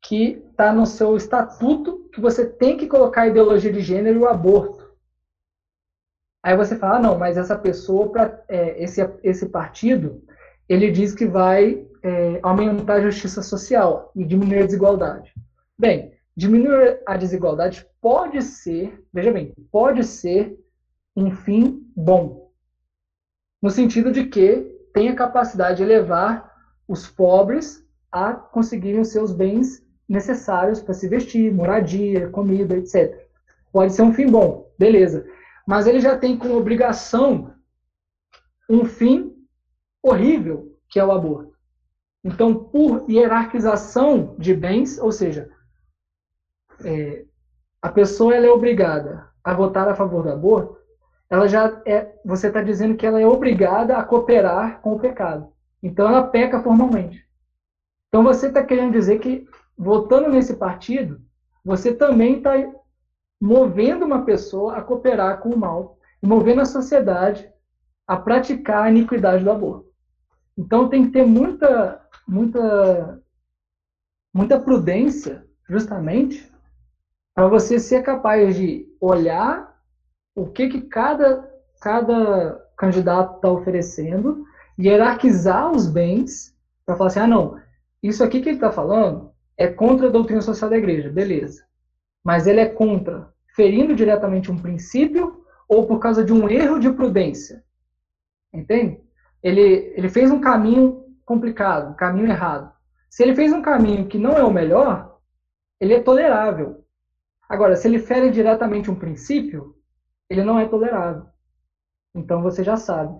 que 0.00 0.44
está 0.50 0.72
no 0.72 0.86
seu 0.86 1.16
estatuto 1.16 2.08
que 2.12 2.20
você 2.20 2.46
tem 2.46 2.76
que 2.76 2.86
colocar 2.86 3.22
a 3.22 3.28
ideologia 3.28 3.72
de 3.72 3.80
gênero 3.80 4.20
e 4.20 4.22
o 4.22 4.28
aborto. 4.28 4.92
Aí 6.44 6.56
você 6.56 6.76
fala, 6.76 6.96
ah, 6.96 7.00
não, 7.00 7.18
mas 7.18 7.36
essa 7.36 7.56
pessoa, 7.56 8.10
pra, 8.10 8.44
é, 8.48 8.82
esse, 8.82 9.00
esse 9.22 9.48
partido, 9.48 10.24
ele 10.68 10.90
diz 10.90 11.14
que 11.14 11.24
vai 11.24 11.86
é, 12.02 12.40
aumentar 12.42 12.94
a 12.94 13.00
justiça 13.00 13.42
social 13.42 14.10
e 14.14 14.24
diminuir 14.24 14.62
a 14.62 14.66
desigualdade. 14.66 15.32
Bem, 15.78 16.12
diminuir 16.36 17.00
a 17.06 17.16
desigualdade 17.16 17.86
pode 18.00 18.42
ser, 18.42 19.04
veja 19.12 19.30
bem, 19.30 19.54
pode 19.70 20.02
ser 20.02 20.58
um 21.14 21.30
fim 21.30 21.88
bom 21.94 22.41
no 23.62 23.70
sentido 23.70 24.10
de 24.10 24.26
que 24.26 24.68
tem 24.92 25.08
a 25.08 25.14
capacidade 25.14 25.78
de 25.78 25.84
levar 25.84 26.52
os 26.88 27.06
pobres 27.06 27.86
a 28.10 28.34
conseguirem 28.34 29.00
os 29.00 29.08
seus 29.08 29.32
bens 29.32 29.82
necessários 30.08 30.82
para 30.82 30.92
se 30.92 31.08
vestir, 31.08 31.54
moradia, 31.54 32.28
comida, 32.28 32.76
etc. 32.76 33.26
Pode 33.72 33.94
ser 33.94 34.02
um 34.02 34.12
fim 34.12 34.26
bom, 34.26 34.70
beleza. 34.78 35.24
Mas 35.66 35.86
ele 35.86 36.00
já 36.00 36.18
tem 36.18 36.36
como 36.36 36.56
obrigação 36.56 37.54
um 38.68 38.84
fim 38.84 39.32
horrível, 40.02 40.76
que 40.88 40.98
é 40.98 41.04
o 41.04 41.12
aborto. 41.12 41.52
Então, 42.24 42.54
por 42.54 43.08
hierarquização 43.08 44.36
de 44.38 44.54
bens, 44.54 44.98
ou 44.98 45.10
seja, 45.10 45.50
é, 46.84 47.24
a 47.80 47.88
pessoa 47.88 48.34
é 48.34 48.50
obrigada 48.50 49.28
a 49.42 49.54
votar 49.54 49.88
a 49.88 49.94
favor 49.94 50.22
do 50.22 50.30
aborto, 50.30 50.81
ela 51.32 51.48
já 51.48 51.80
é, 51.86 52.14
você 52.22 52.48
está 52.48 52.60
dizendo 52.60 52.94
que 52.94 53.06
ela 53.06 53.18
é 53.18 53.26
obrigada 53.26 53.96
a 53.96 54.04
cooperar 54.04 54.82
com 54.82 54.92
o 54.92 55.00
pecado. 55.00 55.50
Então 55.82 56.06
ela 56.06 56.26
peca 56.26 56.62
formalmente. 56.62 57.26
Então 58.08 58.22
você 58.22 58.48
está 58.48 58.62
querendo 58.62 58.92
dizer 58.92 59.18
que 59.18 59.46
votando 59.74 60.28
nesse 60.28 60.56
partido, 60.56 61.22
você 61.64 61.94
também 61.94 62.36
está 62.36 62.52
movendo 63.40 64.04
uma 64.04 64.26
pessoa 64.26 64.76
a 64.76 64.82
cooperar 64.82 65.40
com 65.40 65.48
o 65.48 65.56
mal, 65.56 65.96
movendo 66.22 66.60
a 66.60 66.66
sociedade 66.66 67.50
a 68.06 68.14
praticar 68.14 68.82
a 68.82 68.90
iniquidade 68.90 69.42
do 69.42 69.50
aborto. 69.50 69.90
Então 70.54 70.90
tem 70.90 71.06
que 71.06 71.12
ter 71.12 71.24
muita, 71.24 72.06
muita, 72.28 73.22
muita 74.34 74.60
prudência, 74.60 75.46
justamente, 75.66 76.52
para 77.34 77.48
você 77.48 77.78
ser 77.78 78.02
capaz 78.02 78.54
de 78.54 78.86
olhar 79.00 79.71
o 80.34 80.46
que, 80.46 80.68
que 80.68 80.82
cada, 80.82 81.48
cada 81.80 82.60
candidato 82.76 83.36
está 83.36 83.50
oferecendo, 83.50 84.44
hierarquizar 84.78 85.70
os 85.70 85.86
bens, 85.86 86.54
para 86.84 86.96
falar 86.96 87.08
assim, 87.08 87.20
ah, 87.20 87.26
não, 87.26 87.60
isso 88.02 88.24
aqui 88.24 88.40
que 88.40 88.48
ele 88.48 88.56
está 88.56 88.70
falando 88.70 89.32
é 89.56 89.68
contra 89.68 90.08
a 90.08 90.10
doutrina 90.10 90.40
social 90.40 90.68
da 90.68 90.76
igreja, 90.76 91.10
beleza. 91.10 91.64
Mas 92.24 92.46
ele 92.46 92.60
é 92.60 92.66
contra, 92.66 93.32
ferindo 93.54 93.94
diretamente 93.94 94.50
um 94.50 94.58
princípio 94.58 95.44
ou 95.68 95.86
por 95.86 95.98
causa 95.98 96.24
de 96.24 96.32
um 96.32 96.48
erro 96.48 96.78
de 96.78 96.90
prudência. 96.90 97.62
Entende? 98.52 99.00
Ele, 99.42 99.92
ele 99.96 100.08
fez 100.08 100.30
um 100.30 100.40
caminho 100.40 101.04
complicado, 101.24 101.90
um 101.90 101.94
caminho 101.94 102.28
errado. 102.28 102.72
Se 103.08 103.22
ele 103.22 103.34
fez 103.34 103.52
um 103.52 103.62
caminho 103.62 104.06
que 104.06 104.18
não 104.18 104.32
é 104.32 104.42
o 104.42 104.52
melhor, 104.52 105.18
ele 105.80 105.94
é 105.94 106.00
tolerável. 106.00 106.84
Agora, 107.48 107.76
se 107.76 107.86
ele 107.86 107.98
fere 107.98 108.30
diretamente 108.30 108.90
um 108.90 108.94
princípio, 108.94 109.76
ele 110.32 110.42
não 110.42 110.58
é 110.58 110.66
tolerável. 110.66 111.26
Então 112.14 112.42
você 112.42 112.64
já 112.64 112.76
sabe. 112.76 113.14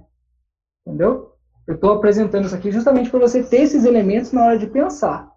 Entendeu? 0.87 1.37
Eu 1.67 1.75
estou 1.75 1.93
apresentando 1.93 2.47
isso 2.47 2.55
aqui 2.55 2.73
justamente 2.73 3.11
para 3.11 3.21
você 3.21 3.43
ter 3.43 3.59
esses 3.59 3.85
elementos 3.85 4.33
na 4.33 4.45
hora 4.45 4.59
de 4.59 4.67
pensar. 4.67 5.31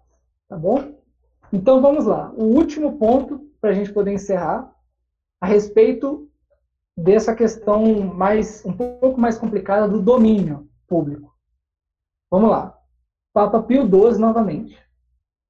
Tá 0.48 0.56
bom? 0.56 0.96
Então 1.52 1.80
vamos 1.80 2.06
lá. 2.06 2.32
O 2.32 2.44
último 2.44 2.98
ponto 2.98 3.50
para 3.60 3.70
a 3.70 3.72
gente 3.72 3.92
poder 3.92 4.12
encerrar 4.12 4.74
a 5.40 5.46
respeito 5.46 6.28
dessa 6.96 7.34
questão 7.34 8.00
mais 8.00 8.64
um 8.64 8.72
pouco 8.72 9.20
mais 9.20 9.38
complicada 9.38 9.86
do 9.86 10.00
domínio 10.00 10.68
público. 10.88 11.34
Vamos 12.30 12.50
lá. 12.50 12.76
Papa 13.34 13.62
Pio 13.62 13.82
XII 13.82 14.18
novamente. 14.18 14.82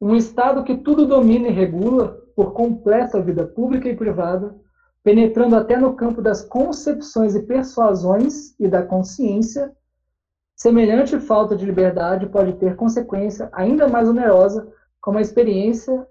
Um 0.01 0.15
Estado 0.17 0.65
que 0.65 0.77
tudo 0.77 1.07
domina 1.07 1.49
e 1.49 1.53
regula 1.53 2.21
por 2.35 2.53
completo 2.53 3.17
a 3.17 3.21
vida 3.21 3.47
pública 3.47 3.89
e 3.89 3.97
privada, 3.97 4.55
penetrando 5.07 5.55
até 5.55 5.77
no 5.77 5.95
campo 5.95 6.21
das 6.21 6.43
concepções 6.43 7.37
e 7.37 7.43
persuasões 7.45 8.57
e 8.59 8.67
da 8.67 8.83
consciência, 8.83 9.73
semelhante 10.57 11.21
falta 11.21 11.55
de 11.55 11.65
liberdade 11.65 12.27
pode 12.27 12.55
ter 12.55 12.75
consequência 12.75 13.49
ainda 13.53 13.87
mais 13.87 14.09
onerosa, 14.09 14.67
como 15.01 15.19
a 15.19 15.21
experiência, 15.21 16.05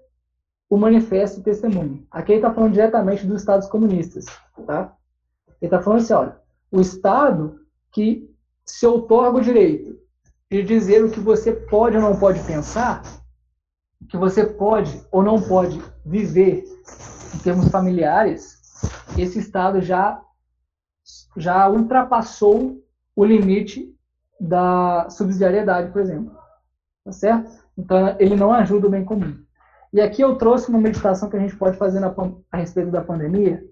o 0.70 0.78
manifesto 0.78 1.36
e 1.36 1.40
o 1.42 1.44
testemunho. 1.44 2.06
Aqui 2.10 2.32
ele 2.32 2.38
está 2.38 2.50
falando 2.50 2.72
diretamente 2.72 3.26
dos 3.26 3.42
Estados 3.42 3.68
comunistas, 3.68 4.24
tá? 4.66 4.96
Ele 5.60 5.66
está 5.66 5.82
falando 5.82 6.00
assim, 6.00 6.14
olha, 6.14 6.40
o 6.72 6.80
Estado 6.80 7.60
que 7.92 8.34
se 8.64 8.86
outorga 8.86 9.36
o 9.36 9.42
direito 9.42 9.94
de 10.50 10.62
dizer 10.62 11.04
o 11.04 11.10
que 11.10 11.20
você 11.20 11.52
pode 11.52 11.98
ou 11.98 12.02
não 12.02 12.18
pode 12.18 12.40
pensar, 12.44 13.02
o 14.00 14.06
que 14.06 14.16
você 14.16 14.46
pode 14.46 15.04
ou 15.12 15.22
não 15.22 15.38
pode 15.38 15.82
viver 16.02 16.64
em 17.34 17.38
termos 17.40 17.68
familiares, 17.68 18.55
esse 19.22 19.38
Estado 19.38 19.80
já, 19.80 20.22
já 21.36 21.68
ultrapassou 21.68 22.82
o 23.14 23.24
limite 23.24 23.94
da 24.40 25.08
subsidiariedade, 25.10 25.90
por 25.90 26.00
exemplo. 26.00 26.36
Tá 27.04 27.12
certo? 27.12 27.64
Então, 27.78 28.16
ele 28.18 28.36
não 28.36 28.52
ajuda 28.52 28.86
o 28.86 28.90
bem 28.90 29.04
comum. 29.04 29.36
E 29.92 30.00
aqui 30.00 30.22
eu 30.22 30.36
trouxe 30.36 30.68
uma 30.68 30.80
meditação 30.80 31.30
que 31.30 31.36
a 31.36 31.40
gente 31.40 31.56
pode 31.56 31.76
fazer 31.76 32.00
na, 32.00 32.14
a 32.50 32.56
respeito 32.56 32.90
da 32.90 33.02
pandemia, 33.02 33.64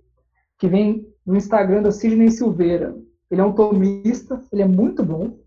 que 0.59 0.69
vem 0.69 1.07
no 1.27 1.37
Instagram 1.37 1.83
do 1.83 1.93
Sidney 1.93 2.31
Silveira. 2.31 2.97
Ele 3.31 3.41
é 3.41 3.45
um 3.45 3.53
tomista, 3.53 4.43
ele 4.53 4.63
é 4.63 4.67
muito 4.67 5.05
bom. 5.05 5.39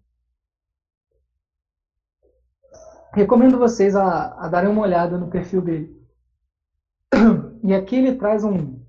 Recomendo 3.13 3.57
vocês 3.57 3.95
a, 3.95 4.33
a 4.33 4.47
darem 4.47 4.69
uma 4.69 4.81
olhada 4.81 5.17
no 5.17 5.29
perfil 5.29 5.61
dele. 5.61 5.97
E 7.63 7.73
aqui 7.73 7.97
ele 7.97 8.15
traz 8.15 8.45
um, 8.45 8.79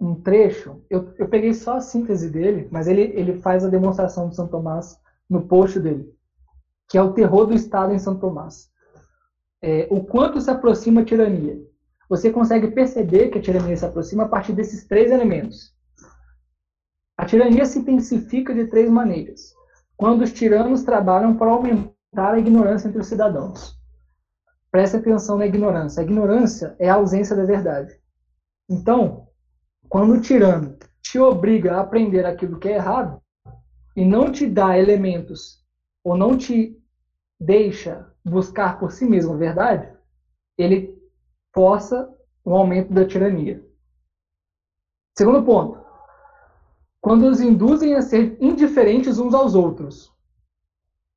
um 0.00 0.14
trecho. 0.14 0.82
Eu, 0.90 1.12
eu 1.18 1.28
peguei 1.28 1.54
só 1.54 1.76
a 1.76 1.80
síntese 1.80 2.30
dele, 2.30 2.68
mas 2.70 2.86
ele, 2.86 3.02
ele 3.02 3.38
faz 3.38 3.64
a 3.64 3.68
demonstração 3.68 4.28
de 4.28 4.36
São 4.36 4.46
Tomás 4.46 4.98
no 5.28 5.46
post 5.46 5.80
dele, 5.80 6.12
que 6.88 6.98
é 6.98 7.02
o 7.02 7.12
terror 7.12 7.46
do 7.46 7.54
Estado 7.54 7.92
em 7.92 7.98
São 7.98 8.18
Tomás. 8.18 8.70
É, 9.62 9.88
o 9.90 10.04
quanto 10.04 10.40
se 10.40 10.50
aproxima 10.50 11.00
a 11.00 11.04
tirania. 11.04 11.58
Você 12.08 12.30
consegue 12.30 12.68
perceber 12.68 13.30
que 13.30 13.38
a 13.38 13.42
tirania 13.42 13.76
se 13.76 13.84
aproxima 13.84 14.24
a 14.24 14.28
partir 14.28 14.52
desses 14.52 14.86
três 14.86 15.10
elementos. 15.10 15.74
A 17.16 17.24
tirania 17.24 17.64
se 17.64 17.78
intensifica 17.78 18.54
de 18.54 18.66
três 18.66 18.88
maneiras. 18.88 19.54
Quando 19.96 20.22
os 20.22 20.32
tiranos 20.32 20.84
trabalham 20.84 21.36
para 21.36 21.50
aumentar 21.50 22.34
a 22.34 22.38
ignorância 22.38 22.88
entre 22.88 23.00
os 23.00 23.06
cidadãos. 23.06 23.76
Preste 24.70 24.98
atenção 24.98 25.38
na 25.38 25.46
ignorância. 25.46 26.00
A 26.00 26.04
ignorância 26.04 26.76
é 26.78 26.88
a 26.88 26.94
ausência 26.94 27.34
da 27.34 27.44
verdade. 27.44 27.98
Então, 28.68 29.25
quando 29.88 30.14
o 30.14 30.20
tirano 30.20 30.76
te 31.02 31.18
obriga 31.18 31.76
a 31.76 31.80
aprender 31.80 32.24
aquilo 32.26 32.58
que 32.58 32.68
é 32.68 32.74
errado 32.74 33.20
e 33.94 34.04
não 34.04 34.30
te 34.30 34.46
dá 34.46 34.78
elementos 34.78 35.64
ou 36.04 36.16
não 36.16 36.36
te 36.36 36.76
deixa 37.38 38.12
buscar 38.24 38.78
por 38.78 38.90
si 38.90 39.04
mesmo 39.04 39.34
a 39.34 39.36
verdade, 39.36 39.92
ele 40.58 40.96
força 41.54 42.12
o 42.44 42.54
aumento 42.54 42.92
da 42.92 43.06
tirania. 43.06 43.64
Segundo 45.16 45.42
ponto, 45.42 45.80
quando 47.00 47.28
os 47.28 47.40
induzem 47.40 47.94
a 47.94 48.02
ser 48.02 48.36
indiferentes 48.40 49.18
uns 49.18 49.32
aos 49.32 49.54
outros, 49.54 50.12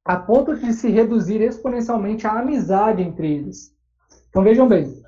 a 0.05 0.17
ponto 0.17 0.55
de 0.55 0.71
se 0.73 0.89
reduzir 0.89 1.41
exponencialmente 1.41 2.25
a 2.25 2.39
amizade 2.39 3.01
entre 3.01 3.31
eles. 3.31 3.75
Então 4.29 4.43
vejam 4.43 4.67
bem, 4.67 5.03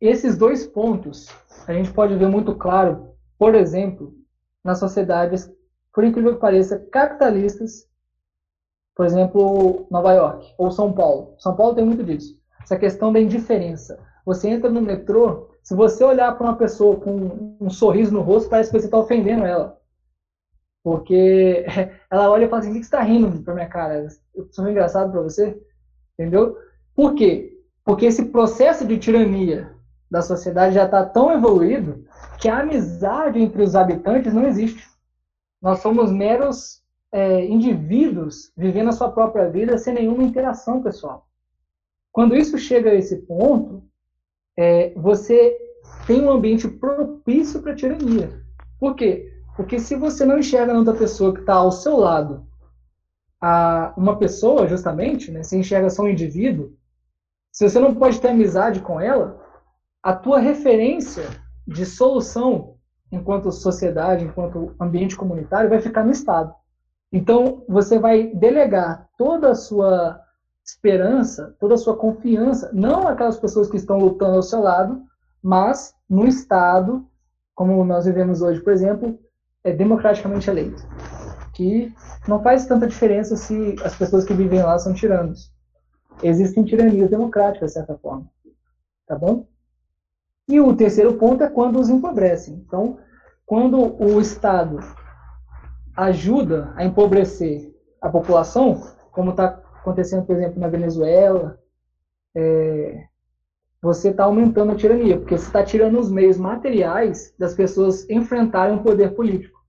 esses 0.00 0.36
dois 0.36 0.66
pontos 0.66 1.28
a 1.66 1.72
gente 1.72 1.92
pode 1.92 2.14
ver 2.16 2.28
muito 2.28 2.54
claro, 2.54 3.14
por 3.38 3.54
exemplo, 3.54 4.14
nas 4.64 4.78
sociedades, 4.78 5.50
por 5.92 6.04
incrível 6.04 6.34
que 6.34 6.40
pareça, 6.40 6.78
capitalistas, 6.92 7.88
por 8.94 9.06
exemplo, 9.06 9.86
Nova 9.90 10.12
York 10.12 10.54
ou 10.58 10.70
São 10.70 10.92
Paulo. 10.92 11.34
São 11.38 11.56
Paulo 11.56 11.74
tem 11.74 11.84
muito 11.84 12.04
disso. 12.04 12.38
Essa 12.62 12.76
questão 12.76 13.12
da 13.12 13.20
indiferença. 13.20 13.98
Você 14.26 14.48
entra 14.48 14.70
no 14.70 14.82
metrô, 14.82 15.48
se 15.62 15.74
você 15.74 16.04
olhar 16.04 16.36
para 16.36 16.46
uma 16.46 16.56
pessoa 16.56 17.00
com 17.00 17.56
um 17.60 17.70
sorriso 17.70 18.12
no 18.12 18.20
rosto, 18.20 18.50
parece 18.50 18.70
que 18.70 18.78
você 18.78 18.86
está 18.86 18.98
ofendendo 18.98 19.44
ela. 19.44 19.78
Porque 20.82 21.64
ela 22.10 22.30
olha 22.30 22.44
e 22.44 22.48
fala 22.48 22.60
assim: 22.60 22.70
o 22.70 22.74
que 22.74 22.80
você 22.80 22.86
está 22.86 23.00
rindo 23.00 23.42
para 23.42 23.54
minha 23.54 23.68
cara? 23.68 24.06
Eu 24.34 24.48
sou 24.50 24.68
engraçado 24.68 25.10
para 25.10 25.22
você? 25.22 25.58
Entendeu? 26.18 26.56
Por 26.94 27.14
quê? 27.14 27.58
Porque 27.84 28.06
esse 28.06 28.26
processo 28.26 28.86
de 28.86 28.98
tirania 28.98 29.74
da 30.10 30.22
sociedade 30.22 30.74
já 30.74 30.84
está 30.84 31.04
tão 31.04 31.32
evoluído 31.32 32.04
que 32.38 32.48
a 32.48 32.60
amizade 32.60 33.38
entre 33.38 33.62
os 33.62 33.76
habitantes 33.76 34.34
não 34.34 34.46
existe. 34.46 34.88
Nós 35.62 35.78
somos 35.80 36.10
meros 36.10 36.82
é, 37.12 37.44
indivíduos 37.46 38.52
vivendo 38.56 38.88
a 38.88 38.92
sua 38.92 39.10
própria 39.10 39.48
vida 39.48 39.78
sem 39.78 39.94
nenhuma 39.94 40.22
interação 40.22 40.82
pessoal. 40.82 41.28
Quando 42.12 42.34
isso 42.34 42.58
chega 42.58 42.90
a 42.90 42.94
esse 42.94 43.18
ponto, 43.18 43.84
é, 44.58 44.92
você 44.94 45.56
tem 46.06 46.22
um 46.22 46.30
ambiente 46.30 46.66
propício 46.66 47.62
para 47.62 47.74
tirania. 47.74 48.42
Por 48.78 48.96
quê? 48.96 49.32
Porque 49.56 49.78
se 49.78 49.94
você 49.94 50.24
não 50.24 50.38
enxerga 50.38 50.72
na 50.72 50.78
outra 50.78 50.94
pessoa 50.94 51.32
que 51.32 51.40
está 51.40 51.54
ao 51.54 51.70
seu 51.70 51.96
lado 51.96 52.46
a 53.40 53.94
uma 53.96 54.18
pessoa, 54.18 54.66
justamente, 54.66 55.30
né, 55.30 55.42
você 55.42 55.56
enxerga 55.56 55.88
só 55.88 56.02
um 56.02 56.08
indivíduo, 56.08 56.72
se 57.52 57.68
você 57.68 57.78
não 57.78 57.94
pode 57.94 58.20
ter 58.20 58.28
amizade 58.28 58.80
com 58.80 59.00
ela, 59.00 59.39
a 60.02 60.12
tua 60.12 60.38
referência 60.38 61.24
de 61.66 61.84
solução 61.84 62.76
enquanto 63.12 63.50
sociedade, 63.50 64.24
enquanto 64.24 64.74
ambiente 64.80 65.16
comunitário, 65.16 65.68
vai 65.68 65.80
ficar 65.80 66.04
no 66.04 66.12
Estado. 66.12 66.54
Então, 67.12 67.64
você 67.68 67.98
vai 67.98 68.28
delegar 68.28 69.08
toda 69.18 69.50
a 69.50 69.54
sua 69.54 70.20
esperança, 70.64 71.56
toda 71.58 71.74
a 71.74 71.78
sua 71.78 71.96
confiança, 71.96 72.70
não 72.72 73.08
aquelas 73.08 73.38
pessoas 73.38 73.68
que 73.68 73.76
estão 73.76 73.98
lutando 73.98 74.36
ao 74.36 74.42
seu 74.42 74.60
lado, 74.60 75.02
mas 75.42 75.94
no 76.08 76.26
Estado, 76.26 77.04
como 77.54 77.84
nós 77.84 78.04
vivemos 78.04 78.42
hoje, 78.42 78.60
por 78.60 78.72
exemplo, 78.72 79.18
é 79.64 79.72
democraticamente 79.72 80.48
eleito. 80.48 80.82
Que 81.52 81.92
não 82.28 82.42
faz 82.42 82.66
tanta 82.66 82.86
diferença 82.86 83.36
se 83.36 83.74
as 83.84 83.94
pessoas 83.96 84.24
que 84.24 84.32
vivem 84.32 84.62
lá 84.62 84.78
são 84.78 84.94
tiranos. 84.94 85.52
Existem 86.22 86.64
tiranias 86.64 87.10
democráticas, 87.10 87.70
de 87.70 87.74
certa 87.74 87.98
forma. 87.98 88.26
Tá 89.06 89.18
bom? 89.18 89.46
E 90.50 90.60
o 90.60 90.74
terceiro 90.74 91.14
ponto 91.14 91.44
é 91.44 91.48
quando 91.48 91.78
os 91.78 91.88
empobrecem. 91.88 92.56
Então, 92.66 92.98
quando 93.46 94.02
o 94.02 94.20
Estado 94.20 94.80
ajuda 95.96 96.72
a 96.74 96.84
empobrecer 96.84 97.72
a 98.02 98.08
população, 98.08 98.82
como 99.12 99.30
está 99.30 99.60
acontecendo, 99.80 100.26
por 100.26 100.34
exemplo, 100.34 100.58
na 100.58 100.66
Venezuela, 100.66 101.56
é, 102.34 103.04
você 103.80 104.08
está 104.08 104.24
aumentando 104.24 104.72
a 104.72 104.74
tirania, 104.74 105.18
porque 105.18 105.38
você 105.38 105.46
está 105.46 105.62
tirando 105.62 106.00
os 106.00 106.10
meios 106.10 106.36
materiais 106.36 107.32
das 107.38 107.54
pessoas 107.54 108.08
enfrentarem 108.10 108.76
o 108.76 108.82
poder 108.82 109.14
político. 109.14 109.60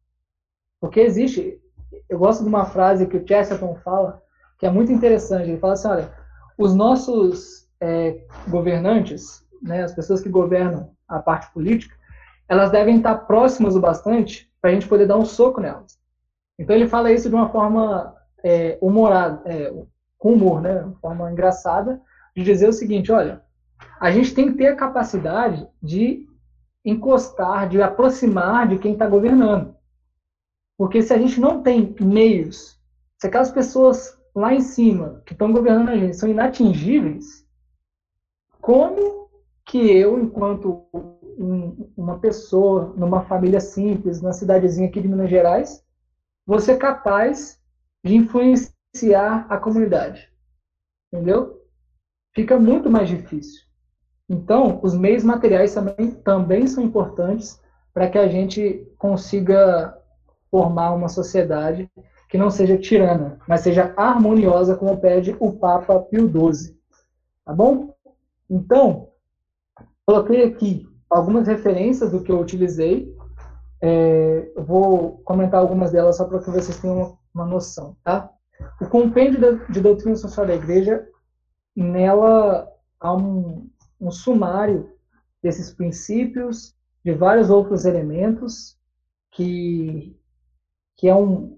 Porque 0.80 1.00
existe, 1.00 1.62
eu 2.10 2.18
gosto 2.18 2.42
de 2.42 2.50
uma 2.50 2.66
frase 2.66 3.06
que 3.06 3.18
o 3.18 3.28
Chesterton 3.28 3.76
fala, 3.84 4.20
que 4.58 4.66
é 4.66 4.72
muito 4.72 4.92
interessante. 4.92 5.48
Ele 5.48 5.60
fala 5.60 5.74
assim: 5.74 5.88
olha, 5.88 6.12
os 6.58 6.74
nossos 6.74 7.70
é, 7.80 8.26
governantes, 8.50 9.41
né, 9.62 9.84
as 9.84 9.94
pessoas 9.94 10.22
que 10.22 10.30
governam 10.30 10.92
a 11.08 11.20
parte 11.20 11.52
política, 11.54 11.96
elas 12.48 12.72
devem 12.72 12.98
estar 12.98 13.16
próximas 13.16 13.76
o 13.76 13.80
bastante 13.80 14.52
para 14.62 14.72
a 14.72 14.74
gente 14.74 14.88
poder 14.88 15.08
dar 15.08 15.18
um 15.18 15.26
soco 15.26 15.62
nelas. 15.62 16.00
Então 16.60 16.76
ele 16.76 16.88
fala 16.88 17.12
isso 17.12 17.30
de 17.30 17.36
uma 17.36 17.50
forma 17.50 18.16
é, 18.44 18.78
humorada, 18.82 19.42
é, 19.46 19.74
com 20.18 20.34
humor, 20.34 20.62
né, 20.62 20.82
uma 20.82 20.96
forma 20.96 21.32
engraçada, 21.32 22.02
de 22.36 22.44
dizer 22.44 22.68
o 22.68 22.74
seguinte: 22.74 23.12
olha, 23.12 23.42
a 24.00 24.12
gente 24.12 24.34
tem 24.34 24.52
que 24.52 24.58
ter 24.58 24.68
a 24.68 24.76
capacidade 24.76 25.68
de 25.82 26.28
encostar, 26.84 27.70
de 27.70 27.82
aproximar 27.82 28.68
de 28.68 28.78
quem 28.78 28.94
está 28.94 29.08
governando. 29.08 29.76
Porque 30.78 31.02
se 31.02 31.14
a 31.14 31.18
gente 31.18 31.40
não 31.40 31.62
tem 31.62 31.96
meios, 32.02 32.80
se 33.20 33.28
aquelas 33.28 33.52
pessoas 33.52 34.18
lá 34.34 34.54
em 34.54 34.62
cima 34.62 35.22
que 35.26 35.34
estão 35.34 35.52
governando 35.52 35.90
a 35.90 35.98
gente 35.98 36.16
são 36.16 36.30
inatingíveis, 36.30 37.46
como 38.60 39.21
que 39.72 39.90
eu, 39.90 40.20
enquanto 40.20 40.86
um, 41.40 41.90
uma 41.96 42.20
pessoa 42.20 42.94
numa 42.98 43.22
família 43.22 43.62
simples, 43.62 44.22
numa 44.22 44.34
cidadezinha 44.34 44.90
aqui 44.90 45.00
de 45.00 45.08
Minas 45.08 45.30
Gerais, 45.30 45.82
você 46.46 46.76
capaz 46.76 47.58
de 48.04 48.18
influenciar 48.18 49.46
a 49.48 49.58
comunidade. 49.58 50.30
Entendeu? 51.08 51.62
Fica 52.36 52.60
muito 52.60 52.90
mais 52.90 53.08
difícil. 53.08 53.62
Então, 54.28 54.82
os 54.84 54.94
meios 54.94 55.24
materiais 55.24 55.74
também, 55.74 56.12
também 56.16 56.68
são 56.68 56.84
importantes 56.84 57.58
para 57.94 58.10
que 58.10 58.18
a 58.18 58.28
gente 58.28 58.86
consiga 58.98 59.98
formar 60.50 60.92
uma 60.94 61.08
sociedade 61.08 61.90
que 62.28 62.38
não 62.38 62.52
seja 62.52 62.78
tirana, 62.78 63.40
mas 63.48 63.62
seja 63.62 63.94
harmoniosa, 63.96 64.76
como 64.76 65.00
pede 65.00 65.34
o 65.40 65.54
Papa 65.54 65.98
Pio 65.98 66.28
XII. 66.28 66.78
Tá 67.46 67.54
bom? 67.54 67.96
Então, 68.50 69.11
coloquei 70.12 70.44
aqui 70.44 70.86
algumas 71.10 71.48
referências 71.48 72.12
do 72.12 72.22
que 72.22 72.30
eu 72.30 72.40
utilizei. 72.40 73.16
É, 73.82 74.52
eu 74.56 74.64
vou 74.64 75.20
comentar 75.20 75.62
algumas 75.62 75.92
delas 75.92 76.18
só 76.18 76.26
para 76.26 76.40
que 76.40 76.52
vocês 76.52 76.78
tenham 76.80 76.98
uma, 76.98 77.18
uma 77.34 77.46
noção, 77.46 77.96
tá? 78.04 78.30
O 78.82 78.88
compêndio 78.88 79.66
de 79.70 79.80
doutrina 79.80 80.16
social 80.18 80.46
da 80.46 80.54
igreja, 80.54 81.08
nela 81.76 82.68
há 83.00 83.14
um, 83.14 83.70
um 84.00 84.12
sumário 84.12 84.92
desses 85.42 85.74
princípios, 85.74 86.76
de 87.04 87.14
vários 87.14 87.50
outros 87.50 87.86
elementos, 87.86 88.78
que, 89.32 90.16
que 90.98 91.08
é, 91.08 91.16
um, 91.16 91.58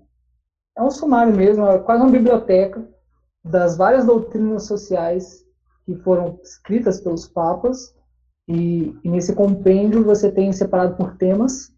é 0.77 0.83
um 0.83 0.91
sumário 0.91 1.35
mesmo, 1.35 1.65
é 1.65 1.79
quase 1.79 2.03
uma 2.03 2.11
biblioteca 2.11 2.87
das 3.43 3.75
várias 3.75 4.05
doutrinas 4.05 4.67
sociais 4.67 5.43
que 5.85 5.95
foram 5.95 6.39
escritas 6.43 7.01
pelos 7.01 7.27
papas 7.27 7.93
e, 8.47 8.95
e, 9.03 9.09
nesse 9.09 9.33
compêndio 9.33 10.03
você 10.03 10.31
tem 10.31 10.51
separado 10.51 10.95
por 10.95 11.15
temas, 11.15 11.71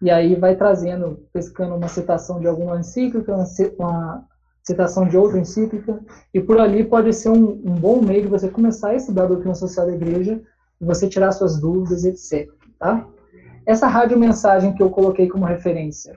e 0.00 0.10
aí 0.10 0.34
vai 0.34 0.56
trazendo, 0.56 1.26
pescando 1.32 1.74
uma 1.74 1.88
citação 1.88 2.40
de 2.40 2.46
alguma 2.46 2.78
encíclica, 2.78 3.34
uma 3.78 4.24
citação 4.62 5.06
de 5.06 5.16
outra 5.16 5.38
encíclica, 5.38 6.00
e 6.32 6.40
por 6.40 6.58
ali 6.58 6.84
pode 6.84 7.12
ser 7.12 7.30
um, 7.30 7.60
um 7.64 7.74
bom 7.74 8.00
meio 8.00 8.22
de 8.22 8.28
você 8.28 8.48
começar 8.48 8.90
a 8.90 8.94
estudar 8.94 9.24
a 9.24 9.28
doutrina 9.28 9.54
social 9.54 9.86
da 9.86 9.94
igreja, 9.94 10.40
e 10.80 10.84
você 10.84 11.08
tirar 11.08 11.32
suas 11.32 11.60
dúvidas, 11.60 12.04
etc. 12.04 12.50
Tá? 12.78 13.06
Essa 13.66 13.86
rádio-mensagem 13.86 14.74
que 14.74 14.82
eu 14.82 14.90
coloquei 14.90 15.28
como 15.28 15.44
referência, 15.44 16.14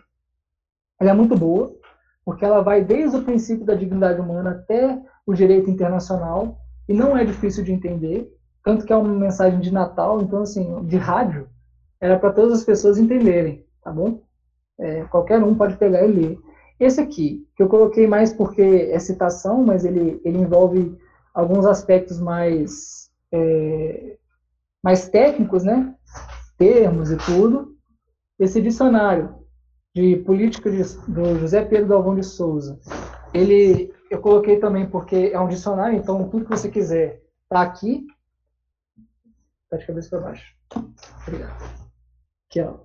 ela 0.99 1.11
é 1.11 1.13
muito 1.13 1.35
boa, 1.35 1.73
porque 2.25 2.43
ela 2.43 2.61
vai 2.61 2.83
desde 2.83 3.17
o 3.17 3.23
princípio 3.23 3.65
da 3.65 3.73
dignidade 3.73 4.19
humana 4.19 4.51
até 4.51 5.01
o 5.25 5.33
direito 5.33 5.69
internacional, 5.69 6.59
e 6.87 6.93
não 6.93 7.17
é 7.17 7.23
difícil 7.23 7.63
de 7.63 7.71
entender, 7.71 8.29
tanto 8.67 8.85
que 8.85 8.91
é 8.91 8.97
uma 8.97 9.07
mensagem 9.07 9.61
de 9.61 9.71
Natal, 9.71 10.21
então, 10.21 10.41
assim, 10.41 10.83
de 10.83 10.97
rádio, 10.97 11.47
era 12.01 12.19
para 12.19 12.33
todas 12.33 12.51
as 12.51 12.65
pessoas 12.65 12.97
entenderem, 12.97 13.65
tá 13.81 13.89
bom? 13.89 14.19
É, 14.77 15.05
qualquer 15.05 15.41
um 15.41 15.55
pode 15.55 15.77
pegar 15.77 16.03
e 16.03 16.11
ler. 16.11 16.39
Esse 16.77 16.99
aqui, 16.99 17.47
que 17.55 17.63
eu 17.63 17.69
coloquei 17.69 18.05
mais 18.07 18.33
porque 18.33 18.61
é 18.91 18.99
citação, 18.99 19.63
mas 19.63 19.85
ele, 19.85 20.19
ele 20.25 20.39
envolve 20.39 20.97
alguns 21.33 21.65
aspectos 21.65 22.19
mais, 22.19 23.09
é, 23.31 24.17
mais 24.83 25.07
técnicos, 25.07 25.63
né? 25.63 25.95
Termos 26.57 27.09
e 27.09 27.15
tudo. 27.15 27.73
Esse 28.37 28.61
dicionário 28.61 29.33
de 29.95 30.17
política 30.17 30.69
de, 30.69 30.83
do 31.07 31.39
José 31.39 31.63
Pedro 31.63 31.87
Galvão 31.87 32.15
de 32.15 32.23
Souza, 32.23 32.77
ele 33.33 33.93
eu 34.11 34.19
coloquei 34.19 34.59
também 34.59 34.89
porque 34.89 35.31
é 35.33 35.39
um 35.39 35.47
dicionário, 35.47 35.97
então 35.97 36.27
tudo 36.27 36.43
que 36.43 36.51
você 36.51 36.69
quiser 36.69 37.21
tá 37.49 37.61
aqui, 37.61 38.05
Tá 39.69 39.77
de 39.77 39.85
cabeça 39.85 40.09
para 40.09 40.19
baixo. 40.19 40.55
Obrigado. 41.27 41.87
Aqui, 42.49 42.61
ó. 42.61 42.79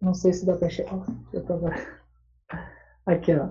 Não 0.00 0.14
sei 0.14 0.32
se 0.32 0.44
dá 0.44 0.56
para 0.56 0.66
enxergar. 0.66 1.04
Aqui, 3.06 3.34
ó. 3.34 3.50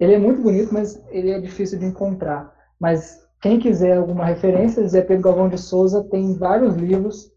Ele 0.00 0.14
é 0.14 0.18
muito 0.18 0.42
bonito, 0.42 0.72
mas 0.72 1.02
ele 1.08 1.30
é 1.30 1.40
difícil 1.40 1.78
de 1.78 1.84
encontrar. 1.84 2.54
Mas 2.80 3.28
quem 3.40 3.58
quiser 3.58 3.98
alguma 3.98 4.24
referência, 4.24 4.86
Zé 4.88 5.02
Pedro 5.02 5.24
Galvão 5.24 5.48
de 5.48 5.58
Souza 5.58 6.02
tem 6.04 6.34
vários 6.34 6.74
livros 6.74 7.30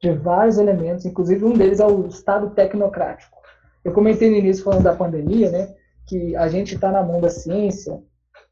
de 0.00 0.12
vários 0.12 0.58
elementos, 0.58 1.06
inclusive 1.06 1.44
um 1.44 1.56
deles 1.56 1.80
é 1.80 1.86
o 1.86 2.06
Estado 2.06 2.50
Tecnocrático. 2.50 3.38
Eu 3.82 3.92
comentei 3.92 4.30
no 4.30 4.36
início 4.36 4.62
falando 4.62 4.82
da 4.82 4.94
pandemia, 4.94 5.50
né, 5.50 5.74
que 6.06 6.36
a 6.36 6.48
gente 6.48 6.74
está 6.74 6.92
na 6.92 7.02
mão 7.02 7.20
da 7.20 7.30
ciência, 7.30 8.02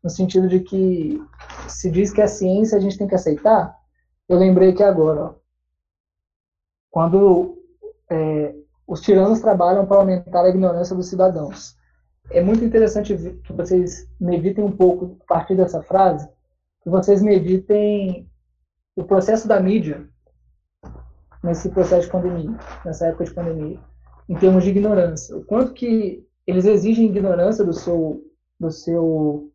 no 0.03 0.09
sentido 0.09 0.49
de 0.49 0.61
que 0.61 1.21
se 1.69 1.91
diz 1.91 2.11
que 2.11 2.23
a 2.23 2.29
ciência 2.29 2.79
a 2.79 2.81
gente 2.81 2.97
tem 2.97 3.07
que 3.07 3.15
aceitar, 3.15 3.75
eu 4.33 4.39
lembrei 4.39 4.73
que 4.73 4.83
agora, 4.83 5.25
ó, 5.25 5.35
quando 6.91 7.59
é, 8.11 8.55
os 8.87 9.03
tiranos 9.03 9.41
trabalham 9.41 9.87
para 9.87 9.99
aumentar 9.99 10.45
a 10.45 10.49
ignorância 10.49 10.97
dos 10.97 11.09
cidadãos. 11.09 11.77
É 12.31 12.43
muito 12.43 12.65
interessante 12.65 13.15
que 13.15 13.53
vocês 13.53 14.09
meditem 14.19 14.65
um 14.65 14.73
pouco 14.73 15.19
a 15.23 15.35
partir 15.35 15.55
dessa 15.55 15.83
frase, 15.83 16.27
que 16.83 16.89
vocês 16.89 17.21
meditem 17.21 18.27
o 18.97 19.05
processo 19.05 19.47
da 19.47 19.61
mídia 19.61 20.09
nesse 21.43 21.69
processo 21.69 22.07
de 22.07 22.13
pandemia, 22.13 22.57
nessa 22.85 23.07
época 23.09 23.25
de 23.25 23.35
pandemia, 23.35 23.79
em 24.29 24.35
termos 24.37 24.65
de 24.65 24.71
ignorância. 24.71 25.37
O 25.37 25.45
quanto 25.45 25.75
que 25.75 26.27
eles 26.47 26.65
exigem 26.65 27.07
ignorância 27.07 27.65
do 27.65 27.73
seu, 27.73 28.23
do 28.59 28.71
seu, 28.71 29.53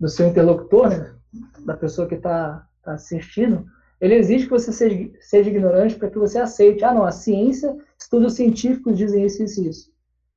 do 0.00 0.08
seu 0.08 0.28
interlocutor, 0.28 0.88
né? 0.88 1.14
da 1.64 1.76
pessoa 1.76 2.08
que 2.08 2.14
está 2.14 2.65
está 2.90 2.94
assistindo, 2.94 3.66
ele 4.00 4.14
exige 4.14 4.44
que 4.44 4.50
você 4.50 4.72
seja, 4.72 5.10
seja 5.20 5.50
ignorante 5.50 5.96
para 5.96 6.10
que 6.10 6.18
você 6.18 6.38
aceite. 6.38 6.84
Ah, 6.84 6.92
não, 6.92 7.04
a 7.04 7.12
ciência, 7.12 7.76
estudos 7.98 8.34
científicos 8.34 8.96
dizem 8.96 9.24
isso, 9.24 9.42
isso 9.42 9.62
isso. 9.64 9.90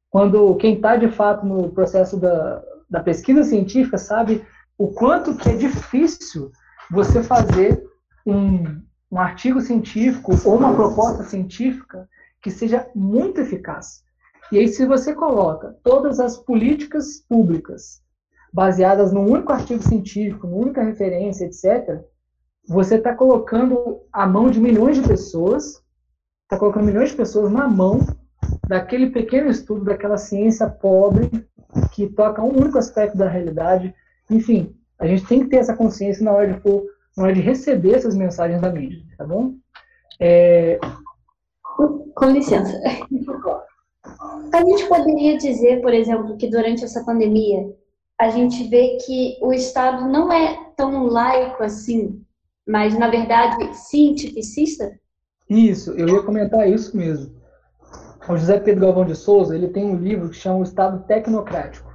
Quando 0.10 0.56
quem 0.56 0.76
está 0.76 0.95
de 0.95 1.10
fato 1.10 1.45
no 1.45 1.70
processo 1.70 2.18
da, 2.18 2.64
da 2.89 3.02
pesquisa 3.02 3.43
científica 3.43 3.97
sabe 3.97 4.43
o 4.78 4.88
quanto 4.88 5.36
que 5.36 5.50
é 5.50 5.56
difícil 5.56 6.52
você 6.89 7.22
fazer 7.22 7.84
um, 8.26 8.82
um 9.12 9.20
artigo 9.20 9.62
científico 9.62 10.32
ou 10.45 10.58
uma 10.58 10.74
proposta 10.74 11.24
científica 11.24 12.08
que 12.41 12.50
seja 12.50 12.89
muito 12.95 13.41
eficaz. 13.41 14.04
E 14.52 14.58
aí, 14.58 14.68
se 14.68 14.86
você 14.86 15.14
coloca 15.14 15.76
todas 15.84 16.20
as 16.20 16.38
políticas 16.38 17.20
públicas 17.28 18.02
baseadas 18.52 19.12
num 19.12 19.30
único 19.30 19.52
artigo 19.52 19.84
científico, 19.84 20.47
numa 20.47 20.62
única 20.62 20.82
referência, 20.82 21.45
etc., 21.45 22.04
você 22.70 22.95
está 22.95 23.15
colocando 23.15 24.01
a 24.13 24.28
mão 24.28 24.51
de 24.51 24.59
milhões 24.59 25.01
de 25.01 25.07
pessoas, 25.07 25.84
está 26.43 26.57
colocando 26.57 26.86
milhões 26.86 27.09
de 27.09 27.15
pessoas 27.15 27.51
na 27.51 27.67
mão 27.67 27.99
daquele 28.67 29.09
pequeno 29.09 29.49
estudo, 29.49 29.86
daquela 29.86 30.17
ciência 30.17 30.70
pobre 30.70 31.30
que 31.91 32.07
toca 32.07 32.43
um 32.43 32.55
único 32.55 32.78
aspecto 32.78 33.17
da 33.17 33.28
realidade. 33.28 33.93
Enfim, 34.30 34.76
A 34.99 35.07
gente 35.07 35.26
tem 35.26 35.39
que 35.39 35.49
ter 35.49 35.57
essa 35.57 35.76
consciência 35.76 36.24
na 36.24 36.34
hora 36.34 36.53
de, 36.53 36.59
for, 36.59 36.84
na 37.17 37.24
hora 37.24 37.34
de 37.34 37.41
receber 37.41 37.95
essas 37.95 38.15
mensagens 38.15 38.61
da 38.61 38.70
mídia, 38.70 39.01
tá 39.17 39.26
bom? 39.26 39.55
É... 40.20 40.78
Com 42.15 42.26
licença. 42.26 42.78
A 44.53 44.63
gente 44.63 44.88
poderia 44.88 45.38
dizer, 45.38 45.82
por 45.82 45.93
exemplo, 45.93 46.36
que 46.36 46.49
durante 46.49 46.84
essa 46.84 47.03
pandemia 47.05 47.72
a 48.20 48.30
gente 48.30 48.67
vê 48.67 48.97
que 49.05 49.38
o 49.41 49.53
Estado 49.53 50.09
não 50.09 50.32
é 50.32 50.72
tão 50.76 51.05
laico 51.05 51.63
assim, 51.63 52.22
mas 52.70 52.97
na 52.97 53.09
verdade 53.09 53.76
cientificista? 53.76 54.95
Isso, 55.49 55.91
eu 55.93 56.07
ia 56.07 56.22
comentar 56.22 56.70
isso 56.70 56.95
mesmo. 56.95 57.36
O 58.30 58.38
José 58.38 58.59
Pedro 58.59 58.82
Galvão 58.82 59.05
de 59.05 59.15
Souza 59.15 59.55
ele 59.55 59.70
tem 59.70 59.84
um 59.84 59.97
livro 59.97 60.30
que 60.30 60.36
chama 60.36 60.59
O 60.59 60.63
Estado 60.63 61.03
Tecnocrático, 61.07 61.91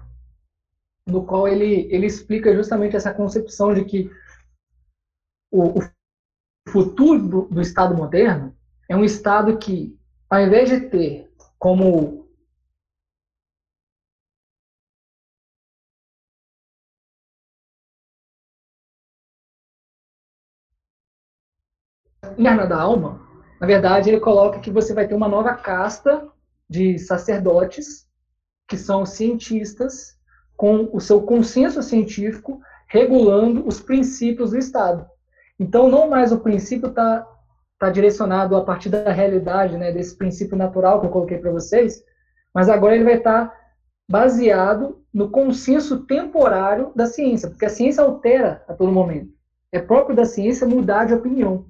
no 1.07 1.25
qual 1.25 1.47
ele, 1.47 1.87
ele 1.95 2.07
explica 2.07 2.53
justamente 2.53 2.97
essa 2.97 3.15
concepção 3.15 3.73
de 3.73 3.85
que 3.85 4.11
o, 5.53 5.79
o 5.79 5.83
futuro 6.69 7.29
do, 7.29 7.43
do 7.43 7.61
Estado 7.61 7.95
moderno 7.95 8.53
é 8.89 8.97
um 8.97 9.05
Estado 9.05 9.57
que, 9.59 9.97
ao 10.29 10.41
invés 10.41 10.69
de 10.69 10.81
ter 10.91 11.31
como 11.57 12.24
interna 22.33 22.67
da 22.67 22.81
alma, 22.81 23.21
na 23.61 23.67
verdade, 23.67 24.11
ele 24.11 24.21
coloca 24.21 24.61
que 24.61 24.71
você 24.71 24.93
vai 24.93 25.07
ter 25.07 25.15
uma 25.15 25.29
nova 25.29 25.55
casta 25.55 26.29
de 26.69 26.99
sacerdotes, 26.99 28.07
que 28.69 28.77
são 28.77 29.07
cientistas, 29.07 30.19
com 30.57 30.89
o 30.93 31.01
seu 31.01 31.23
consenso 31.23 31.83
científico 31.83 32.61
regulando 32.89 33.67
os 33.67 33.81
princípios 33.81 34.51
do 34.51 34.59
Estado. 34.59 35.07
Então, 35.59 35.89
não 35.89 36.09
mais 36.09 36.33
o 36.33 36.41
princípio 36.41 36.89
está 36.89 37.27
tá 37.79 37.91
direcionado 37.91 38.57
a 38.57 38.65
partir 38.65 38.89
da 38.89 39.11
realidade, 39.11 39.77
né, 39.77 39.93
desse 39.93 40.17
princípio 40.17 40.57
natural 40.57 41.01
que 41.01 41.07
eu 41.07 41.11
coloquei 41.11 41.39
para 41.39 41.51
vocês, 41.51 42.03
mas 42.55 42.69
agora 42.69 42.95
ele 42.95 43.05
vai 43.05 43.15
estar 43.15 43.49
tá 43.49 43.57
baseado 44.09 45.03
no 45.13 45.31
consenso 45.31 46.05
temporário 46.07 46.93
da 46.95 47.07
ciência, 47.07 47.49
porque 47.49 47.65
a 47.65 47.71
ciência 47.71 48.03
altera 48.03 48.63
a 48.69 48.75
todo 48.75 48.93
momento. 48.93 49.33
É 49.73 49.81
próprio 49.81 50.15
da 50.15 50.25
ciência 50.25 50.67
mudar 50.67 51.05
de 51.05 51.15
opinião. 51.15 51.67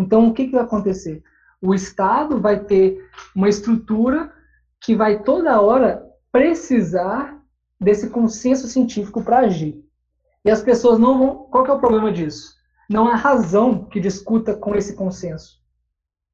Então, 0.00 0.28
o 0.28 0.34
que, 0.34 0.46
que 0.46 0.52
vai 0.52 0.62
acontecer? 0.62 1.22
O 1.60 1.74
Estado 1.74 2.40
vai 2.40 2.64
ter 2.64 3.06
uma 3.36 3.48
estrutura 3.48 4.32
que 4.80 4.96
vai 4.96 5.22
toda 5.22 5.60
hora 5.60 6.02
precisar 6.32 7.38
desse 7.78 8.08
consenso 8.08 8.66
científico 8.66 9.22
para 9.22 9.40
agir. 9.40 9.84
E 10.44 10.50
as 10.50 10.62
pessoas 10.62 10.98
não 10.98 11.18
vão. 11.18 11.36
Qual 11.50 11.66
é 11.66 11.72
o 11.72 11.78
problema 11.78 12.10
disso? 12.10 12.54
Não 12.88 13.08
há 13.08 13.14
razão 13.14 13.84
que 13.84 14.00
discuta 14.00 14.54
com 14.54 14.74
esse 14.74 14.94
consenso. 14.94 15.60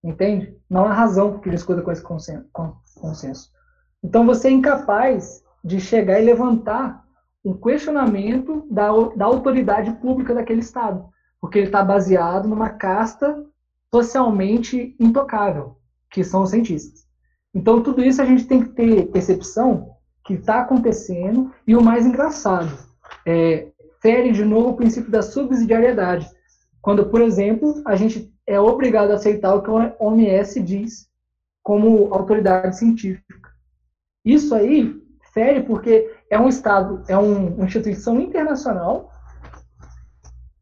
Entende? 0.03 0.57
Não 0.71 0.85
há 0.85 0.93
razão 0.93 1.41
que 1.41 1.51
discuta 1.51 1.83
com 1.83 1.91
esse 1.91 2.03
consenso. 2.03 3.51
Então 4.03 4.25
você 4.25 4.49
é 4.49 4.53
incapaz 4.53 5.43
de 5.65 5.81
chegar 5.81 6.21
e 6.21 6.25
levantar 6.25 7.05
um 7.45 7.53
questionamento 7.55 8.65
da, 8.71 8.91
da 9.17 9.25
autoridade 9.25 9.93
pública 9.95 10.35
daquele 10.35 10.61
Estado 10.61 11.09
porque 11.41 11.59
ele 11.59 11.67
está 11.67 11.83
baseado 11.83 12.49
numa 12.49 12.71
casta 12.71 13.45
socialmente 13.97 14.95
intocável, 15.01 15.77
que 16.11 16.23
são 16.23 16.43
os 16.43 16.51
cientistas. 16.51 17.07
Então, 17.55 17.83
tudo 17.83 18.05
isso 18.05 18.21
a 18.21 18.27
gente 18.27 18.47
tem 18.47 18.63
que 18.63 18.69
ter 18.71 19.07
percepção 19.07 19.97
que 20.25 20.35
está 20.35 20.61
acontecendo, 20.61 21.53
e 21.67 21.75
o 21.75 21.83
mais 21.83 22.05
engraçado, 22.05 22.77
é, 23.25 23.69
fere 24.03 24.33
de 24.33 24.45
novo 24.45 24.71
o 24.71 24.77
princípio 24.77 25.11
da 25.11 25.23
subsidiariedade. 25.23 26.29
Quando, 26.83 27.07
por 27.07 27.23
exemplo, 27.23 27.81
a 27.87 27.97
gente 27.97 28.31
é 28.47 28.61
obrigado 28.61 29.13
a 29.13 29.15
aceitar 29.15 29.55
o 29.55 29.63
que 29.63 29.71
a 29.71 29.97
OMS 29.99 30.63
diz 30.63 31.09
como 31.63 32.13
autoridade 32.13 32.77
científica. 32.77 33.51
Isso 34.25 34.55
aí 34.55 34.95
fere 35.33 35.63
porque 35.63 36.13
é 36.31 36.39
um 36.39 36.49
Estado, 36.49 37.03
é 37.09 37.17
um, 37.17 37.55
uma 37.55 37.65
instituição 37.65 38.21
internacional 38.21 39.11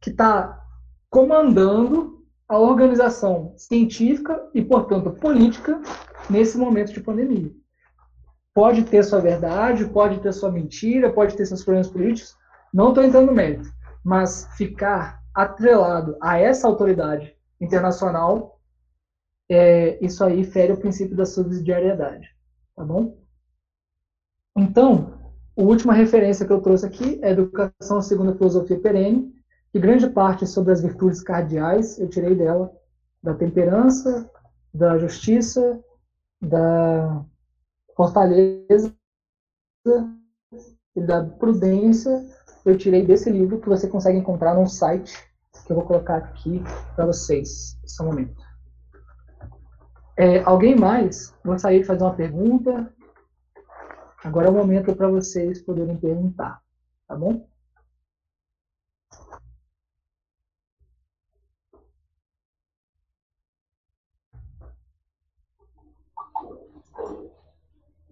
que 0.00 0.10
está 0.10 0.62
comandando 1.10 2.23
a 2.48 2.58
organização 2.58 3.54
científica 3.56 4.48
e, 4.54 4.62
portanto, 4.62 5.10
política 5.10 5.80
nesse 6.28 6.58
momento 6.58 6.92
de 6.92 7.00
pandemia. 7.00 7.50
Pode 8.52 8.84
ter 8.84 9.02
sua 9.02 9.20
verdade, 9.20 9.86
pode 9.86 10.20
ter 10.20 10.32
sua 10.32 10.50
mentira, 10.50 11.12
pode 11.12 11.36
ter 11.36 11.46
seus 11.46 11.64
problemas 11.64 11.88
políticos, 11.88 12.36
não 12.72 12.88
estou 12.90 13.02
entrando 13.02 13.26
no 13.26 13.32
mérito, 13.32 13.68
mas 14.04 14.48
ficar 14.56 15.22
atrelado 15.34 16.16
a 16.20 16.38
essa 16.38 16.68
autoridade 16.68 17.34
internacional, 17.60 18.60
é, 19.50 19.98
isso 20.04 20.24
aí 20.24 20.44
fere 20.44 20.72
o 20.72 20.80
princípio 20.80 21.16
da 21.16 21.26
subsidiariedade, 21.26 22.28
tá 22.76 22.84
bom? 22.84 23.18
Então, 24.56 25.32
a 25.56 25.62
última 25.62 25.92
referência 25.92 26.46
que 26.46 26.52
eu 26.52 26.60
trouxe 26.60 26.86
aqui 26.86 27.18
é 27.22 27.30
Educação 27.30 28.00
segundo 28.00 28.30
a 28.30 28.34
Filosofia 28.34 28.78
Perene, 28.78 29.32
que 29.74 29.80
grande 29.80 30.08
parte 30.08 30.46
sobre 30.46 30.72
as 30.72 30.80
virtudes 30.80 31.20
cardeais 31.20 31.98
eu 31.98 32.08
tirei 32.08 32.32
dela, 32.32 32.70
da 33.20 33.34
temperança, 33.34 34.30
da 34.72 34.96
justiça, 34.98 35.82
da 36.40 37.24
fortaleza 37.96 38.94
e 40.94 41.00
da 41.00 41.24
prudência, 41.24 42.24
eu 42.64 42.78
tirei 42.78 43.04
desse 43.04 43.28
livro 43.28 43.60
que 43.60 43.68
você 43.68 43.88
consegue 43.88 44.16
encontrar 44.16 44.54
no 44.54 44.68
site 44.68 45.12
que 45.66 45.72
eu 45.72 45.76
vou 45.76 45.84
colocar 45.84 46.18
aqui 46.18 46.62
para 46.94 47.06
vocês, 47.06 47.76
um 48.00 48.04
momento. 48.04 48.40
É, 50.16 50.38
alguém 50.44 50.76
mais 50.76 51.34
gostaria 51.44 51.80
de 51.80 51.84
fazer 51.84 52.04
uma 52.04 52.14
pergunta? 52.14 52.94
Agora 54.22 54.46
é 54.46 54.50
o 54.50 54.54
momento 54.54 54.94
para 54.94 55.08
vocês 55.08 55.60
poderem 55.60 55.96
perguntar, 55.96 56.62
tá 57.08 57.16
bom? 57.16 57.44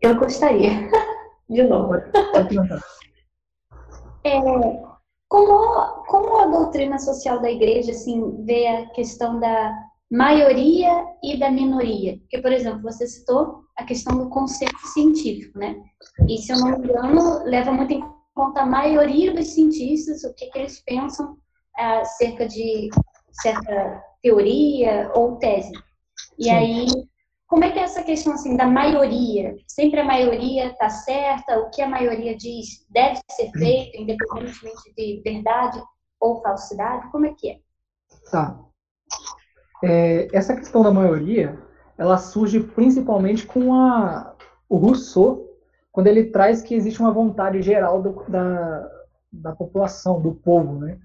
Eu 0.03 0.17
gostaria. 0.17 0.71
De 1.49 1.63
novo. 1.63 1.95
É, 4.25 4.39
como, 5.29 6.05
como 6.07 6.39
a 6.39 6.47
doutrina 6.47 6.97
social 6.97 7.43
da 7.43 7.51
igreja 7.51 7.91
assim, 7.91 8.45
vê 8.45 8.69
a 8.69 8.87
questão 8.91 9.41
da 9.41 9.77
maioria 10.09 11.05
e 11.25 11.37
da 11.37 11.51
minoria? 11.51 12.19
Porque, 12.19 12.39
por 12.39 12.53
exemplo, 12.53 12.83
você 12.83 13.05
citou 13.09 13.65
a 13.77 13.83
questão 13.83 14.17
do 14.17 14.29
conceito 14.29 14.79
científico, 14.93 15.59
né? 15.59 15.75
E, 16.29 16.39
se 16.39 16.53
eu 16.53 16.59
não 16.59 16.79
me 16.79 16.87
engano, 16.87 17.43
leva 17.43 17.73
muito 17.73 17.93
em 17.93 18.05
conta 18.33 18.61
a 18.61 18.67
maioria 18.67 19.35
dos 19.35 19.49
cientistas, 19.49 20.23
o 20.23 20.33
que, 20.35 20.47
que 20.47 20.59
eles 20.61 20.81
pensam 20.85 21.37
acerca 21.77 22.47
de 22.47 22.91
certa 23.33 24.05
teoria 24.23 25.11
ou 25.17 25.37
tese. 25.37 25.73
E 26.39 26.45
Sim. 26.45 26.51
aí, 26.51 26.87
como 27.53 27.65
é 27.65 27.71
que 27.71 27.79
é 27.79 27.83
essa 27.83 28.03
questão 28.03 28.33
assim 28.33 28.57
da 28.57 28.65
maioria? 28.67 29.55
Sempre 29.69 30.01
a 30.01 30.05
maioria 30.05 30.69
está 30.69 30.89
certa? 30.89 31.59
O 31.59 31.69
que 31.69 31.83
a 31.83 31.87
maioria 31.87 32.35
diz 32.35 32.87
deve 32.89 33.21
ser 33.31 33.51
feito, 33.51 34.01
independentemente 34.01 34.95
de 34.97 35.21
verdade 35.23 35.79
ou 36.19 36.41
falsidade? 36.41 37.11
Como 37.13 37.27
é 37.27 37.35
que 37.35 37.51
é? 37.51 37.59
Tá. 38.31 38.59
É, 39.85 40.35
essa 40.35 40.57
questão 40.57 40.83
da 40.83 40.91
maioria, 40.91 41.63
ela 41.99 42.17
surge 42.17 42.59
principalmente 42.59 43.45
com 43.45 43.75
a, 43.75 44.35
o 44.67 44.79
Rousseau, 44.79 45.47
quando 45.93 46.07
ele 46.07 46.31
traz 46.31 46.63
que 46.63 46.75
existe 46.75 47.01
uma 47.01 47.13
vontade 47.13 47.61
geral 47.61 48.01
do, 48.01 48.25
da, 48.31 48.91
da 49.31 49.53
população, 49.55 50.23
do 50.23 50.35
povo, 50.37 50.79
né? 50.79 50.99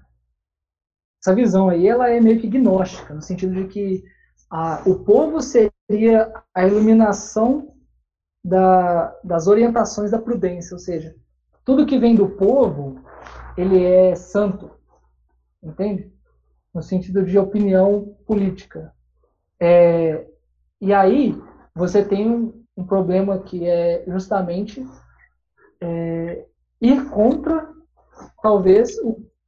Essa 1.22 1.34
visão 1.34 1.68
aí, 1.68 1.86
ela 1.86 2.08
é 2.08 2.18
meio 2.18 2.40
que 2.40 2.48
gnóstica, 2.48 3.12
no 3.12 3.20
sentido 3.20 3.52
de 3.52 3.66
que 3.66 4.02
a, 4.50 4.82
o 4.86 5.00
povo 5.00 5.40
seria 5.40 6.32
a 6.54 6.66
iluminação 6.66 7.74
da, 8.44 9.14
das 9.22 9.46
orientações 9.46 10.10
da 10.10 10.18
prudência, 10.18 10.74
ou 10.74 10.78
seja, 10.78 11.14
tudo 11.64 11.86
que 11.86 11.98
vem 11.98 12.14
do 12.14 12.30
povo, 12.30 13.02
ele 13.56 13.84
é 13.84 14.14
santo, 14.14 14.70
entende? 15.62 16.10
No 16.72 16.82
sentido 16.82 17.24
de 17.24 17.38
opinião 17.38 18.16
política. 18.26 18.92
É, 19.60 20.26
e 20.80 20.94
aí 20.94 21.36
você 21.74 22.04
tem 22.04 22.30
um, 22.30 22.64
um, 22.76 22.86
problema 22.86 23.38
que 23.40 23.66
é 23.66 24.04
justamente 24.06 24.86
é, 25.80 26.46
ir 26.80 27.10
contra, 27.10 27.68
talvez, 28.42 28.96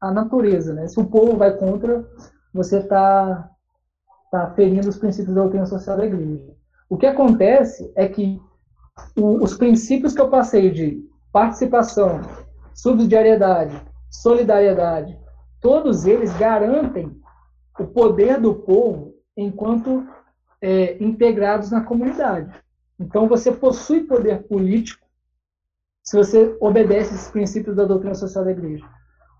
a 0.00 0.10
natureza. 0.10 0.74
Né? 0.74 0.88
Se 0.88 0.98
o 1.00 1.06
povo 1.06 1.36
vai 1.36 1.56
contra, 1.56 2.06
você 2.52 2.78
está 2.78 3.49
está 4.30 4.50
ferindo 4.52 4.88
os 4.88 4.96
princípios 4.96 5.34
da 5.34 5.42
doutrina 5.42 5.66
social 5.66 5.96
da 5.96 6.06
igreja. 6.06 6.54
O 6.88 6.96
que 6.96 7.06
acontece 7.06 7.90
é 7.96 8.08
que 8.08 8.40
o, 9.16 9.42
os 9.42 9.56
princípios 9.56 10.14
que 10.14 10.20
eu 10.20 10.28
passei 10.28 10.70
de 10.70 11.04
participação, 11.32 12.20
subsidiariedade 12.74 13.90
solidariedade, 14.10 15.16
todos 15.60 16.04
eles 16.04 16.36
garantem 16.36 17.16
o 17.78 17.86
poder 17.86 18.40
do 18.40 18.54
povo 18.54 19.14
enquanto 19.36 20.06
é, 20.60 21.02
integrados 21.02 21.70
na 21.70 21.82
comunidade. 21.82 22.52
Então, 22.98 23.28
você 23.28 23.52
possui 23.52 24.02
poder 24.02 24.42
político 24.42 25.06
se 26.02 26.16
você 26.16 26.56
obedece 26.60 27.14
esses 27.14 27.30
princípios 27.30 27.76
da 27.76 27.84
doutrina 27.84 28.14
social 28.14 28.44
da 28.44 28.50
igreja. 28.50 28.86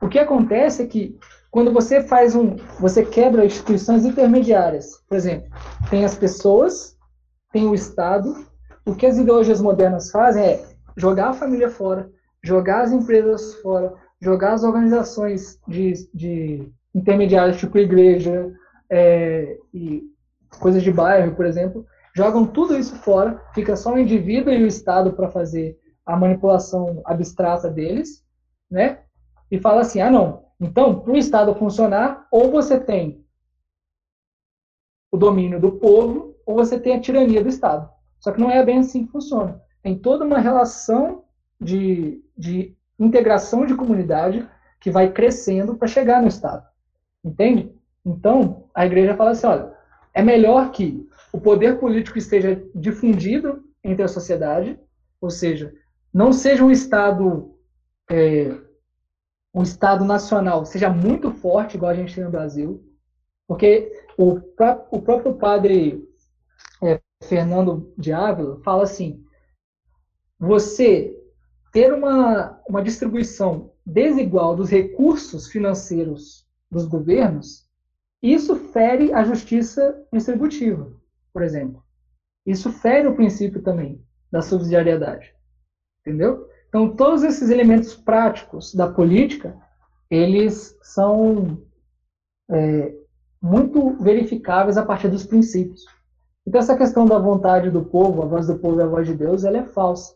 O 0.00 0.08
que 0.08 0.18
acontece 0.18 0.82
é 0.82 0.86
que 0.86 1.18
quando 1.50 1.72
você 1.72 2.02
faz 2.02 2.34
um, 2.36 2.56
você 2.78 3.04
quebra 3.04 3.44
instituições 3.44 4.04
intermediárias. 4.04 5.02
Por 5.08 5.16
exemplo, 5.16 5.50
tem 5.90 6.04
as 6.04 6.14
pessoas, 6.14 6.96
tem 7.52 7.66
o 7.66 7.74
Estado. 7.74 8.46
O 8.86 8.94
que 8.94 9.04
as 9.04 9.18
ideologias 9.18 9.60
modernas 9.60 10.10
fazem 10.10 10.44
é 10.44 10.64
jogar 10.96 11.30
a 11.30 11.34
família 11.34 11.68
fora, 11.68 12.08
jogar 12.42 12.82
as 12.82 12.92
empresas 12.92 13.54
fora, 13.56 13.92
jogar 14.20 14.52
as 14.52 14.62
organizações 14.62 15.58
de, 15.66 16.08
de 16.14 16.72
intermediárias, 16.94 17.58
tipo 17.58 17.78
igreja 17.78 18.52
é, 18.88 19.58
e 19.74 20.02
coisas 20.58 20.82
de 20.82 20.92
bairro, 20.92 21.34
por 21.34 21.46
exemplo, 21.46 21.84
jogam 22.14 22.46
tudo 22.46 22.76
isso 22.76 22.96
fora, 22.96 23.40
fica 23.54 23.76
só 23.76 23.94
o 23.94 23.98
indivíduo 23.98 24.52
e 24.52 24.62
o 24.62 24.66
Estado 24.66 25.12
para 25.12 25.28
fazer 25.28 25.78
a 26.04 26.16
manipulação 26.16 27.00
abstrata 27.04 27.68
deles, 27.68 28.24
né? 28.70 29.00
E 29.50 29.58
fala 29.58 29.80
assim, 29.80 30.00
ah 30.00 30.10
não, 30.10 30.44
então 30.60 31.00
para 31.00 31.12
o 31.12 31.16
Estado 31.16 31.54
funcionar, 31.54 32.26
ou 32.30 32.50
você 32.50 32.78
tem 32.78 33.24
o 35.10 35.16
domínio 35.16 35.60
do 35.60 35.72
povo, 35.72 36.36
ou 36.46 36.54
você 36.54 36.78
tem 36.78 36.94
a 36.94 37.00
tirania 37.00 37.42
do 37.42 37.48
Estado. 37.48 37.90
Só 38.18 38.32
que 38.32 38.40
não 38.40 38.50
é 38.50 38.64
bem 38.64 38.78
assim 38.78 39.06
que 39.06 39.12
funciona. 39.12 39.60
Tem 39.82 39.98
toda 39.98 40.24
uma 40.24 40.38
relação 40.38 41.24
de, 41.60 42.22
de 42.36 42.76
integração 42.98 43.66
de 43.66 43.74
comunidade 43.74 44.46
que 44.78 44.90
vai 44.90 45.12
crescendo 45.12 45.76
para 45.76 45.88
chegar 45.88 46.22
no 46.22 46.28
Estado. 46.28 46.66
Entende? 47.24 47.74
Então, 48.04 48.68
a 48.74 48.86
igreja 48.86 49.16
fala 49.16 49.30
assim: 49.30 49.46
olha, 49.46 49.72
é 50.14 50.22
melhor 50.22 50.70
que 50.70 51.08
o 51.32 51.40
poder 51.40 51.78
político 51.78 52.18
esteja 52.18 52.62
difundido 52.74 53.62
entre 53.82 54.02
a 54.02 54.08
sociedade, 54.08 54.78
ou 55.20 55.30
seja, 55.30 55.72
não 56.12 56.32
seja 56.32 56.64
um 56.64 56.70
Estado, 56.70 57.54
é, 58.10 58.56
um 59.54 59.62
Estado 59.62 60.04
nacional, 60.04 60.64
seja 60.64 60.88
muito 60.88 61.30
forte, 61.32 61.76
igual 61.76 61.90
a 61.90 61.94
gente 61.94 62.14
tem 62.14 62.24
no 62.24 62.30
Brasil, 62.30 62.84
porque 63.48 63.90
o, 64.16 64.38
o 64.90 65.02
próprio 65.02 65.34
padre 65.34 66.08
é, 66.82 67.00
Fernando 67.24 67.92
de 67.98 68.12
Ávila 68.12 68.60
fala 68.62 68.84
assim: 68.84 69.24
você 70.38 71.16
ter 71.72 71.92
uma, 71.92 72.60
uma 72.68 72.82
distribuição 72.82 73.72
desigual 73.84 74.54
dos 74.54 74.70
recursos 74.70 75.48
financeiros 75.48 76.46
dos 76.70 76.86
governos, 76.86 77.68
isso 78.22 78.56
fere 78.56 79.12
a 79.12 79.24
justiça 79.24 80.06
distributiva, 80.12 80.92
por 81.32 81.42
exemplo. 81.42 81.82
Isso 82.46 82.70
fere 82.70 83.08
o 83.08 83.14
princípio 83.14 83.62
também 83.62 84.04
da 84.30 84.42
subsidiariedade. 84.42 85.34
Entendeu? 86.00 86.48
Então, 86.70 86.94
todos 86.94 87.24
esses 87.24 87.50
elementos 87.50 87.96
práticos 87.96 88.72
da 88.72 88.88
política, 88.88 89.56
eles 90.08 90.78
são 90.82 91.58
é, 92.48 92.94
muito 93.42 93.96
verificáveis 94.00 94.78
a 94.78 94.86
partir 94.86 95.08
dos 95.08 95.26
princípios. 95.26 95.84
Então, 96.46 96.60
essa 96.60 96.76
questão 96.76 97.06
da 97.06 97.18
vontade 97.18 97.70
do 97.70 97.84
povo, 97.84 98.22
a 98.22 98.26
voz 98.26 98.46
do 98.46 98.56
povo 98.56 98.78
e 98.78 98.82
a 98.84 98.86
voz 98.86 99.06
de 99.06 99.14
Deus, 99.14 99.42
ela 99.42 99.58
é 99.58 99.64
falsa 99.64 100.14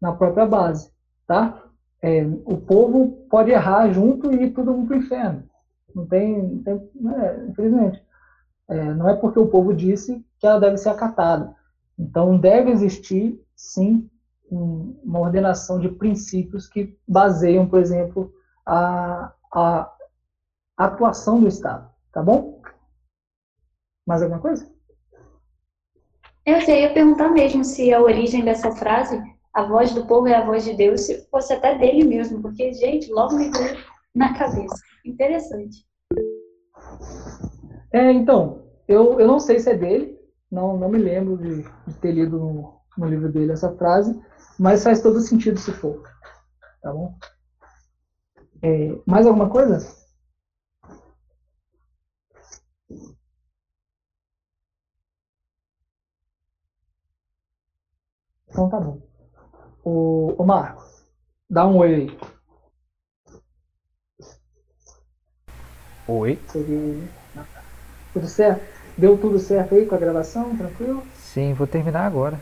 na 0.00 0.12
própria 0.12 0.46
base, 0.46 0.92
tá? 1.26 1.60
É, 2.00 2.24
o 2.44 2.56
povo 2.56 3.26
pode 3.28 3.50
errar 3.50 3.90
junto 3.92 4.32
e 4.32 4.44
ir 4.44 4.50
todo 4.52 4.72
mundo 4.72 4.86
para 4.86 4.96
o 4.96 5.00
inferno. 5.00 5.44
Não 5.92 6.06
tem, 6.06 6.40
não 6.40 6.62
tem 6.62 6.90
é, 7.20 7.46
infelizmente. 7.48 8.02
É, 8.68 8.94
não 8.94 9.08
é 9.08 9.16
porque 9.16 9.40
o 9.40 9.48
povo 9.48 9.74
disse 9.74 10.24
que 10.38 10.46
ela 10.46 10.60
deve 10.60 10.76
ser 10.78 10.90
acatada. 10.90 11.52
Então, 11.98 12.38
deve 12.38 12.70
existir, 12.70 13.38
sim, 13.56 14.08
um, 14.50 14.98
uma 15.04 15.20
ordenação 15.20 15.78
de 15.78 15.88
princípios 15.88 16.66
que 16.66 16.98
baseiam, 17.06 17.68
por 17.68 17.78
exemplo, 17.78 18.32
a, 18.66 19.32
a 19.54 19.94
atuação 20.76 21.40
do 21.40 21.48
Estado. 21.48 21.90
Tá 22.12 22.22
bom? 22.22 22.60
Mais 24.06 24.22
alguma 24.22 24.40
coisa? 24.40 24.68
Eu 26.44 26.58
ia 26.58 26.92
perguntar 26.92 27.28
mesmo 27.30 27.62
se 27.64 27.92
a 27.92 28.00
origem 28.00 28.44
dessa 28.44 28.72
frase 28.72 29.22
a 29.52 29.64
voz 29.64 29.92
do 29.92 30.06
povo 30.06 30.28
é 30.28 30.34
a 30.34 30.44
voz 30.44 30.64
de 30.64 30.74
Deus, 30.74 31.02
se 31.02 31.26
fosse 31.28 31.52
até 31.52 31.76
dele 31.76 32.04
mesmo, 32.04 32.40
porque, 32.40 32.72
gente, 32.72 33.12
logo 33.12 33.34
me 33.34 33.50
veio 33.50 33.76
na 34.14 34.32
cabeça. 34.36 34.76
Interessante. 35.04 35.84
É, 37.92 38.12
então, 38.12 38.62
eu, 38.86 39.18
eu 39.18 39.26
não 39.26 39.40
sei 39.40 39.58
se 39.58 39.70
é 39.70 39.76
dele, 39.76 40.16
não, 40.50 40.76
não 40.76 40.88
me 40.88 40.98
lembro 40.98 41.36
de, 41.36 41.62
de 41.62 41.94
ter 42.00 42.12
lido 42.12 42.38
no, 42.38 42.74
no 42.96 43.06
livro 43.06 43.30
dele 43.30 43.52
essa 43.52 43.74
frase, 43.76 44.18
mas 44.58 44.82
faz 44.82 45.02
todo 45.02 45.20
sentido 45.20 45.58
se 45.58 45.72
for. 45.72 46.02
Tá 46.82 46.92
bom? 46.92 47.18
É, 48.62 48.94
mais 49.06 49.26
alguma 49.26 49.48
coisa? 49.48 49.78
Então 58.48 58.68
tá 58.68 58.80
bom. 58.80 59.00
O, 59.84 60.34
o 60.42 60.44
Marco, 60.44 60.84
dá 61.48 61.66
um 61.66 61.78
oi 61.78 61.94
aí. 61.94 62.18
Oi. 66.08 66.38
Tudo 68.12 68.26
certo? 68.26 68.62
Deu 68.98 69.16
tudo 69.16 69.38
certo 69.38 69.74
aí 69.74 69.86
com 69.86 69.94
a 69.94 69.98
gravação? 69.98 70.56
Tranquilo? 70.56 71.02
Sim, 71.14 71.54
vou 71.54 71.66
terminar 71.66 72.04
agora. 72.06 72.38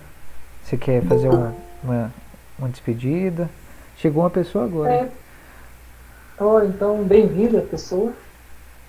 Você 0.62 0.76
quer 0.76 1.02
fazer 1.04 1.28
uma, 1.28 1.54
uma, 1.82 2.12
uma 2.58 2.68
despedida? 2.68 3.48
Chegou 3.96 4.22
uma 4.22 4.30
pessoa 4.30 4.64
agora. 4.64 4.92
É. 4.92 5.10
Oh, 6.40 6.60
então, 6.60 7.02
bem-vinda, 7.02 7.60
pessoa. 7.62 8.12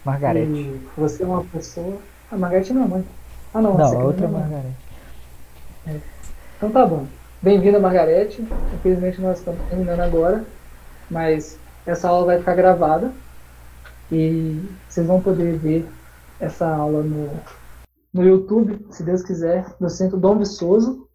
Margarete. 0.05 0.51
E 0.51 0.87
você 0.95 1.23
é 1.23 1.25
uma 1.25 1.43
pessoa. 1.43 1.97
A 2.31 2.37
Margarete 2.37 2.73
não 2.73 2.83
é 2.83 2.87
mãe. 2.87 3.05
Ah, 3.53 3.61
não. 3.61 3.77
Não, 3.77 3.99
a 3.99 4.03
outra 4.03 4.25
é 4.25 4.29
Margarete. 4.29 4.75
É. 5.87 5.95
Então 6.57 6.71
tá 6.71 6.85
bom. 6.85 7.07
Bem-vinda, 7.41 7.79
Margarete. 7.79 8.45
Infelizmente 8.75 9.19
nós 9.21 9.39
estamos 9.39 9.59
terminando 9.69 10.01
agora, 10.01 10.43
mas 11.09 11.57
essa 11.85 12.09
aula 12.09 12.25
vai 12.27 12.39
ficar 12.39 12.53
gravada 12.53 13.11
e 14.11 14.61
vocês 14.87 15.07
vão 15.07 15.21
poder 15.21 15.57
ver 15.57 15.87
essa 16.39 16.67
aula 16.67 17.01
no, 17.01 17.29
no 18.13 18.23
YouTube, 18.23 18.85
se 18.91 19.03
Deus 19.03 19.23
quiser, 19.23 19.65
do 19.79 19.89
Centro 19.89 20.17
Dom 20.17 20.37
Viçoso. 20.37 21.08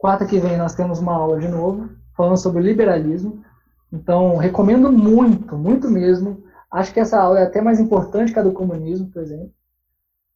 Quarta 0.00 0.24
que 0.24 0.38
vem 0.38 0.56
nós 0.56 0.74
temos 0.74 0.98
uma 0.98 1.12
aula 1.12 1.38
de 1.38 1.46
novo, 1.46 1.90
falando 2.16 2.38
sobre 2.38 2.62
liberalismo. 2.62 3.44
Então, 3.92 4.38
recomendo 4.38 4.90
muito, 4.90 5.58
muito 5.58 5.90
mesmo. 5.90 6.42
Acho 6.70 6.90
que 6.94 7.00
essa 7.00 7.20
aula 7.20 7.40
é 7.40 7.42
até 7.42 7.60
mais 7.60 7.78
importante 7.78 8.32
que 8.32 8.38
a 8.38 8.42
do 8.42 8.50
comunismo, 8.50 9.10
por 9.10 9.20
exemplo, 9.20 9.52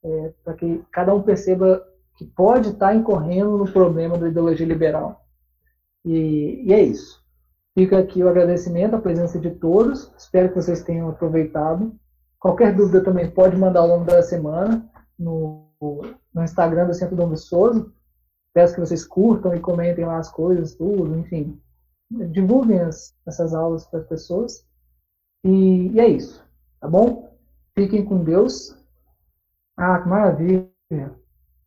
é, 0.05 0.33
para 0.45 0.53
que 0.53 0.85
cada 0.93 1.15
um 1.15 1.23
perceba 1.23 1.83
que 2.15 2.27
pode 2.27 2.69
estar 2.69 2.95
incorrendo 2.95 3.57
no 3.57 3.73
problema 3.73 4.19
da 4.19 4.29
ideologia 4.29 4.67
liberal. 4.67 5.25
E, 6.05 6.63
e 6.67 6.75
é 6.75 6.83
isso. 6.83 7.25
Fica 7.73 7.99
aqui 7.99 8.23
o 8.23 8.29
agradecimento 8.29 8.97
à 8.97 9.01
presença 9.01 9.39
de 9.39 9.51
todos. 9.51 10.13
Espero 10.19 10.51
que 10.51 10.57
vocês 10.57 10.83
tenham 10.83 11.09
aproveitado. 11.09 11.91
Qualquer 12.39 12.77
dúvida 12.77 13.03
também 13.03 13.31
pode 13.31 13.57
mandar 13.57 13.81
ao 13.81 13.89
longo 13.89 14.05
da 14.05 14.23
semana 14.23 14.87
no, 15.19 15.65
no 16.35 16.45
Instagram 16.45 16.87
do 16.87 16.93
Centro 16.93 17.17
Dom 17.17 17.31
Viçoso. 17.31 17.91
Peço 18.55 18.75
que 18.75 18.81
vocês 18.81 19.05
curtam 19.05 19.53
e 19.55 19.61
comentem 19.61 20.05
lá 20.05 20.19
as 20.19 20.31
coisas, 20.31 20.77
tudo, 20.77 21.19
enfim. 21.19 21.61
Divulguem 22.31 22.81
as, 22.81 23.13
essas 23.27 23.53
aulas 23.53 23.85
para 23.87 23.99
as 23.99 24.07
pessoas. 24.07 24.65
E, 25.45 25.89
e, 25.89 26.01
é 26.01 26.07
isso, 26.07 26.43
tá 26.81 26.89
bom? 26.89 27.37
Fiquem 27.75 28.05
com 28.05 28.23
Deus. 28.23 28.81
Ah, 29.77 30.01
que 30.01 30.09
maravilha. 30.09 30.71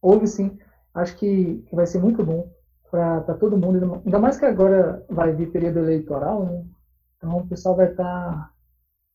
Ouve 0.02 0.28
sim. 0.28 0.58
Acho 0.94 1.18
que, 1.18 1.58
que 1.68 1.76
vai 1.76 1.86
ser 1.86 2.00
muito 2.00 2.24
bom 2.24 2.50
para 2.90 3.36
todo 3.36 3.58
mundo, 3.58 4.02
ainda 4.06 4.18
mais 4.18 4.40
que 4.40 4.46
agora 4.46 5.06
vai 5.10 5.34
vir 5.34 5.52
período 5.52 5.80
eleitoral, 5.80 6.46
né? 6.46 6.66
Então 7.18 7.38
o 7.38 7.48
pessoal 7.48 7.76
vai 7.76 7.92
estar 7.92 8.04
tá, 8.04 8.52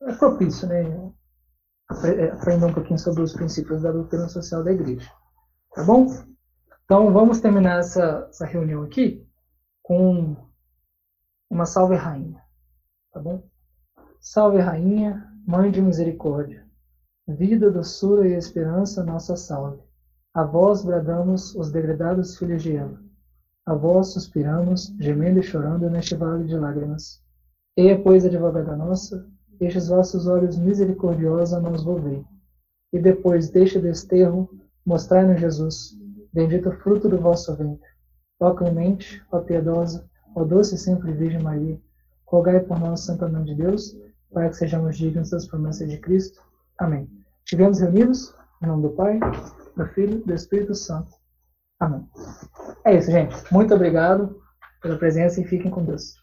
é 0.03 0.13
propício, 0.15 0.69
né? 0.69 1.13
É, 2.05 2.31
aprender 2.31 2.67
um 2.67 2.73
pouquinho 2.73 2.99
sobre 2.99 3.23
os 3.23 3.33
princípios 3.33 3.83
da 3.83 3.91
doutrina 3.91 4.29
social 4.29 4.63
da 4.63 4.73
igreja. 4.73 5.11
Tá 5.75 5.83
bom? 5.85 6.07
Então 6.93 7.11
vamos 7.11 7.41
terminar 7.41 7.79
essa, 7.79 8.27
essa 8.29 8.45
reunião 8.45 8.83
aqui 8.83 9.27
com 9.83 10.37
uma 11.49 11.65
salve 11.65 11.95
rainha. 11.95 12.39
Tá 13.11 13.19
bom? 13.19 13.43
Salve 14.21 14.59
rainha, 14.59 15.27
mãe 15.47 15.71
de 15.71 15.81
misericórdia, 15.81 16.67
vida, 17.27 17.71
doçura 17.71 18.29
e 18.29 18.35
esperança, 18.35 19.03
nossa 19.03 19.37
salve. 19.37 19.81
A 20.35 20.45
vós 20.45 20.85
bradamos 20.85 21.55
os 21.55 21.73
degredados 21.73 22.37
filhos 22.37 22.63
de 22.63 22.77
Eva 22.77 23.03
a 23.65 23.75
vós 23.75 24.09
suspiramos, 24.09 24.95
gemendo 25.01 25.41
e 25.41 25.43
chorando 25.43 25.89
neste 25.89 26.15
vale 26.15 26.45
de 26.45 26.59
lágrimas. 26.59 27.23
Eia, 27.75 27.99
pois, 28.03 28.27
advogada 28.27 28.77
nossa, 28.77 29.27
estes 29.59 29.89
vossos 29.89 30.27
olhos 30.27 30.59
misericordiosos 30.59 31.55
a 31.55 31.61
nos 31.61 31.85
volver. 31.85 32.23
E 32.93 32.99
depois 32.99 33.49
deste 33.49 33.81
desterro, 33.81 34.51
mostrai-nos 34.85 35.41
Jesus, 35.41 36.02
bendito 36.33 36.73
fruto 36.79 37.09
do 37.09 37.19
vosso 37.19 37.55
ventre. 37.57 37.89
Ó 38.41 38.55
clemente, 38.55 39.23
ó 39.31 39.41
piedosa, 39.41 40.09
ó 40.35 40.45
doce 40.45 40.75
e 40.75 40.79
sempre 40.79 41.13
Virgem 41.13 41.43
Maria, 41.43 41.81
rogai 42.27 42.61
por 42.61 42.79
nós, 42.81 43.01
Santa 43.01 43.29
Mãe 43.29 43.45
de 43.45 43.55
Deus, 43.55 43.97
para 44.33 44.49
que 44.49 44.57
sejamos 44.57 44.97
dignos 44.97 45.31
das 45.31 45.47
promessas 45.47 45.89
de 45.91 45.99
Cristo. 45.99 46.43
Amém. 46.79 47.09
Estivemos 47.45 47.81
reunidos 47.81 48.35
em 48.63 48.67
nome 48.67 48.83
do 48.83 48.91
Pai, 48.91 49.19
do 49.77 49.87
Filho 49.89 50.19
e 50.19 50.25
do 50.25 50.35
Espírito 50.35 50.75
Santo. 50.75 51.11
Amém. 51.79 52.09
É 52.85 52.97
isso, 52.97 53.11
gente. 53.11 53.35
Muito 53.53 53.75
obrigado 53.75 54.41
pela 54.81 54.97
presença 54.97 55.41
e 55.41 55.45
fiquem 55.45 55.71
com 55.71 55.85
Deus. 55.85 56.22